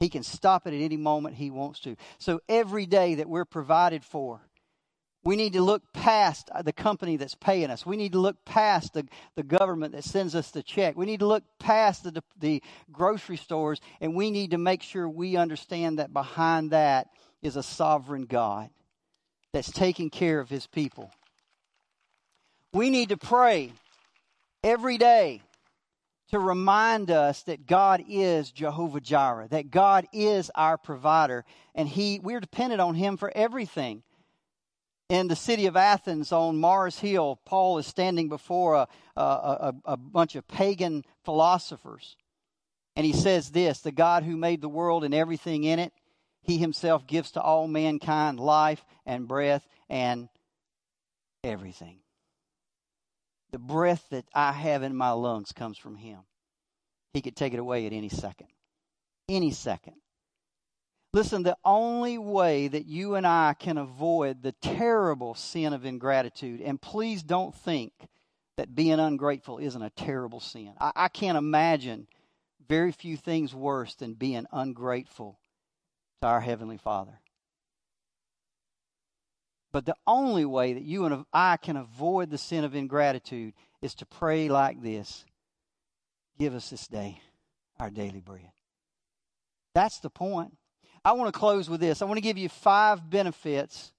He 0.00 0.08
can 0.08 0.22
stop 0.22 0.66
it 0.66 0.74
at 0.74 0.80
any 0.80 0.96
moment 0.96 1.36
He 1.36 1.50
wants 1.50 1.80
to. 1.80 1.96
So 2.18 2.40
every 2.48 2.86
day 2.86 3.14
that 3.16 3.28
we're 3.28 3.44
provided 3.44 4.04
for, 4.04 4.40
we 5.24 5.36
need 5.36 5.54
to 5.54 5.62
look 5.62 5.82
past 5.92 6.50
the 6.64 6.72
company 6.72 7.16
that's 7.16 7.34
paying 7.34 7.70
us. 7.70 7.84
We 7.84 7.96
need 7.96 8.12
to 8.12 8.18
look 8.18 8.44
past 8.44 8.94
the, 8.94 9.06
the 9.34 9.42
government 9.42 9.92
that 9.92 10.04
sends 10.04 10.34
us 10.34 10.50
the 10.50 10.62
check. 10.62 10.96
We 10.96 11.06
need 11.06 11.20
to 11.20 11.26
look 11.26 11.44
past 11.58 12.04
the, 12.04 12.22
the 12.38 12.62
grocery 12.92 13.36
stores, 13.36 13.80
and 14.00 14.14
we 14.14 14.30
need 14.30 14.52
to 14.52 14.58
make 14.58 14.82
sure 14.82 15.08
we 15.08 15.36
understand 15.36 15.98
that 15.98 16.12
behind 16.12 16.70
that 16.70 17.08
is 17.42 17.56
a 17.56 17.62
sovereign 17.62 18.26
God 18.26 18.70
that's 19.52 19.70
taking 19.70 20.10
care 20.10 20.40
of 20.40 20.48
his 20.48 20.66
people. 20.66 21.10
We 22.72 22.90
need 22.90 23.08
to 23.08 23.16
pray 23.16 23.72
every 24.62 24.98
day 24.98 25.42
to 26.30 26.38
remind 26.38 27.10
us 27.10 27.42
that 27.44 27.66
God 27.66 28.04
is 28.08 28.52
Jehovah 28.52 29.00
Jireh, 29.00 29.48
that 29.48 29.70
God 29.70 30.06
is 30.12 30.50
our 30.54 30.76
provider, 30.76 31.44
and 31.74 31.88
He 31.88 32.20
we're 32.22 32.40
dependent 32.40 32.80
on 32.80 32.94
Him 32.94 33.16
for 33.16 33.32
everything 33.34 34.02
in 35.08 35.28
the 35.28 35.36
city 35.36 35.66
of 35.66 35.76
Athens 35.76 36.32
on 36.32 36.58
Mars 36.58 36.98
Hill, 36.98 37.40
Paul 37.44 37.78
is 37.78 37.86
standing 37.86 38.28
before 38.28 38.74
a, 38.74 38.88
a, 39.16 39.22
a, 39.22 39.74
a, 39.86 39.96
bunch 39.96 40.36
of 40.36 40.46
pagan 40.46 41.04
philosophers. 41.24 42.16
And 42.94 43.06
he 43.06 43.12
says 43.12 43.50
this 43.50 43.80
The 43.80 43.92
God 43.92 44.24
who 44.24 44.36
made 44.36 44.60
the 44.60 44.68
world 44.68 45.04
and 45.04 45.14
everything 45.14 45.64
in 45.64 45.78
it, 45.78 45.92
he 46.42 46.58
himself 46.58 47.06
gives 47.06 47.32
to 47.32 47.40
all 47.40 47.68
mankind 47.68 48.38
life 48.38 48.84
and 49.06 49.26
breath 49.26 49.66
and 49.88 50.28
everything. 51.42 52.00
The 53.50 53.58
breath 53.58 54.04
that 54.10 54.26
I 54.34 54.52
have 54.52 54.82
in 54.82 54.94
my 54.94 55.12
lungs 55.12 55.52
comes 55.52 55.78
from 55.78 55.96
him. 55.96 56.18
He 57.14 57.22
could 57.22 57.36
take 57.36 57.54
it 57.54 57.60
away 57.60 57.86
at 57.86 57.94
any 57.94 58.10
second. 58.10 58.48
Any 59.26 59.52
second. 59.52 59.94
Listen, 61.14 61.42
the 61.42 61.56
only 61.64 62.18
way 62.18 62.68
that 62.68 62.86
you 62.86 63.14
and 63.14 63.26
I 63.26 63.54
can 63.58 63.78
avoid 63.78 64.42
the 64.42 64.52
terrible 64.52 65.34
sin 65.34 65.72
of 65.72 65.84
ingratitude, 65.84 66.60
and 66.60 66.80
please 66.80 67.22
don't 67.22 67.54
think 67.54 67.92
that 68.56 68.74
being 68.74 69.00
ungrateful 69.00 69.58
isn't 69.58 69.82
a 69.82 69.90
terrible 69.90 70.40
sin. 70.40 70.74
I, 70.78 70.92
I 70.94 71.08
can't 71.08 71.38
imagine 71.38 72.08
very 72.68 72.92
few 72.92 73.16
things 73.16 73.54
worse 73.54 73.94
than 73.94 74.14
being 74.14 74.46
ungrateful 74.52 75.38
to 76.20 76.28
our 76.28 76.40
Heavenly 76.40 76.76
Father. 76.76 77.20
But 79.72 79.86
the 79.86 79.96
only 80.06 80.44
way 80.44 80.74
that 80.74 80.82
you 80.82 81.04
and 81.04 81.24
I 81.32 81.56
can 81.56 81.76
avoid 81.76 82.30
the 82.30 82.38
sin 82.38 82.64
of 82.64 82.74
ingratitude 82.74 83.54
is 83.80 83.94
to 83.96 84.06
pray 84.06 84.48
like 84.48 84.82
this 84.82 85.24
Give 86.38 86.54
us 86.54 86.70
this 86.70 86.86
day 86.86 87.20
our 87.80 87.90
daily 87.90 88.20
bread. 88.20 88.52
That's 89.74 89.98
the 89.98 90.10
point. 90.10 90.56
I 91.04 91.12
want 91.12 91.32
to 91.32 91.38
close 91.38 91.68
with 91.68 91.80
this. 91.80 92.02
I 92.02 92.04
want 92.04 92.18
to 92.18 92.22
give 92.22 92.38
you 92.38 92.48
five 92.48 93.08
benefits 93.08 93.92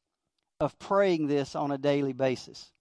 of 0.60 0.78
praying 0.80 1.28
this 1.28 1.56
on 1.56 1.72
a 1.72 1.78
daily 1.78 2.14
basis. 2.14 2.72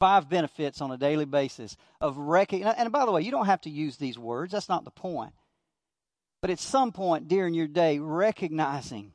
Five 0.00 0.28
benefits 0.28 0.80
on 0.80 0.90
a 0.90 0.96
daily 0.96 1.24
basis 1.24 1.76
of 2.00 2.16
recognizing. 2.16 2.78
And 2.78 2.92
by 2.92 3.06
the 3.06 3.12
way, 3.12 3.22
you 3.22 3.30
don't 3.30 3.46
have 3.46 3.62
to 3.62 3.70
use 3.70 3.96
these 3.96 4.18
words, 4.18 4.52
that's 4.52 4.68
not 4.68 4.84
the 4.84 4.90
point. 4.90 5.32
But 6.40 6.50
at 6.50 6.58
some 6.58 6.92
point 6.92 7.28
during 7.28 7.54
your 7.54 7.66
day, 7.66 7.98
recognizing 7.98 9.12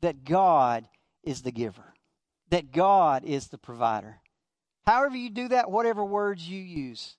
that 0.00 0.24
God 0.24 0.88
is 1.22 1.42
the 1.42 1.52
giver, 1.52 1.94
that 2.50 2.72
God 2.72 3.24
is 3.24 3.48
the 3.48 3.58
provider. 3.58 4.20
However, 4.86 5.16
you 5.16 5.30
do 5.30 5.48
that, 5.48 5.70
whatever 5.70 6.04
words 6.04 6.48
you 6.48 6.60
use. 6.60 7.16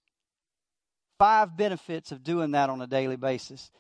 Five 1.19 1.55
benefits 1.55 2.11
of 2.11 2.23
doing 2.23 2.51
that 2.51 2.69
on 2.69 2.81
a 2.81 2.87
daily 2.87 3.15
basis. 3.15 3.71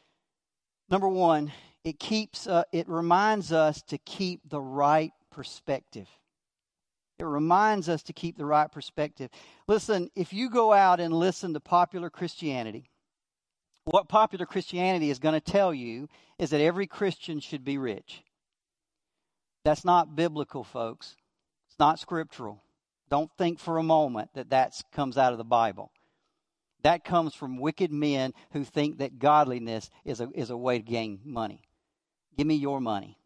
Number 0.89 1.07
one, 1.07 1.51
it 1.83 1.99
keeps 1.99 2.47
uh, 2.47 2.63
it 2.71 2.87
reminds 2.87 3.51
us 3.51 3.81
to 3.83 3.97
keep 3.97 4.49
the 4.49 4.61
right 4.61 5.11
perspective. 5.31 6.07
It 7.19 7.25
reminds 7.25 7.89
us 7.89 8.03
to 8.03 8.13
keep 8.13 8.37
the 8.37 8.45
right 8.45 8.71
perspective. 8.71 9.29
Listen 9.67 10.09
if 10.15 10.33
you 10.33 10.49
go 10.49 10.73
out 10.73 10.99
and 10.99 11.13
listen 11.13 11.53
to 11.53 11.59
popular 11.59 12.09
christianity 12.09 12.89
what 13.85 14.07
popular 14.07 14.45
christianity 14.45 15.09
is 15.09 15.19
going 15.19 15.33
to 15.33 15.51
tell 15.51 15.73
you 15.73 16.07
is 16.39 16.51
that 16.51 16.61
every 16.61 16.87
christian 16.87 17.39
should 17.39 17.65
be 17.65 17.77
rich. 17.77 18.23
That's 19.65 19.85
not 19.85 20.15
biblical 20.15 20.63
folks. 20.63 21.15
It's 21.67 21.79
not 21.79 21.99
scriptural. 21.99 22.63
Don't 23.09 23.31
think 23.37 23.59
for 23.59 23.77
a 23.77 23.83
moment 23.83 24.29
that 24.35 24.49
that 24.51 24.73
comes 24.91 25.17
out 25.17 25.33
of 25.33 25.37
the 25.37 25.43
bible. 25.43 25.91
That 26.83 27.05
comes 27.05 27.33
from 27.33 27.59
wicked 27.59 27.91
men 27.91 28.33
who 28.51 28.63
think 28.63 28.97
that 28.97 29.19
godliness 29.19 29.89
is 30.03 30.19
a, 30.19 30.29
is 30.33 30.49
a 30.49 30.57
way 30.57 30.79
to 30.79 30.83
gain 30.83 31.19
money 31.23 31.61
Give 32.37 32.47
me 32.47 32.55
your 32.55 32.79
money. 32.79 33.17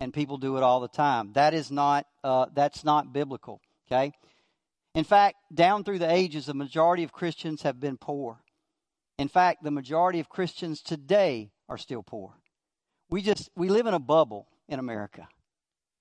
And 0.00 0.14
people 0.14 0.38
do 0.38 0.56
it 0.56 0.62
all 0.62 0.80
the 0.80 0.88
time. 0.88 1.32
That 1.34 1.52
is 1.52 1.70
not, 1.70 2.06
uh, 2.24 2.46
that's 2.54 2.84
not 2.84 3.12
biblical, 3.12 3.60
okay? 3.86 4.12
In 4.94 5.04
fact, 5.04 5.36
down 5.54 5.84
through 5.84 5.98
the 5.98 6.10
ages, 6.10 6.46
the 6.46 6.54
majority 6.54 7.04
of 7.04 7.12
Christians 7.12 7.62
have 7.62 7.78
been 7.78 7.96
poor. 7.96 8.42
In 9.18 9.28
fact, 9.28 9.62
the 9.62 9.70
majority 9.70 10.18
of 10.20 10.28
Christians 10.28 10.80
today 10.80 11.50
are 11.68 11.76
still 11.76 12.02
poor. 12.02 12.32
We 13.10 13.22
just, 13.22 13.50
we 13.54 13.68
live 13.68 13.86
in 13.86 13.94
a 13.94 13.98
bubble 13.98 14.46
in 14.68 14.78
America. 14.78 15.28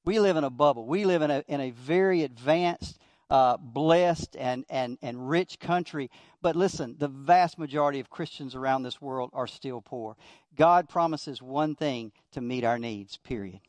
We 0.05 0.19
live 0.19 0.37
in 0.37 0.43
a 0.43 0.49
bubble. 0.49 0.85
We 0.85 1.05
live 1.05 1.21
in 1.21 1.29
a, 1.29 1.43
in 1.47 1.59
a 1.59 1.71
very 1.71 2.23
advanced 2.23 2.97
uh, 3.29 3.57
blessed 3.57 4.35
and, 4.37 4.65
and, 4.69 4.97
and 5.01 5.29
rich 5.29 5.59
country. 5.59 6.09
But 6.41 6.55
listen, 6.55 6.95
the 6.97 7.07
vast 7.07 7.59
majority 7.59 7.99
of 7.99 8.09
Christians 8.09 8.55
around 8.55 8.83
this 8.83 9.01
world 9.01 9.29
are 9.33 9.47
still 9.47 9.81
poor. 9.81 10.15
God 10.55 10.89
promises 10.89 11.41
one 11.41 11.75
thing 11.75 12.11
to 12.31 12.41
meet 12.41 12.63
our 12.63 12.79
needs, 12.79 13.17
period. 13.17 13.61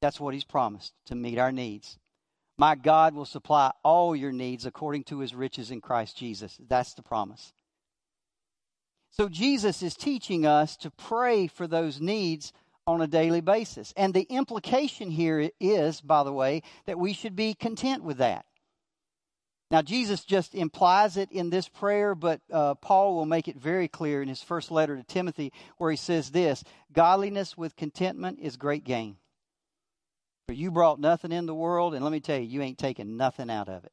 That's 0.00 0.20
what 0.20 0.34
He's 0.34 0.44
promised, 0.44 0.92
to 1.06 1.14
meet 1.14 1.38
our 1.38 1.52
needs. 1.52 1.98
My 2.56 2.74
God 2.74 3.14
will 3.14 3.24
supply 3.24 3.72
all 3.82 4.14
your 4.14 4.32
needs 4.32 4.64
according 4.64 5.04
to 5.04 5.18
His 5.18 5.34
riches 5.34 5.70
in 5.70 5.80
Christ 5.80 6.16
Jesus. 6.16 6.56
That's 6.68 6.94
the 6.94 7.02
promise. 7.02 7.52
So 9.10 9.28
Jesus 9.28 9.82
is 9.82 9.94
teaching 9.94 10.44
us 10.44 10.76
to 10.78 10.90
pray 10.90 11.46
for 11.46 11.66
those 11.66 12.00
needs 12.00 12.52
on 12.86 13.00
a 13.00 13.06
daily 13.06 13.40
basis. 13.40 13.92
And 13.96 14.12
the 14.12 14.22
implication 14.22 15.10
here 15.10 15.50
is, 15.60 16.00
by 16.00 16.22
the 16.22 16.32
way, 16.32 16.62
that 16.86 16.98
we 16.98 17.12
should 17.12 17.36
be 17.36 17.54
content 17.54 18.02
with 18.02 18.18
that. 18.18 18.44
Now, 19.70 19.82
Jesus 19.82 20.24
just 20.24 20.54
implies 20.54 21.16
it 21.16 21.32
in 21.32 21.50
this 21.50 21.68
prayer, 21.68 22.14
but 22.14 22.40
uh, 22.52 22.74
Paul 22.74 23.16
will 23.16 23.26
make 23.26 23.48
it 23.48 23.56
very 23.56 23.88
clear 23.88 24.22
in 24.22 24.28
his 24.28 24.42
first 24.42 24.70
letter 24.70 24.96
to 24.96 25.02
Timothy, 25.02 25.52
where 25.78 25.90
he 25.90 25.96
says 25.96 26.30
this 26.30 26.62
Godliness 26.92 27.56
with 27.56 27.74
contentment 27.74 28.38
is 28.40 28.56
great 28.56 28.84
gain. 28.84 29.16
For 30.46 30.52
you 30.52 30.70
brought 30.70 31.00
nothing 31.00 31.32
in 31.32 31.46
the 31.46 31.54
world, 31.54 31.94
and 31.94 32.04
let 32.04 32.12
me 32.12 32.20
tell 32.20 32.38
you, 32.38 32.46
you 32.46 32.60
ain't 32.60 32.78
taking 32.78 33.16
nothing 33.16 33.50
out 33.50 33.68
of 33.68 33.84
it. 33.84 33.92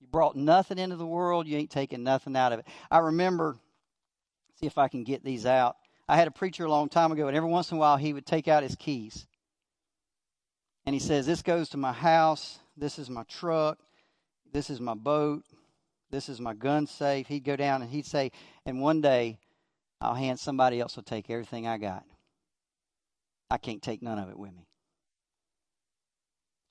You 0.00 0.08
brought 0.08 0.34
nothing 0.34 0.78
into 0.78 0.96
the 0.96 1.06
world, 1.06 1.46
you 1.46 1.58
ain't 1.58 1.70
taking 1.70 2.02
nothing 2.02 2.34
out 2.34 2.52
of 2.52 2.60
it. 2.60 2.66
I 2.90 2.98
remember, 2.98 3.58
see 4.58 4.66
if 4.66 4.78
I 4.78 4.88
can 4.88 5.04
get 5.04 5.22
these 5.22 5.44
out. 5.44 5.76
I 6.10 6.16
had 6.16 6.26
a 6.26 6.32
preacher 6.32 6.64
a 6.64 6.68
long 6.68 6.88
time 6.88 7.12
ago, 7.12 7.28
and 7.28 7.36
every 7.36 7.48
once 7.48 7.70
in 7.70 7.76
a 7.76 7.80
while 7.80 7.96
he 7.96 8.12
would 8.12 8.26
take 8.26 8.48
out 8.48 8.64
his 8.64 8.74
keys. 8.74 9.28
And 10.84 10.92
he 10.92 10.98
says, 10.98 11.24
This 11.24 11.40
goes 11.40 11.68
to 11.68 11.76
my 11.76 11.92
house. 11.92 12.58
This 12.76 12.98
is 12.98 13.08
my 13.08 13.22
truck. 13.28 13.78
This 14.52 14.70
is 14.70 14.80
my 14.80 14.94
boat. 14.94 15.44
This 16.10 16.28
is 16.28 16.40
my 16.40 16.52
gun 16.52 16.88
safe. 16.88 17.28
He'd 17.28 17.44
go 17.44 17.54
down 17.54 17.82
and 17.82 17.88
he'd 17.92 18.06
say, 18.06 18.32
And 18.66 18.80
one 18.80 19.00
day 19.00 19.38
I'll 20.00 20.16
hand 20.16 20.40
somebody 20.40 20.80
else 20.80 20.96
will 20.96 21.04
take 21.04 21.30
everything 21.30 21.68
I 21.68 21.78
got. 21.78 22.02
I 23.48 23.58
can't 23.58 23.80
take 23.80 24.02
none 24.02 24.18
of 24.18 24.30
it 24.30 24.36
with 24.36 24.52
me. 24.52 24.66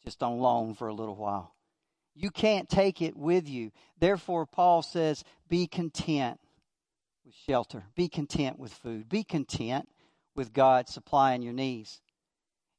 Just 0.03 0.21
on 0.21 0.39
loan 0.39 0.73
for 0.73 0.89
a 0.89 0.93
little 0.93 1.15
while. 1.15 1.55
You 2.13 2.29
can't 2.29 2.67
take 2.67 3.01
it 3.01 3.15
with 3.15 3.47
you. 3.47 3.71
Therefore, 4.01 4.45
Paul 4.45 4.81
says, 4.81 5.23
Be 5.47 5.65
content 5.65 6.41
with 7.29 7.35
shelter. 7.47 7.83
Be 7.95 8.09
content 8.09 8.57
with 8.57 8.73
food. 8.73 9.07
Be 9.07 9.23
content 9.23 9.87
with 10.35 10.51
God 10.51 10.89
supplying 10.89 11.43
your 11.43 11.53
needs. 11.53 12.01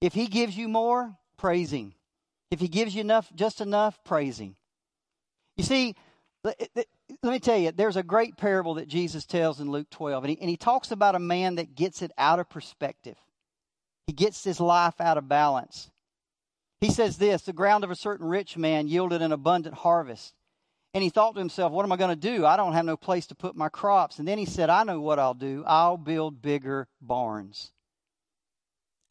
If 0.01 0.13
He 0.13 0.27
gives 0.27 0.57
you 0.57 0.69
more, 0.69 1.17
praise 1.37 1.73
Him. 1.73 1.95
If 2.51 2.59
He 2.59 2.67
gives 2.67 2.93
you 2.93 3.01
enough, 3.01 3.31
just 3.33 3.61
enough, 3.61 4.03
praise 4.03 4.41
Him. 4.41 4.57
You 5.57 5.63
see, 5.63 5.95
let 6.43 6.59
me 7.23 7.39
tell 7.39 7.59
you, 7.59 7.71
there's 7.71 7.97
a 7.97 8.03
great 8.03 8.37
parable 8.37 8.75
that 8.75 8.89
Jesus 8.89 9.25
tells 9.25 9.61
in 9.61 9.71
Luke 9.71 9.89
12, 9.91 10.25
and 10.25 10.31
he, 10.31 10.41
and 10.41 10.51
he 10.51 10.57
talks 10.57 10.91
about 10.91 11.15
a 11.15 11.21
man 11.21 11.55
that 11.55 11.77
gets 11.77 12.03
it 12.03 12.11
out 12.19 12.41
of 12.41 12.51
perspective. 12.51 13.17
He 14.09 14.13
gets 14.13 14.43
his 14.43 14.59
life 14.59 15.01
out 15.01 15.17
of 15.17 15.29
balance. 15.29 15.93
He 16.81 16.91
says 16.91 17.19
this 17.19 17.43
The 17.43 17.53
ground 17.53 17.85
of 17.85 17.93
a 17.93 17.97
certain 17.97 18.27
rich 18.27 18.57
man 18.57 18.89
yielded 18.89 19.23
an 19.23 19.31
abundant 19.31 19.77
harvest. 19.77 20.35
And 20.93 21.05
he 21.05 21.11
thought 21.11 21.35
to 21.35 21.39
himself, 21.39 21.73
What 21.73 21.85
am 21.85 21.93
I 21.93 21.97
going 21.97 22.19
to 22.19 22.37
do? 22.37 22.45
I 22.45 22.57
don't 22.57 22.73
have 22.73 22.85
no 22.85 22.97
place 22.97 23.27
to 23.29 23.35
put 23.35 23.57
my 23.57 23.69
crops. 23.69 24.19
And 24.19 24.27
then 24.27 24.39
he 24.39 24.47
said, 24.47 24.71
I 24.71 24.83
know 24.85 25.01
what 25.01 25.19
I'll 25.19 25.35
do. 25.35 25.63
I'll 25.67 25.97
build 25.97 26.43
bigger 26.43 26.89
barns. 27.01 27.71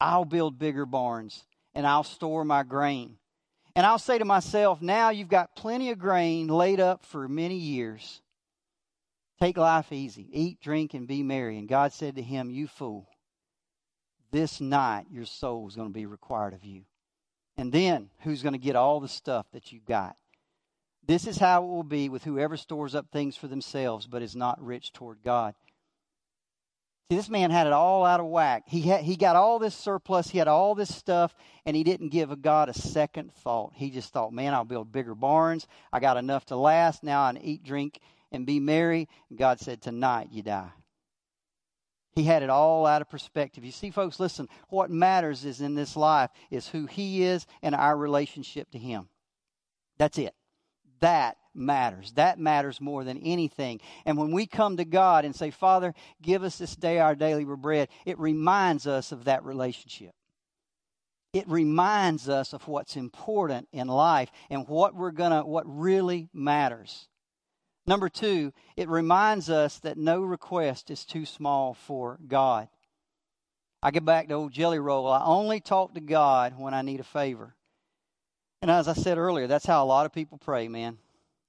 I'll 0.00 0.24
build 0.24 0.58
bigger 0.58 0.86
barns 0.86 1.44
and 1.74 1.86
I'll 1.86 2.04
store 2.04 2.44
my 2.44 2.62
grain. 2.62 3.16
And 3.76 3.86
I'll 3.86 3.98
say 3.98 4.18
to 4.18 4.24
myself, 4.24 4.82
Now 4.82 5.10
you've 5.10 5.28
got 5.28 5.56
plenty 5.56 5.90
of 5.90 5.98
grain 5.98 6.48
laid 6.48 6.80
up 6.80 7.04
for 7.04 7.28
many 7.28 7.56
years. 7.56 8.20
Take 9.40 9.56
life 9.56 9.90
easy. 9.92 10.28
Eat, 10.32 10.60
drink, 10.60 10.92
and 10.92 11.08
be 11.08 11.22
merry. 11.22 11.56
And 11.56 11.68
God 11.68 11.92
said 11.92 12.16
to 12.16 12.22
him, 12.22 12.50
You 12.50 12.66
fool, 12.66 13.08
this 14.32 14.60
night 14.60 15.06
your 15.10 15.24
soul 15.24 15.66
is 15.68 15.76
going 15.76 15.88
to 15.88 15.94
be 15.94 16.06
required 16.06 16.52
of 16.52 16.64
you. 16.64 16.82
And 17.56 17.72
then 17.72 18.10
who's 18.20 18.42
going 18.42 18.52
to 18.52 18.58
get 18.58 18.76
all 18.76 19.00
the 19.00 19.08
stuff 19.08 19.46
that 19.52 19.72
you've 19.72 19.86
got? 19.86 20.16
This 21.10 21.26
is 21.26 21.38
how 21.38 21.64
it 21.64 21.66
will 21.66 21.82
be 21.82 22.08
with 22.08 22.22
whoever 22.22 22.56
stores 22.56 22.94
up 22.94 23.10
things 23.10 23.36
for 23.36 23.48
themselves 23.48 24.06
but 24.06 24.22
is 24.22 24.36
not 24.36 24.64
rich 24.64 24.92
toward 24.92 25.24
God. 25.24 25.56
See, 27.10 27.16
this 27.16 27.28
man 27.28 27.50
had 27.50 27.66
it 27.66 27.72
all 27.72 28.04
out 28.04 28.20
of 28.20 28.26
whack. 28.26 28.62
He, 28.68 28.82
had, 28.82 29.00
he 29.02 29.16
got 29.16 29.34
all 29.34 29.58
this 29.58 29.74
surplus, 29.74 30.30
he 30.30 30.38
had 30.38 30.46
all 30.46 30.76
this 30.76 30.94
stuff, 30.94 31.34
and 31.66 31.74
he 31.74 31.82
didn't 31.82 32.10
give 32.10 32.30
a 32.30 32.36
God 32.36 32.68
a 32.68 32.74
second 32.74 33.32
thought. 33.32 33.72
He 33.74 33.90
just 33.90 34.12
thought, 34.12 34.32
man, 34.32 34.54
I'll 34.54 34.64
build 34.64 34.92
bigger 34.92 35.16
barns. 35.16 35.66
I 35.92 35.98
got 35.98 36.16
enough 36.16 36.46
to 36.46 36.56
last. 36.56 37.02
Now 37.02 37.24
I 37.24 37.32
can 37.32 37.42
eat, 37.42 37.64
drink, 37.64 37.98
and 38.30 38.46
be 38.46 38.60
merry. 38.60 39.08
And 39.30 39.36
God 39.36 39.58
said, 39.58 39.82
tonight 39.82 40.28
you 40.30 40.44
die. 40.44 40.70
He 42.14 42.22
had 42.22 42.44
it 42.44 42.50
all 42.50 42.86
out 42.86 43.02
of 43.02 43.10
perspective. 43.10 43.64
You 43.64 43.72
see, 43.72 43.90
folks, 43.90 44.20
listen, 44.20 44.48
what 44.68 44.92
matters 44.92 45.44
is 45.44 45.60
in 45.60 45.74
this 45.74 45.96
life 45.96 46.30
is 46.52 46.68
who 46.68 46.86
He 46.86 47.24
is 47.24 47.48
and 47.62 47.74
our 47.74 47.96
relationship 47.96 48.70
to 48.70 48.78
Him. 48.78 49.08
That's 49.98 50.16
it. 50.16 50.36
That 51.00 51.36
matters. 51.54 52.12
That 52.12 52.38
matters 52.38 52.80
more 52.80 53.04
than 53.04 53.18
anything. 53.18 53.80
And 54.04 54.16
when 54.16 54.32
we 54.32 54.46
come 54.46 54.76
to 54.76 54.84
God 54.84 55.24
and 55.24 55.34
say, 55.34 55.50
Father, 55.50 55.94
give 56.22 56.42
us 56.42 56.58
this 56.58 56.76
day 56.76 56.98
our 56.98 57.14
daily 57.14 57.44
bread, 57.44 57.88
it 58.04 58.18
reminds 58.18 58.86
us 58.86 59.12
of 59.12 59.24
that 59.24 59.44
relationship. 59.44 60.12
It 61.32 61.48
reminds 61.48 62.28
us 62.28 62.52
of 62.52 62.66
what's 62.66 62.96
important 62.96 63.68
in 63.72 63.86
life 63.86 64.30
and 64.50 64.66
what 64.66 64.94
we're 64.94 65.12
gonna, 65.12 65.46
what 65.46 65.64
really 65.66 66.28
matters. 66.32 67.08
Number 67.86 68.08
two, 68.08 68.52
it 68.76 68.88
reminds 68.88 69.48
us 69.48 69.78
that 69.78 69.96
no 69.96 70.20
request 70.20 70.90
is 70.90 71.04
too 71.04 71.24
small 71.24 71.74
for 71.74 72.18
God. 72.26 72.68
I 73.82 73.90
get 73.90 74.04
back 74.04 74.28
to 74.28 74.34
old 74.34 74.52
jelly 74.52 74.78
roll. 74.78 75.06
I 75.06 75.24
only 75.24 75.60
talk 75.60 75.94
to 75.94 76.00
God 76.00 76.58
when 76.58 76.74
I 76.74 76.82
need 76.82 77.00
a 77.00 77.04
favor. 77.04 77.54
And 78.62 78.70
as 78.70 78.88
I 78.88 78.92
said 78.92 79.18
earlier, 79.18 79.46
that's 79.46 79.66
how 79.66 79.82
a 79.82 79.86
lot 79.86 80.06
of 80.06 80.12
people 80.12 80.38
pray, 80.38 80.68
man. 80.68 80.98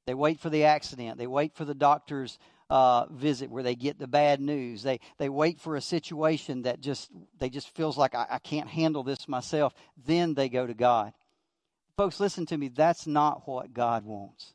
They 0.05 0.13
wait 0.13 0.39
for 0.39 0.49
the 0.49 0.63
accident. 0.63 1.17
They 1.17 1.27
wait 1.27 1.53
for 1.53 1.65
the 1.65 1.75
doctor's 1.75 2.39
uh, 2.69 3.05
visit 3.11 3.51
where 3.51 3.63
they 3.63 3.75
get 3.75 3.99
the 3.99 4.07
bad 4.07 4.39
news. 4.39 4.81
They 4.81 5.01
they 5.17 5.29
wait 5.29 5.59
for 5.59 5.75
a 5.75 5.81
situation 5.81 6.61
that 6.63 6.79
just 6.79 7.11
they 7.37 7.49
just 7.49 7.75
feels 7.75 7.97
like 7.97 8.15
I, 8.15 8.25
I 8.31 8.39
can't 8.39 8.69
handle 8.69 9.03
this 9.03 9.27
myself. 9.27 9.73
Then 10.05 10.33
they 10.33 10.47
go 10.47 10.65
to 10.65 10.73
God. 10.73 11.13
Folks, 11.97 12.19
listen 12.19 12.45
to 12.47 12.57
me. 12.57 12.69
That's 12.69 13.05
not 13.05 13.47
what 13.47 13.73
God 13.73 14.05
wants. 14.05 14.53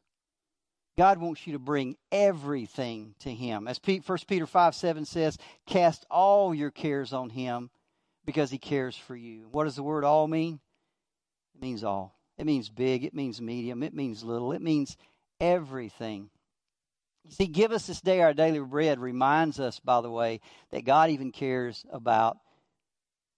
God 0.96 1.18
wants 1.18 1.46
you 1.46 1.52
to 1.52 1.59
bring 1.59 1.96
everything 2.11 3.14
to 3.20 3.32
Him. 3.32 3.68
As 3.68 3.78
1 3.84 4.00
Peter 4.26 4.46
5 4.46 4.74
7 4.74 5.04
says, 5.04 5.36
cast 5.66 6.07
all 6.11 6.54
your 6.54 6.70
cares 6.70 7.12
on 7.12 7.28
Him 7.28 7.70
because 8.24 8.50
He 8.50 8.59
cares 8.59 8.96
for 8.96 9.14
you. 9.14 9.48
What 9.52 9.64
does 9.64 9.76
the 9.76 9.82
word 9.82 10.04
all 10.04 10.26
mean? 10.26 10.59
It 11.54 11.61
means 11.61 11.84
all. 11.84 12.16
It 12.39 12.47
means 12.47 12.68
big, 12.68 13.05
it 13.05 13.14
means 13.14 13.41
medium, 13.41 13.82
it 13.82 13.95
means 13.95 14.22
little, 14.22 14.53
it 14.53 14.62
means 14.62 14.97
everything. 15.41 16.30
You 17.24 17.30
see, 17.32 17.47
give 17.47 17.72
us 17.72 17.87
this 17.87 18.01
day 18.01 18.20
our 18.20 18.34
daily 18.34 18.61
bread 18.61 19.01
reminds 19.01 19.59
us, 19.59 19.80
by 19.80 20.01
the 20.01 20.11
way, 20.11 20.41
that 20.70 20.84
God 20.84 21.11
even 21.11 21.32
cares 21.32 21.84
about 21.91 22.39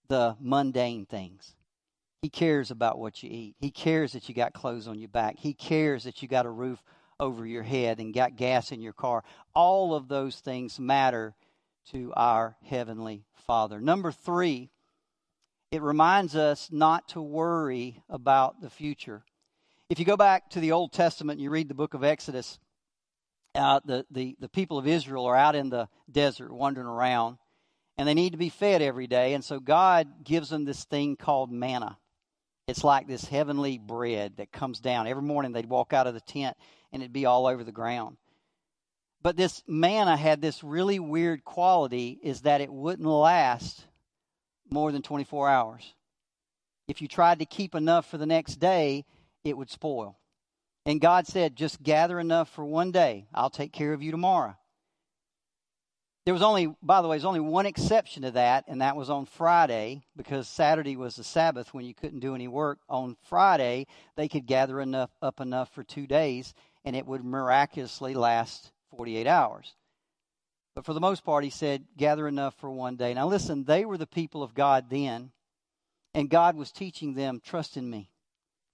the 0.09 0.35
mundane 0.39 1.05
things. 1.05 1.55
He 2.21 2.29
cares 2.29 2.69
about 2.69 2.99
what 2.99 3.23
you 3.23 3.29
eat. 3.31 3.55
He 3.59 3.71
cares 3.71 4.11
that 4.11 4.27
you 4.27 4.35
got 4.35 4.53
clothes 4.53 4.87
on 4.87 4.99
your 4.99 5.09
back. 5.09 5.37
He 5.39 5.53
cares 5.53 6.03
that 6.03 6.21
you 6.21 6.27
got 6.27 6.45
a 6.45 6.49
roof 6.51 6.83
over 7.19 7.45
your 7.45 7.63
head 7.63 7.99
and 7.99 8.13
got 8.13 8.35
gas 8.35 8.71
in 8.71 8.81
your 8.81 8.93
car. 8.93 9.23
All 9.55 9.95
of 9.95 10.07
those 10.07 10.35
things 10.35 10.79
matter 10.79 11.33
to 11.91 12.13
our 12.15 12.57
Heavenly 12.65 13.23
Father. 13.47 13.79
Number 13.79 14.11
three, 14.11 14.69
it 15.71 15.81
reminds 15.81 16.35
us 16.35 16.69
not 16.71 17.09
to 17.09 17.21
worry 17.21 18.01
about 18.09 18.61
the 18.61 18.69
future. 18.69 19.23
If 19.89 19.99
you 19.99 20.05
go 20.05 20.17
back 20.17 20.49
to 20.51 20.59
the 20.59 20.71
Old 20.71 20.91
Testament 20.91 21.37
and 21.37 21.43
you 21.43 21.49
read 21.49 21.67
the 21.67 21.75
book 21.75 21.93
of 21.93 22.03
Exodus, 22.03 22.59
uh, 23.55 23.79
the, 23.85 24.05
the, 24.09 24.35
the 24.39 24.49
people 24.49 24.77
of 24.77 24.87
Israel 24.87 25.25
are 25.25 25.35
out 25.35 25.55
in 25.55 25.69
the 25.69 25.87
desert 26.11 26.51
wandering 26.51 26.87
around, 26.87 27.37
and 27.97 28.07
they 28.07 28.13
need 28.13 28.31
to 28.31 28.37
be 28.37 28.49
fed 28.49 28.81
every 28.81 29.07
day. 29.07 29.33
And 29.33 29.43
so 29.43 29.59
God 29.59 30.23
gives 30.23 30.49
them 30.49 30.65
this 30.65 30.85
thing 30.85 31.15
called 31.15 31.51
manna. 31.51 31.97
It's 32.67 32.83
like 32.83 33.07
this 33.07 33.25
heavenly 33.25 33.79
bread 33.79 34.37
that 34.37 34.51
comes 34.51 34.79
down. 34.79 35.07
Every 35.07 35.23
morning 35.23 35.53
they'd 35.53 35.65
walk 35.65 35.91
out 35.91 36.07
of 36.07 36.13
the 36.13 36.21
tent 36.21 36.55
and 36.91 37.01
it'd 37.01 37.13
be 37.13 37.25
all 37.25 37.47
over 37.47 37.63
the 37.63 37.71
ground. 37.71 38.17
But 39.21 39.35
this 39.35 39.63
manna 39.67 40.15
had 40.15 40.39
this 40.39 40.63
really 40.63 40.99
weird 40.99 41.43
quality 41.43 42.19
is 42.23 42.41
that 42.41 42.61
it 42.61 42.71
wouldn't 42.71 43.07
last 43.07 43.85
more 44.71 44.91
than 44.91 45.01
24 45.01 45.49
hours. 45.49 45.93
If 46.87 47.01
you 47.01 47.07
tried 47.07 47.39
to 47.39 47.45
keep 47.45 47.75
enough 47.75 48.09
for 48.09 48.17
the 48.17 48.25
next 48.25 48.55
day, 48.55 49.05
it 49.43 49.57
would 49.57 49.69
spoil. 49.69 50.17
And 50.85 51.01
God 51.01 51.27
said, 51.27 51.55
just 51.55 51.83
gather 51.83 52.19
enough 52.19 52.49
for 52.49 52.65
one 52.65 52.91
day. 52.91 53.27
I'll 53.33 53.49
take 53.49 53.71
care 53.71 53.93
of 53.93 54.01
you 54.01 54.11
tomorrow. 54.11 54.55
There 56.25 56.33
was 56.33 56.43
only, 56.43 56.75
by 56.83 57.01
the 57.01 57.07
way, 57.07 57.15
there's 57.15 57.25
only 57.25 57.39
one 57.39 57.65
exception 57.65 58.23
to 58.23 58.31
that, 58.31 58.65
and 58.67 58.81
that 58.81 58.95
was 58.95 59.09
on 59.09 59.25
Friday 59.25 60.03
because 60.15 60.47
Saturday 60.47 60.95
was 60.95 61.15
the 61.15 61.23
Sabbath 61.23 61.73
when 61.73 61.85
you 61.85 61.93
couldn't 61.95 62.19
do 62.19 62.35
any 62.35 62.47
work. 62.47 62.79
On 62.87 63.17
Friday, 63.23 63.87
they 64.15 64.27
could 64.27 64.45
gather 64.45 64.79
enough 64.79 65.09
up 65.21 65.41
enough 65.41 65.73
for 65.73 65.83
two 65.83 66.05
days, 66.05 66.53
and 66.85 66.95
it 66.95 67.07
would 67.07 67.23
miraculously 67.23 68.13
last 68.13 68.71
48 68.95 69.25
hours. 69.27 69.75
But 70.75 70.85
for 70.85 70.93
the 70.93 70.99
most 70.99 71.23
part, 71.23 71.43
he 71.43 71.49
said, 71.49 71.85
gather 71.97 72.27
enough 72.27 72.55
for 72.55 72.69
one 72.69 72.95
day. 72.95 73.13
Now, 73.13 73.27
listen, 73.27 73.65
they 73.65 73.85
were 73.85 73.97
the 73.97 74.07
people 74.07 74.43
of 74.43 74.53
God 74.53 74.89
then, 74.89 75.31
and 76.13 76.29
God 76.29 76.55
was 76.55 76.71
teaching 76.71 77.15
them, 77.15 77.41
trust 77.43 77.75
in 77.75 77.89
me. 77.89 78.11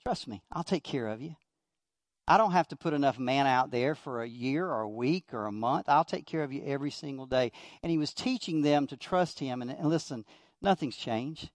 Trust 0.04 0.28
me, 0.28 0.44
I'll 0.52 0.64
take 0.64 0.84
care 0.84 1.08
of 1.08 1.22
you. 1.22 1.36
I 2.28 2.38
don't 2.38 2.52
have 2.52 2.68
to 2.70 2.76
put 2.76 2.94
enough 2.94 3.20
manna 3.20 3.50
out 3.50 3.72
there 3.72 3.94
for 3.94 4.22
a 4.22 4.28
year 4.28 4.68
or 4.68 4.82
a 4.82 4.90
week 4.90 5.26
or 5.32 5.46
a 5.46 5.52
month. 5.52 5.88
I'll 5.88 6.04
take 6.04 6.26
care 6.26 6.44
of 6.44 6.52
you 6.52 6.64
every 6.66 6.90
single 6.92 7.26
day. 7.26 7.52
And 7.84 7.92
he 7.92 7.98
was 7.98 8.14
teaching 8.14 8.62
them 8.62 8.88
to 8.88 8.98
trust 8.98 9.40
him. 9.40 9.62
And, 9.62 9.70
and 9.70 9.90
listen, 9.90 10.26
nothing's 10.62 10.98
changed. 10.98 11.52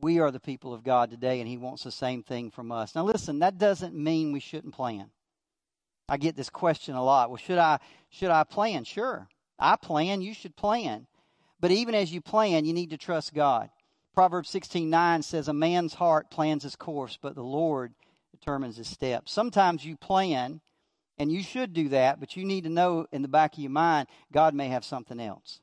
We 0.00 0.18
are 0.18 0.30
the 0.30 0.40
people 0.40 0.72
of 0.74 0.84
God 0.84 1.10
today, 1.10 1.40
and 1.40 1.48
he 1.48 1.56
wants 1.56 1.84
the 1.84 1.90
same 1.90 2.22
thing 2.22 2.50
from 2.50 2.72
us. 2.72 2.94
Now, 2.94 3.04
listen, 3.04 3.38
that 3.40 3.58
doesn't 3.58 3.94
mean 3.94 4.32
we 4.32 4.40
shouldn't 4.40 4.74
plan. 4.74 5.10
I 6.08 6.18
get 6.18 6.36
this 6.36 6.50
question 6.50 6.94
a 6.94 7.04
lot. 7.04 7.30
Well, 7.30 7.38
should 7.38 7.58
I 7.58 7.78
should 8.10 8.30
I 8.30 8.44
plan? 8.44 8.84
Sure. 8.84 9.28
I 9.58 9.76
plan, 9.76 10.20
you 10.20 10.34
should 10.34 10.56
plan. 10.56 11.06
But 11.60 11.70
even 11.70 11.94
as 11.94 12.12
you 12.12 12.20
plan, 12.20 12.64
you 12.64 12.72
need 12.72 12.90
to 12.90 12.98
trust 12.98 13.34
God. 13.34 13.70
Proverbs 14.14 14.50
16:9 14.50 15.22
says 15.22 15.48
a 15.48 15.52
man's 15.52 15.94
heart 15.94 16.30
plans 16.30 16.62
his 16.62 16.76
course, 16.76 17.18
but 17.20 17.34
the 17.34 17.42
Lord 17.42 17.94
determines 18.32 18.76
his 18.76 18.88
steps. 18.88 19.32
Sometimes 19.32 19.84
you 19.84 19.96
plan, 19.96 20.60
and 21.18 21.32
you 21.32 21.42
should 21.42 21.72
do 21.72 21.88
that, 21.90 22.20
but 22.20 22.36
you 22.36 22.44
need 22.44 22.64
to 22.64 22.70
know 22.70 23.06
in 23.12 23.22
the 23.22 23.28
back 23.28 23.54
of 23.54 23.58
your 23.58 23.70
mind, 23.70 24.08
God 24.32 24.54
may 24.54 24.68
have 24.68 24.84
something 24.84 25.20
else. 25.20 25.60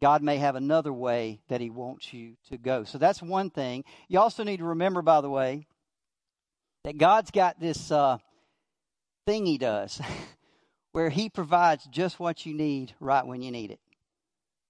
God 0.00 0.22
may 0.22 0.36
have 0.36 0.54
another 0.54 0.92
way 0.92 1.40
that 1.48 1.60
He 1.60 1.70
wants 1.70 2.12
you 2.12 2.36
to 2.50 2.56
go. 2.56 2.84
So 2.84 2.98
that's 2.98 3.22
one 3.22 3.50
thing. 3.50 3.84
You 4.08 4.20
also 4.20 4.44
need 4.44 4.58
to 4.58 4.64
remember, 4.64 5.02
by 5.02 5.20
the 5.20 5.30
way, 5.30 5.66
that 6.84 6.98
God's 6.98 7.30
got 7.30 7.58
this 7.58 7.90
uh, 7.90 8.18
thing 9.26 9.46
He 9.46 9.58
does 9.58 10.00
where 10.98 11.10
He 11.10 11.30
provides 11.30 11.84
just 11.84 12.18
what 12.18 12.44
you 12.44 12.52
need 12.52 12.92
right 12.98 13.24
when 13.24 13.40
you 13.40 13.52
need 13.52 13.70
it 13.70 13.78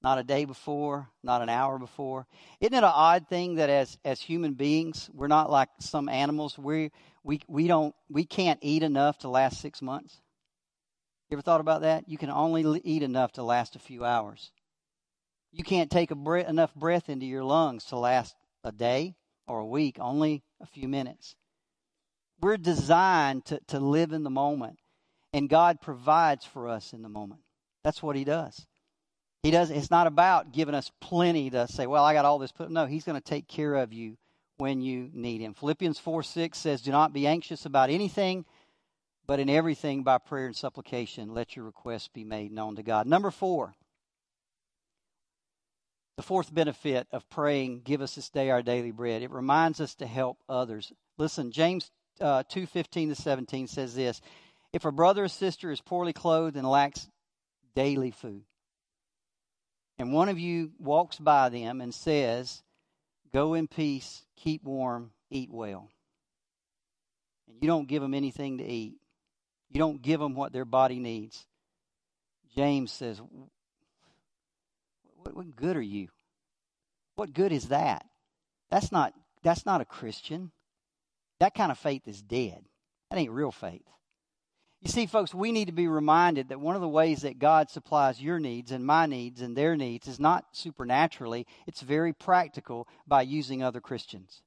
not 0.03 0.19
a 0.19 0.23
day 0.23 0.45
before, 0.45 1.09
not 1.23 1.41
an 1.41 1.49
hour 1.49 1.79
before. 1.79 2.27
Isn't 2.61 2.75
it 2.75 2.85
an 2.85 2.85
odd 2.85 3.29
thing 3.29 3.55
that 3.55 3.71
as 3.71 3.97
as 4.05 4.21
human 4.21 4.53
beings, 4.53 5.09
we're 5.15 5.27
not 5.27 5.51
like 5.51 5.71
some 5.81 6.07
animals. 6.11 6.59
We 6.59 6.93
we 7.25 7.41
we 7.49 7.67
don't 7.67 7.95
we 8.11 8.27
can't 8.27 8.59
eat 8.61 8.83
enough 8.83 9.17
to 9.21 9.31
last 9.31 9.59
six 9.59 9.81
months. 9.81 10.21
You 11.31 11.37
ever 11.37 11.43
thought 11.43 11.63
about 11.63 11.81
that? 11.81 12.11
You 12.11 12.19
can 12.19 12.29
only 12.29 12.63
eat 12.85 13.03
enough 13.03 13.33
to 13.33 13.43
last 13.43 13.75
a 13.75 13.79
few 13.79 14.05
hours. 14.05 14.53
You 15.51 15.65
can't 15.65 15.91
take 15.91 16.11
enough 16.11 16.75
breath 16.75 17.09
into 17.09 17.25
your 17.25 17.45
lungs 17.45 17.85
to 17.87 17.97
last 17.97 18.37
a 18.65 18.71
day 18.71 19.17
or 19.47 19.61
a 19.61 19.67
week, 19.67 19.97
only 19.99 20.43
a 20.61 20.67
few 20.67 20.89
minutes. 20.89 21.37
We're 22.39 22.59
designed 22.59 23.47
to, 23.47 23.61
to 23.69 23.81
live 23.81 24.13
in 24.13 24.25
the 24.25 24.31
moment, 24.31 24.79
and 25.33 25.49
God 25.49 25.81
provides 25.81 26.45
for 26.45 26.69
us 26.69 26.93
in 26.93 27.03
the 27.03 27.09
moment. 27.09 27.41
That's 27.85 28.03
what 28.03 28.17
He 28.17 28.25
does. 28.25 28.67
He 29.43 29.51
does. 29.51 29.71
It's 29.71 29.91
not 29.91 30.07
about 30.07 30.53
giving 30.53 30.75
us 30.75 30.91
plenty 31.01 31.51
to 31.51 31.69
say, 31.69 31.87
"Well, 31.87 32.05
I 32.05 32.13
got 32.13 32.25
all 32.25 32.39
this." 32.39 32.53
Put 32.53 32.71
no. 32.71 32.87
He's 32.87 33.05
going 33.05 33.21
to 33.21 33.25
take 33.25 33.47
care 33.47 33.75
of 33.75 33.93
you 33.93 34.17
when 34.57 34.81
you 34.81 35.11
need 35.13 35.41
Him. 35.41 35.55
Philippians 35.55 35.99
four 35.99 36.23
six 36.23 36.59
says, 36.59 36.83
"Do 36.83 36.91
not 36.91 37.13
be 37.13 37.27
anxious 37.27 37.65
about 37.65 37.91
anything, 37.91 38.45
but 39.27 39.39
in 39.39 39.49
everything 39.49 40.03
by 40.03 40.19
prayer 40.19 40.47
and 40.47 40.57
supplication, 40.57 41.35
let 41.35 41.55
your 41.55 41.65
requests 41.65 42.09
be 42.09 42.25
made 42.25 42.51
known 42.51 42.77
to 42.77 42.83
God." 42.83 43.07
Number 43.07 43.31
four. 43.31 43.75
The 46.17 46.25
fourth 46.25 46.53
benefit 46.53 47.07
of 47.13 47.31
praying, 47.31 47.83
"Give 47.83 48.03
us 48.03 48.17
this 48.17 48.29
day 48.29 48.51
our 48.51 48.61
daily 48.61 48.91
bread." 48.91 49.23
It 49.23 49.31
reminds 49.31 49.81
us 49.81 49.95
to 49.95 50.07
help 50.07 50.39
others. 50.49 50.93
Listen, 51.17 51.53
James 51.53 51.93
uh, 52.21 52.43
two 52.49 52.67
fifteen 52.67 53.09
to 53.11 53.15
seventeen 53.15 53.69
says 53.69 53.95
this: 53.95 54.21
If 54.73 54.85
a 54.85 54.93
brother 54.93 55.25
or 55.25 55.29
sister 55.29 55.71
is 55.71 55.81
poorly 55.81 56.13
clothed 56.13 56.57
and 56.57 56.69
lacks 56.69 57.09
daily 57.75 58.11
food 58.11 58.43
and 59.99 60.13
one 60.13 60.29
of 60.29 60.39
you 60.39 60.71
walks 60.79 61.19
by 61.19 61.49
them 61.49 61.81
and 61.81 61.93
says, 61.93 62.63
Go 63.33 63.55
in 63.55 63.67
peace, 63.67 64.25
keep 64.37 64.63
warm, 64.63 65.11
eat 65.31 65.51
well. 65.51 65.91
And 67.49 67.57
you 67.61 67.67
don't 67.67 67.89
give 67.89 68.01
them 68.01 68.15
anything 68.15 68.59
to 68.59 68.65
eat, 68.65 68.95
you 69.71 69.79
don't 69.79 70.01
give 70.01 70.21
them 70.21 70.35
what 70.35 70.53
their 70.53 70.65
body 70.65 70.99
needs. 70.99 71.47
James 72.57 72.93
says, 72.93 73.21
What, 75.17 75.57
good 75.57 75.77
are 75.77 75.83
you? 75.83 76.09
What 77.17 77.35
good 77.35 77.53
is 77.53 77.69
that? 77.69 78.07
That's 78.71 78.93
not, 78.93 79.13
that's 79.43 79.67
not 79.67 79.81
a 79.81 79.85
Christian. 79.85 80.53
That 81.41 81.55
kind 81.55 81.73
of 81.73 81.79
faith 81.79 82.07
is 82.07 82.23
dead. 82.23 82.65
That 83.11 83.19
ain't 83.19 83.33
real 83.33 83.51
faith. 83.51 83.83
You 84.81 84.91
see, 84.91 85.07
folks, 85.07 85.35
we 85.35 85.51
need 85.51 85.67
to 85.67 85.73
be 85.73 85.89
reminded 85.89 86.51
that 86.51 86.61
one 86.61 86.77
of 86.77 86.81
the 86.81 86.89
ways 86.89 87.23
that 87.23 87.41
God 87.41 87.69
supplies 87.69 88.23
your 88.23 88.39
needs 88.39 88.71
and 88.71 88.87
my 88.87 89.07
needs 89.07 89.41
and 89.41 89.57
their 89.57 89.77
needs 89.77 90.07
is 90.07 90.21
not 90.21 90.45
supernaturally, 90.53 91.47
it's 91.67 91.81
very 91.81 92.13
practical 92.13 92.87
by 93.07 93.23
using 93.23 93.63
other 93.63 93.81
Christians. 93.81 94.43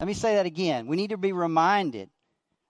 Let 0.00 0.06
me 0.06 0.14
say 0.14 0.34
that 0.34 0.46
again. 0.46 0.86
We 0.86 0.96
need 0.96 1.10
to 1.10 1.16
be 1.16 1.32
reminded 1.32 2.10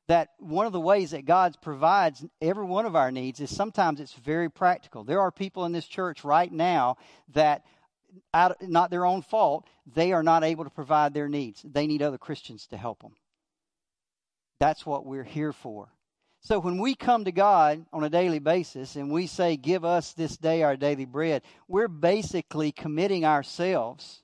that 0.06 0.30
one 0.38 0.66
of 0.66 0.72
the 0.72 0.80
ways 0.80 1.10
that 1.10 1.26
God 1.26 1.56
provides 1.60 2.24
every 2.40 2.64
one 2.64 2.86
of 2.86 2.96
our 2.96 3.10
needs 3.10 3.40
is 3.40 3.54
sometimes 3.54 4.00
it's 4.00 4.14
very 4.14 4.48
practical. 4.48 5.04
There 5.04 5.20
are 5.20 5.32
people 5.32 5.66
in 5.66 5.72
this 5.72 5.86
church 5.86 6.24
right 6.24 6.50
now 6.50 6.96
that, 7.34 7.64
out, 8.32 8.56
not 8.62 8.90
their 8.90 9.04
own 9.04 9.20
fault, 9.20 9.66
they 9.84 10.12
are 10.12 10.22
not 10.22 10.44
able 10.44 10.64
to 10.64 10.70
provide 10.70 11.12
their 11.12 11.28
needs. 11.28 11.60
They 11.62 11.86
need 11.86 12.02
other 12.02 12.16
Christians 12.18 12.66
to 12.68 12.78
help 12.78 13.02
them. 13.02 13.12
That's 14.58 14.84
what 14.84 15.06
we're 15.06 15.24
here 15.24 15.52
for. 15.52 15.88
So 16.40 16.58
when 16.58 16.78
we 16.78 16.94
come 16.94 17.24
to 17.24 17.32
God 17.32 17.84
on 17.92 18.04
a 18.04 18.10
daily 18.10 18.38
basis 18.38 18.96
and 18.96 19.10
we 19.10 19.26
say, 19.26 19.56
Give 19.56 19.84
us 19.84 20.12
this 20.12 20.36
day 20.36 20.62
our 20.62 20.76
daily 20.76 21.04
bread, 21.04 21.42
we're 21.66 21.88
basically 21.88 22.72
committing 22.72 23.24
ourselves 23.24 24.22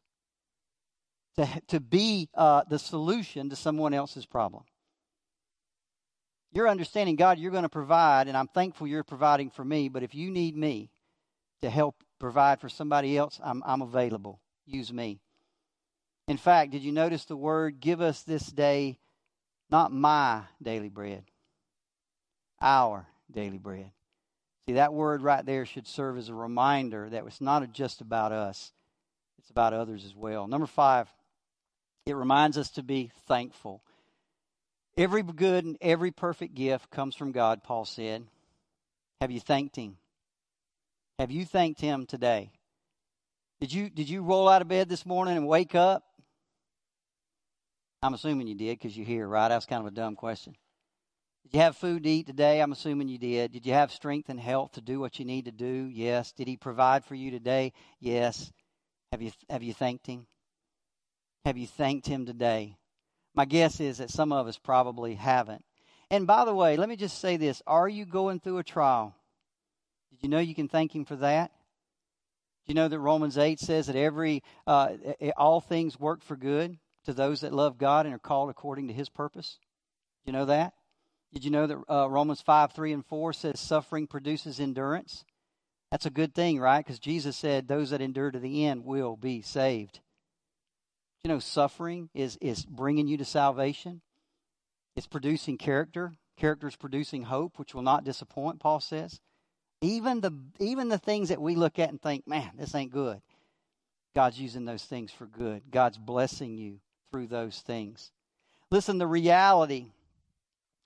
to, 1.37 1.49
to 1.69 1.81
be 1.81 2.29
uh, 2.35 2.63
the 2.69 2.79
solution 2.79 3.51
to 3.51 3.57
someone 3.57 3.95
else's 3.95 4.27
problem. 4.27 4.65
You're 6.53 6.69
understanding, 6.69 7.17
God, 7.17 7.39
you're 7.39 7.51
going 7.51 7.65
to 7.65 7.69
provide, 7.69 8.29
and 8.29 8.37
I'm 8.37 8.47
thankful 8.47 8.87
you're 8.87 9.03
providing 9.03 9.51
for 9.51 9.65
me, 9.65 9.89
but 9.89 10.05
if 10.05 10.15
you 10.15 10.31
need 10.31 10.57
me 10.57 10.91
to 11.63 11.71
help 11.71 11.97
provide 12.21 12.61
for 12.61 12.69
somebody 12.69 13.19
else, 13.19 13.41
I'm, 13.43 13.61
I'm 13.67 13.83
available. 13.83 14.41
Use 14.65 14.93
me. 14.93 15.19
In 16.29 16.37
fact, 16.37 16.71
did 16.71 16.85
you 16.85 16.93
notice 16.93 17.25
the 17.25 17.37
word, 17.37 17.81
Give 17.81 18.01
us 18.01 18.23
this 18.23 18.47
day 18.47 18.99
not 19.75 19.91
my 19.91 20.41
daily 20.63 20.89
bread, 20.89 21.25
our 22.61 23.09
daily 23.29 23.59
bread. 23.59 23.91
See, 24.69 24.75
that 24.75 24.95
word 24.95 25.21
right 25.21 25.45
there 25.45 25.67
should 25.67 25.89
serve 25.89 26.17
as 26.17 26.29
a 26.29 26.35
reminder 26.35 27.11
that 27.11 27.25
it's 27.27 27.41
not 27.41 27.69
just 27.73 28.01
about 28.01 28.31
us, 28.31 28.73
it's 29.41 29.51
about 29.51 29.73
others 29.73 30.05
as 30.05 30.15
well. 30.15 30.47
Number 30.47 30.69
five, 30.69 31.13
it 32.07 32.15
reminds 32.15 32.57
us 32.57 32.71
to 32.71 32.85
be 32.85 33.11
thankful. 33.27 33.83
Every 34.97 35.25
good 35.25 35.65
and 35.65 35.77
every 35.81 36.13
perfect 36.13 36.55
gift 36.55 36.89
comes 36.93 37.17
from 37.17 37.33
God, 37.33 37.65
Paul 37.65 37.85
said. 37.85 38.23
Have 39.21 39.33
you 39.33 39.41
thanked 39.41 39.75
Him? 39.75 39.97
Have 41.19 41.33
you 41.33 41.45
thanked 41.45 41.81
Him 41.81 42.07
today? 42.07 42.53
Did 43.61 43.73
you, 43.73 43.91
did 43.91 44.09
you 44.09 44.23
roll 44.23 44.49
out 44.49 44.63
of 44.63 44.69
bed 44.69 44.89
this 44.89 45.05
morning 45.05 45.37
and 45.37 45.49
wake 45.49 45.75
up 45.75 46.05
I'm 48.05 48.13
assuming 48.13 48.47
you 48.47 48.55
did 48.55 48.79
because 48.79 48.95
you're 48.95 49.07
here, 49.07 49.27
right? 49.27 49.49
That's 49.49 49.65
kind 49.65 49.81
of 49.81 49.87
a 49.87 49.91
dumb 49.91 50.15
question. 50.15 50.55
Did 51.45 51.55
you 51.55 51.61
have 51.61 51.75
food 51.75 52.03
to 52.03 52.11
eat 52.11 52.27
today? 52.27 52.61
I'm 52.61 52.71
assuming 52.73 53.09
you 53.09 53.17
did. 53.17 53.53
Did 53.53 53.65
you 53.65 53.73
have 53.73 53.91
strength 53.91 54.29
and 54.29 54.39
health 54.39 54.73
to 54.73 54.83
do 54.83 55.01
what 55.01 55.19
you 55.19 55.25
need 55.25 55.47
to 55.47 55.51
do? 55.51 55.89
Yes. 55.91 56.31
Did 56.33 56.47
he 56.47 56.59
provide 56.59 57.07
for 57.07 57.15
you 57.15 57.31
today? 57.31 57.73
Yes. 58.01 58.53
Have 59.11 59.23
you 59.23 59.33
have 59.49 59.63
you 59.63 59.73
thanked 59.73 60.07
him? 60.07 60.27
Have 61.47 61.57
you 61.57 61.67
thanked 61.67 62.07
him 62.07 62.27
today? 62.27 62.77
My 63.35 63.47
guess 63.47 63.81
is 63.81 63.97
that 63.97 64.11
some 64.11 64.33
of 64.33 64.47
us 64.47 64.59
probably 64.59 65.15
haven't. 65.15 65.65
And 66.11 66.27
by 66.27 66.45
the 66.45 66.55
way, 66.55 66.77
let 66.77 66.91
me 66.91 66.97
just 66.97 67.21
say 67.21 67.39
this. 67.39 67.63
Are 67.67 67.89
you 67.89 68.05
going 68.05 68.39
through 68.39 68.59
a 68.59 68.65
trial? 68.65 69.15
Did 70.11 70.25
you 70.25 70.29
know 70.29 70.41
you 70.41 70.55
can 70.55 70.69
thank 70.69 70.95
him 70.95 71.07
for 71.07 71.17
that? 71.17 71.53
Do 72.67 72.71
you 72.71 72.75
know 72.75 72.89
that 72.89 72.99
Romans 72.99 73.39
8 73.39 73.59
says 73.61 73.87
that 73.87 73.97
every 73.97 74.43
uh, 74.67 74.91
all 75.39 75.63
things 75.63 75.99
work 75.99 76.23
for 76.23 76.37
good? 76.37 76.77
To 77.05 77.13
those 77.13 77.41
that 77.41 77.53
love 77.53 77.79
God 77.79 78.07
and 78.07 78.15
are 78.15 78.19
called 78.19 78.51
according 78.51 78.89
to 78.89 78.95
his 78.95 79.09
purpose? 79.09 79.59
You 80.25 80.33
know 80.33 80.47
that? 80.47 80.75
Did 81.33 81.45
you 81.45 81.51
know 81.51 81.67
that 81.67 81.79
uh, 81.91 82.09
Romans 82.09 82.41
5, 82.41 82.73
3, 82.73 82.93
and 82.93 83.05
4 83.07 83.33
says 83.33 83.61
suffering 83.61 84.07
produces 84.07 84.61
endurance? 84.61 85.25
That's 85.91 86.07
a 86.07 86.11
good 86.11 86.35
thing, 86.35 86.61
right? 86.61 86.85
Because 86.85 86.99
Jesus 86.99 87.37
said 87.37 87.67
those 87.67 87.91
that 87.91 88.01
endure 88.01 88.31
to 88.31 88.39
the 88.39 88.67
end 88.67 88.85
will 88.85 89.17
be 89.17 89.43
saved. 89.43 90.01
You 91.23 91.29
know, 91.29 91.39
suffering 91.39 92.11
is, 92.15 92.39
is 92.41 92.65
bringing 92.65 93.09
you 93.09 93.17
to 93.17 93.25
salvation. 93.25 94.01
It's 94.97 95.07
producing 95.07 95.59
character. 95.59 96.15
Character 96.37 96.69
is 96.69 96.77
producing 96.77 97.25
hope, 97.25 97.59
which 97.59 97.75
will 97.75 97.83
not 97.83 98.05
disappoint, 98.05 98.61
Paul 98.61 98.81
says. 98.81 99.21
Even 99.81 100.21
the 100.21 100.33
even 100.61 100.89
the 100.89 100.99
things 100.99 101.29
that 101.29 101.41
we 101.41 101.57
look 101.57 101.79
at 101.79 101.91
and 101.91 102.01
think, 102.01 102.27
man, 102.27 102.53
this 102.57 102.75
ain't 102.75 102.93
good. 102.93 103.21
God's 104.15 104.41
using 104.41 104.65
those 104.65 104.85
things 104.85 105.13
for 105.13 105.27
good. 105.27 105.63
God's 105.71 105.99
blessing 105.99 106.57
you 106.57 106.81
through 107.15 107.29
those 107.29 107.61
things. 107.61 108.11
Listen, 108.73 108.99
the 108.99 109.07
reality 109.07 109.93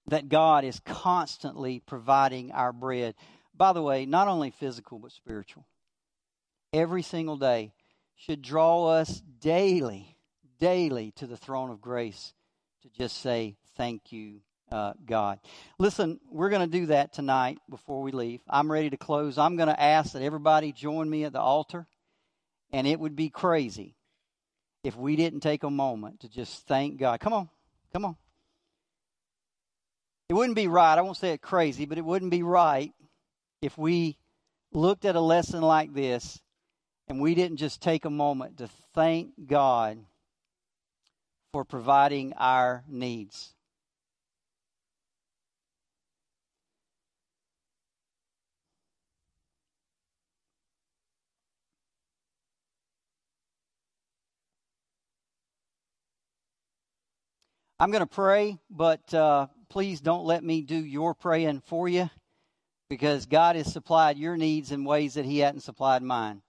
that 0.08 0.28
God 0.28 0.62
is 0.62 0.78
constantly 0.84 1.80
providing 1.80 2.52
our 2.52 2.70
bread. 2.70 3.14
By 3.56 3.72
the 3.72 3.80
way, 3.80 4.04
not 4.04 4.28
only 4.28 4.50
physical 4.50 4.98
but 4.98 5.12
spiritual. 5.12 5.64
Every 6.70 7.00
single 7.00 7.38
day 7.38 7.72
should 8.14 8.42
draw 8.42 8.88
us 8.88 9.22
daily, 9.40 10.18
daily 10.60 11.12
to 11.12 11.26
the 11.26 11.38
throne 11.38 11.70
of 11.70 11.80
grace 11.80 12.34
to 12.82 12.90
just 12.90 13.22
say 13.22 13.56
thank 13.78 14.12
you, 14.12 14.42
uh, 14.70 14.92
God. 15.06 15.40
Listen, 15.78 16.20
we're 16.30 16.50
going 16.50 16.70
to 16.70 16.78
do 16.78 16.86
that 16.86 17.14
tonight 17.14 17.56
before 17.70 18.02
we 18.02 18.12
leave. 18.12 18.42
I'm 18.50 18.70
ready 18.70 18.90
to 18.90 18.98
close. 18.98 19.38
I'm 19.38 19.56
going 19.56 19.70
to 19.70 19.82
ask 19.82 20.12
that 20.12 20.20
everybody 20.20 20.72
join 20.72 21.08
me 21.08 21.24
at 21.24 21.32
the 21.32 21.40
altar, 21.40 21.86
and 22.70 22.86
it 22.86 23.00
would 23.00 23.16
be 23.16 23.30
crazy 23.30 23.94
if 24.88 24.96
we 24.96 25.16
didn't 25.16 25.40
take 25.40 25.64
a 25.64 25.70
moment 25.70 26.20
to 26.20 26.30
just 26.30 26.66
thank 26.66 26.98
God. 26.98 27.20
Come 27.20 27.34
on, 27.34 27.50
come 27.92 28.06
on. 28.06 28.16
It 30.30 30.34
wouldn't 30.34 30.56
be 30.56 30.66
right. 30.66 30.96
I 30.96 31.02
won't 31.02 31.18
say 31.18 31.32
it 31.32 31.42
crazy, 31.42 31.84
but 31.84 31.98
it 31.98 32.04
wouldn't 32.06 32.30
be 32.30 32.42
right 32.42 32.90
if 33.60 33.76
we 33.76 34.16
looked 34.72 35.04
at 35.04 35.14
a 35.14 35.20
lesson 35.20 35.60
like 35.60 35.92
this 35.92 36.40
and 37.06 37.20
we 37.20 37.34
didn't 37.34 37.58
just 37.58 37.82
take 37.82 38.06
a 38.06 38.10
moment 38.10 38.56
to 38.58 38.68
thank 38.94 39.32
God 39.46 39.98
for 41.52 41.66
providing 41.66 42.32
our 42.38 42.82
needs. 42.88 43.54
I'm 57.80 57.92
going 57.92 58.00
to 58.00 58.06
pray, 58.06 58.58
but 58.68 59.14
uh, 59.14 59.46
please 59.68 60.00
don't 60.00 60.24
let 60.24 60.42
me 60.42 60.62
do 60.62 60.84
your 60.84 61.14
praying 61.14 61.62
for 61.66 61.88
you 61.88 62.10
because 62.90 63.26
God 63.26 63.54
has 63.54 63.72
supplied 63.72 64.18
your 64.18 64.36
needs 64.36 64.72
in 64.72 64.84
ways 64.84 65.14
that 65.14 65.24
He 65.24 65.38
hadn't 65.38 65.60
supplied 65.60 66.02
mine. 66.02 66.42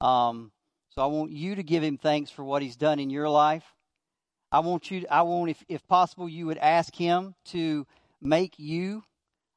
Um, 0.00 0.50
so 0.90 1.00
I 1.00 1.06
want 1.06 1.30
you 1.30 1.54
to 1.54 1.62
give 1.62 1.84
Him 1.84 1.96
thanks 1.96 2.32
for 2.32 2.42
what 2.42 2.60
He's 2.60 2.74
done 2.74 2.98
in 2.98 3.08
your 3.08 3.28
life. 3.28 3.62
I 4.50 4.60
want 4.60 4.90
you. 4.90 5.06
I 5.08 5.22
want, 5.22 5.50
if 5.52 5.64
if 5.68 5.86
possible, 5.86 6.28
you 6.28 6.46
would 6.46 6.58
ask 6.58 6.92
Him 6.92 7.36
to 7.46 7.86
make 8.20 8.58
you 8.58 9.04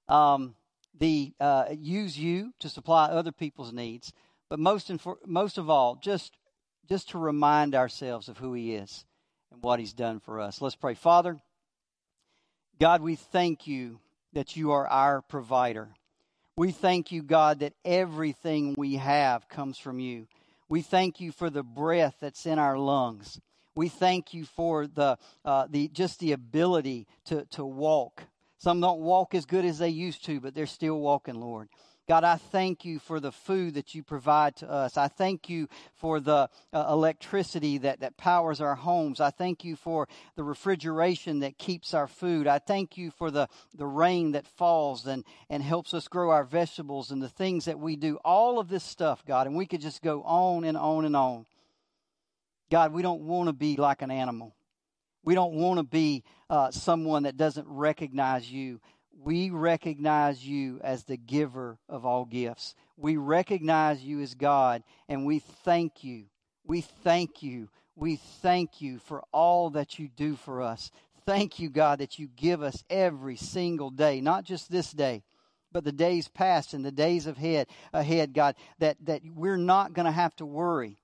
um, 0.08 0.56
the 1.00 1.34
uh, 1.40 1.66
use 1.72 2.16
you 2.16 2.54
to 2.60 2.70
supply 2.70 3.06
other 3.06 3.32
people's 3.32 3.74
needs. 3.74 4.14
But 4.52 4.60
most 4.60 4.92
and 4.92 5.02
for, 5.02 5.18
most 5.26 5.58
of 5.58 5.68
all, 5.68 5.96
just 5.96 6.38
just 6.88 7.10
to 7.10 7.18
remind 7.18 7.74
ourselves 7.74 8.30
of 8.30 8.38
who 8.38 8.54
He 8.54 8.76
is 8.76 9.04
and 9.58 9.64
what 9.64 9.80
He's 9.80 9.94
done 9.94 10.20
for 10.20 10.40
us. 10.40 10.62
Let's 10.62 10.76
pray. 10.76 10.94
Father, 10.94 11.38
God, 12.80 13.02
we 13.02 13.16
thank 13.16 13.68
you 13.68 14.00
that 14.34 14.56
you 14.56 14.72
are 14.72 14.88
our 14.88 15.22
provider. 15.22 15.90
We 16.56 16.72
thank 16.72 17.12
you, 17.12 17.24
God, 17.24 17.60
that 17.60 17.74
everything 17.86 18.76
we 18.78 18.96
have 18.96 19.48
comes 19.48 19.78
from 19.78 20.00
you. 20.00 20.28
We 20.70 20.82
thank 20.82 21.20
you 21.20 21.32
for 21.32 21.50
the 21.50 21.64
breath 21.64 22.16
that's 22.20 22.46
in 22.46 22.60
our 22.60 22.78
lungs. 22.78 23.40
We 23.76 23.90
thank 23.90 24.34
you 24.34 24.46
for 24.46 24.88
the, 24.88 25.18
uh, 25.46 25.68
the 25.70 25.88
just 25.90 26.20
the 26.20 26.32
ability 26.32 27.08
to, 27.26 27.46
to 27.52 27.64
walk. 27.64 28.24
Some 28.58 28.82
don't 28.82 29.02
walk 29.02 29.36
as 29.36 29.46
good 29.46 29.66
as 29.66 29.78
they 29.78 29.90
used 29.90 30.26
to, 30.26 30.40
but 30.40 30.56
they're 30.56 30.66
still 30.66 31.00
walking, 31.00 31.36
Lord. 31.36 31.70
God, 32.08 32.24
I 32.24 32.38
thank 32.38 32.86
you 32.86 33.00
for 33.00 33.20
the 33.20 33.34
food 33.34 33.74
that 33.74 33.94
you 33.94 34.02
provide 34.02 34.56
to 34.58 34.72
us. 34.72 34.96
I 34.96 35.10
thank 35.10 35.50
you 35.50 35.68
for 35.96 36.22
the 36.22 36.50
uh, 36.72 36.86
electricity 36.90 37.80
that, 37.80 38.00
that 38.00 38.16
powers 38.16 38.62
our 38.62 38.76
homes. 38.76 39.20
I 39.20 39.30
thank 39.30 39.66
you 39.66 39.76
for 39.76 40.08
the 40.38 40.44
refrigeration 40.44 41.40
that 41.40 41.58
keeps 41.58 41.94
our 41.94 42.08
food. 42.08 42.48
I 42.48 42.60
thank 42.60 42.98
you 42.98 43.12
for 43.12 43.30
the, 43.30 43.50
the 43.76 43.86
rain 43.86 44.32
that 44.32 44.48
falls 44.48 45.06
and, 45.06 45.26
and 45.50 45.62
helps 45.62 45.94
us 45.94 46.08
grow 46.08 46.30
our 46.30 46.46
vegetables 46.46 47.12
and 47.12 47.22
the 47.22 47.28
things 47.28 47.66
that 47.66 47.78
we 47.78 47.98
do. 47.98 48.16
All 48.24 48.58
of 48.58 48.70
this 48.70 48.86
stuff, 48.86 49.26
God, 49.26 49.46
and 49.46 49.58
we 49.58 49.66
could 49.66 49.82
just 49.82 50.02
go 50.02 50.24
on 50.24 50.64
and 50.64 50.78
on 50.78 51.04
and 51.04 51.16
on. 51.16 51.46
God, 52.72 52.94
we 52.94 53.02
don't 53.02 53.24
want 53.24 53.48
to 53.48 53.54
be 53.54 53.76
like 53.76 54.02
an 54.02 54.12
animal. 54.12 54.56
We 55.26 55.36
don't 55.36 55.56
want 55.56 55.78
to 55.80 55.84
be 55.84 56.24
uh, 56.50 56.72
someone 56.72 57.24
that 57.24 57.36
doesn't 57.36 57.68
recognize 57.68 58.50
you 58.50 58.80
we 59.24 59.50
recognize 59.50 60.46
you 60.46 60.80
as 60.84 61.04
the 61.04 61.18
giver 61.18 61.80
of 61.90 62.06
all 62.06 62.26
gifts. 62.26 62.76
We 62.98 63.18
recognize 63.18 64.04
you 64.04 64.22
as 64.22 64.36
God, 64.36 64.84
and 65.10 65.26
we 65.26 65.40
thank 65.40 66.04
you. 66.04 66.26
We 66.64 66.82
thank 66.82 67.42
you. 67.42 67.70
We 67.96 68.18
thank 68.18 68.82
you 68.82 69.00
for 69.00 69.24
all 69.32 69.72
that 69.72 69.98
you 69.98 70.08
do 70.08 70.36
for 70.36 70.62
us. 70.62 70.92
Thank 71.26 71.60
you, 71.60 71.70
God, 71.70 72.00
that 72.00 72.20
you 72.20 72.30
give 72.36 72.62
us 72.62 72.84
every 72.90 73.36
single 73.36 73.90
day, 73.90 74.22
not 74.22 74.46
just 74.46 74.70
this 74.70 74.92
day, 74.92 75.24
but 75.72 75.84
the 75.84 75.92
days 75.92 76.28
past 76.28 76.74
and 76.74 76.86
the 76.86 76.92
days 76.92 77.28
ahead, 77.28 77.68
ahead 77.94 78.34
God, 78.34 78.56
that, 78.80 78.98
that 79.06 79.22
we're 79.36 79.58
not 79.58 79.94
going 79.94 80.06
to 80.06 80.12
have 80.12 80.36
to 80.38 80.46
worry 80.46 81.00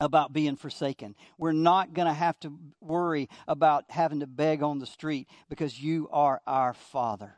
about 0.00 0.32
being 0.32 0.56
forsaken. 0.56 1.14
We're 1.38 1.52
not 1.52 1.94
going 1.94 2.08
to 2.08 2.14
have 2.14 2.38
to 2.40 2.58
worry 2.80 3.28
about 3.48 3.84
having 3.88 4.20
to 4.20 4.26
beg 4.26 4.62
on 4.62 4.78
the 4.78 4.86
street 4.86 5.28
because 5.48 5.80
you 5.80 6.08
are 6.12 6.40
our 6.46 6.74
Father. 6.74 7.34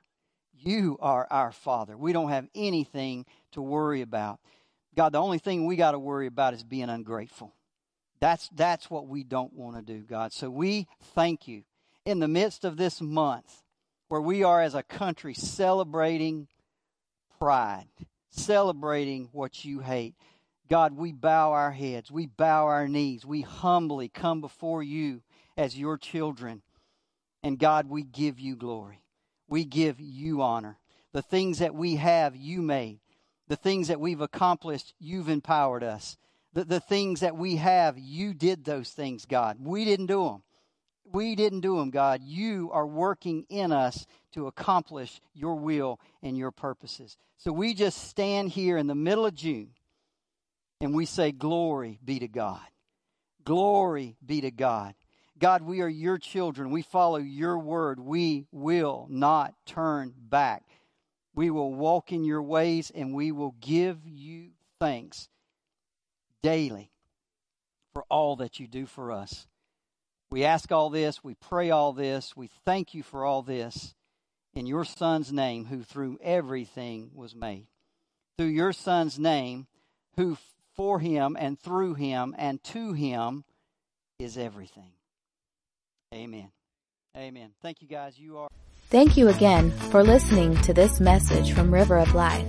You 0.54 0.98
are 1.00 1.26
our 1.30 1.52
Father. 1.52 1.96
We 1.96 2.12
don't 2.12 2.30
have 2.30 2.48
anything 2.54 3.26
to 3.52 3.62
worry 3.62 4.02
about. 4.02 4.40
God, 4.96 5.12
the 5.12 5.22
only 5.22 5.38
thing 5.38 5.66
we 5.66 5.76
got 5.76 5.92
to 5.92 5.98
worry 5.98 6.26
about 6.26 6.54
is 6.54 6.64
being 6.64 6.88
ungrateful. 6.88 7.54
That's, 8.20 8.48
that's 8.48 8.90
what 8.90 9.06
we 9.06 9.22
don't 9.22 9.52
want 9.52 9.76
to 9.76 9.82
do, 9.82 10.00
God. 10.00 10.32
So 10.32 10.50
we 10.50 10.88
thank 11.14 11.46
you 11.46 11.62
in 12.04 12.18
the 12.18 12.26
midst 12.26 12.64
of 12.64 12.76
this 12.76 13.00
month 13.00 13.62
where 14.08 14.20
we 14.20 14.42
are 14.42 14.60
as 14.60 14.74
a 14.74 14.82
country 14.82 15.34
celebrating 15.34 16.48
pride, 17.38 17.86
celebrating 18.30 19.28
what 19.30 19.64
you 19.64 19.80
hate. 19.80 20.14
God, 20.68 20.96
we 20.96 21.12
bow 21.12 21.52
our 21.52 21.72
heads, 21.72 22.10
we 22.10 22.26
bow 22.26 22.66
our 22.66 22.88
knees, 22.88 23.24
we 23.24 23.40
humbly 23.40 24.08
come 24.08 24.40
before 24.40 24.82
you 24.82 25.22
as 25.56 25.78
your 25.78 25.96
children. 25.96 26.62
And 27.42 27.58
God, 27.58 27.88
we 27.88 28.02
give 28.02 28.38
you 28.38 28.56
glory. 28.56 29.02
We 29.48 29.64
give 29.64 29.98
you 29.98 30.42
honor. 30.42 30.78
The 31.12 31.22
things 31.22 31.58
that 31.60 31.74
we 31.74 31.96
have, 31.96 32.36
you 32.36 32.60
made. 32.60 33.00
The 33.48 33.56
things 33.56 33.88
that 33.88 34.00
we've 34.00 34.20
accomplished, 34.20 34.92
you've 34.98 35.30
empowered 35.30 35.82
us. 35.82 36.18
The, 36.52 36.64
the 36.64 36.80
things 36.80 37.20
that 37.20 37.36
we 37.36 37.56
have, 37.56 37.98
you 37.98 38.34
did 38.34 38.64
those 38.64 38.90
things, 38.90 39.24
God. 39.24 39.56
We 39.60 39.84
didn't 39.86 40.06
do 40.06 40.24
them. 40.24 40.42
We 41.10 41.34
didn't 41.34 41.60
do 41.60 41.78
them, 41.78 41.90
God. 41.90 42.20
You 42.22 42.70
are 42.72 42.86
working 42.86 43.46
in 43.48 43.72
us 43.72 44.06
to 44.32 44.46
accomplish 44.46 45.22
your 45.32 45.54
will 45.54 45.98
and 46.22 46.36
your 46.36 46.50
purposes. 46.50 47.16
So 47.38 47.52
we 47.52 47.72
just 47.72 48.08
stand 48.08 48.50
here 48.50 48.76
in 48.76 48.86
the 48.86 48.94
middle 48.94 49.24
of 49.24 49.34
June 49.34 49.70
and 50.80 50.94
we 50.94 51.06
say, 51.06 51.32
Glory 51.32 51.98
be 52.04 52.18
to 52.20 52.28
God. 52.28 52.60
Glory 53.44 54.16
be 54.24 54.40
to 54.42 54.50
God. 54.50 54.94
God, 55.38 55.62
we 55.62 55.80
are 55.80 55.88
your 55.88 56.18
children. 56.18 56.70
We 56.70 56.82
follow 56.82 57.18
your 57.18 57.58
word. 57.58 58.00
We 58.00 58.46
will 58.50 59.06
not 59.08 59.54
turn 59.66 60.12
back. 60.16 60.64
We 61.34 61.50
will 61.50 61.72
walk 61.72 62.12
in 62.12 62.24
your 62.24 62.42
ways 62.42 62.90
and 62.92 63.14
we 63.14 63.30
will 63.30 63.54
give 63.60 63.98
you 64.04 64.50
thanks 64.80 65.28
daily 66.42 66.90
for 67.92 68.04
all 68.10 68.36
that 68.36 68.58
you 68.58 68.66
do 68.66 68.86
for 68.86 69.12
us. 69.12 69.46
We 70.30 70.44
ask 70.44 70.72
all 70.72 70.90
this. 70.90 71.22
We 71.22 71.34
pray 71.34 71.70
all 71.70 71.92
this. 71.92 72.36
We 72.36 72.50
thank 72.64 72.92
you 72.92 73.02
for 73.02 73.24
all 73.24 73.42
this 73.42 73.94
in 74.54 74.66
your 74.66 74.84
Son's 74.84 75.32
name, 75.32 75.66
who 75.66 75.82
through 75.82 76.18
everything 76.20 77.10
was 77.14 77.34
made. 77.34 77.68
Through 78.36 78.48
your 78.48 78.72
Son's 78.72 79.18
name, 79.18 79.68
who 80.16 80.36
for 80.78 80.98
him 81.00 81.36
and 81.38 81.58
through 81.58 81.92
him 81.94 82.36
and 82.38 82.62
to 82.62 82.92
him 82.92 83.42
is 84.20 84.38
everything. 84.38 84.92
Amen. 86.14 86.52
Amen. 87.16 87.50
Thank 87.60 87.82
you 87.82 87.88
guys. 87.88 88.16
You 88.16 88.38
are. 88.38 88.46
Thank 88.88 89.16
you 89.16 89.26
again 89.28 89.72
for 89.90 90.04
listening 90.04 90.56
to 90.62 90.72
this 90.72 91.00
message 91.00 91.52
from 91.52 91.74
River 91.74 91.98
of 91.98 92.14
Life. 92.14 92.46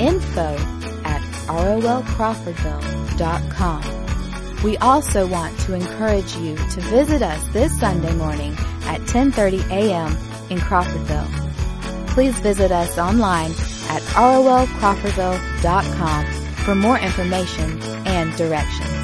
info 0.00 0.56
at 1.04 1.22
rolcrawfordville.com. 1.46 2.99
We 4.64 4.78
also 4.78 5.26
want 5.26 5.58
to 5.60 5.74
encourage 5.74 6.34
you 6.36 6.56
to 6.56 6.80
visit 6.80 7.20
us 7.22 7.46
this 7.48 7.78
Sunday 7.78 8.14
morning 8.14 8.54
at 8.84 9.00
10:30 9.02 9.68
a.m. 9.70 10.16
in 10.50 10.58
Crawfordville. 10.58 11.28
Please 12.08 12.38
visit 12.40 12.72
us 12.72 12.98
online 12.98 13.52
at 13.88 14.02
rolcrawfordville.com 14.14 16.24
for 16.64 16.74
more 16.74 16.98
information 16.98 17.80
and 18.06 18.34
directions. 18.36 18.99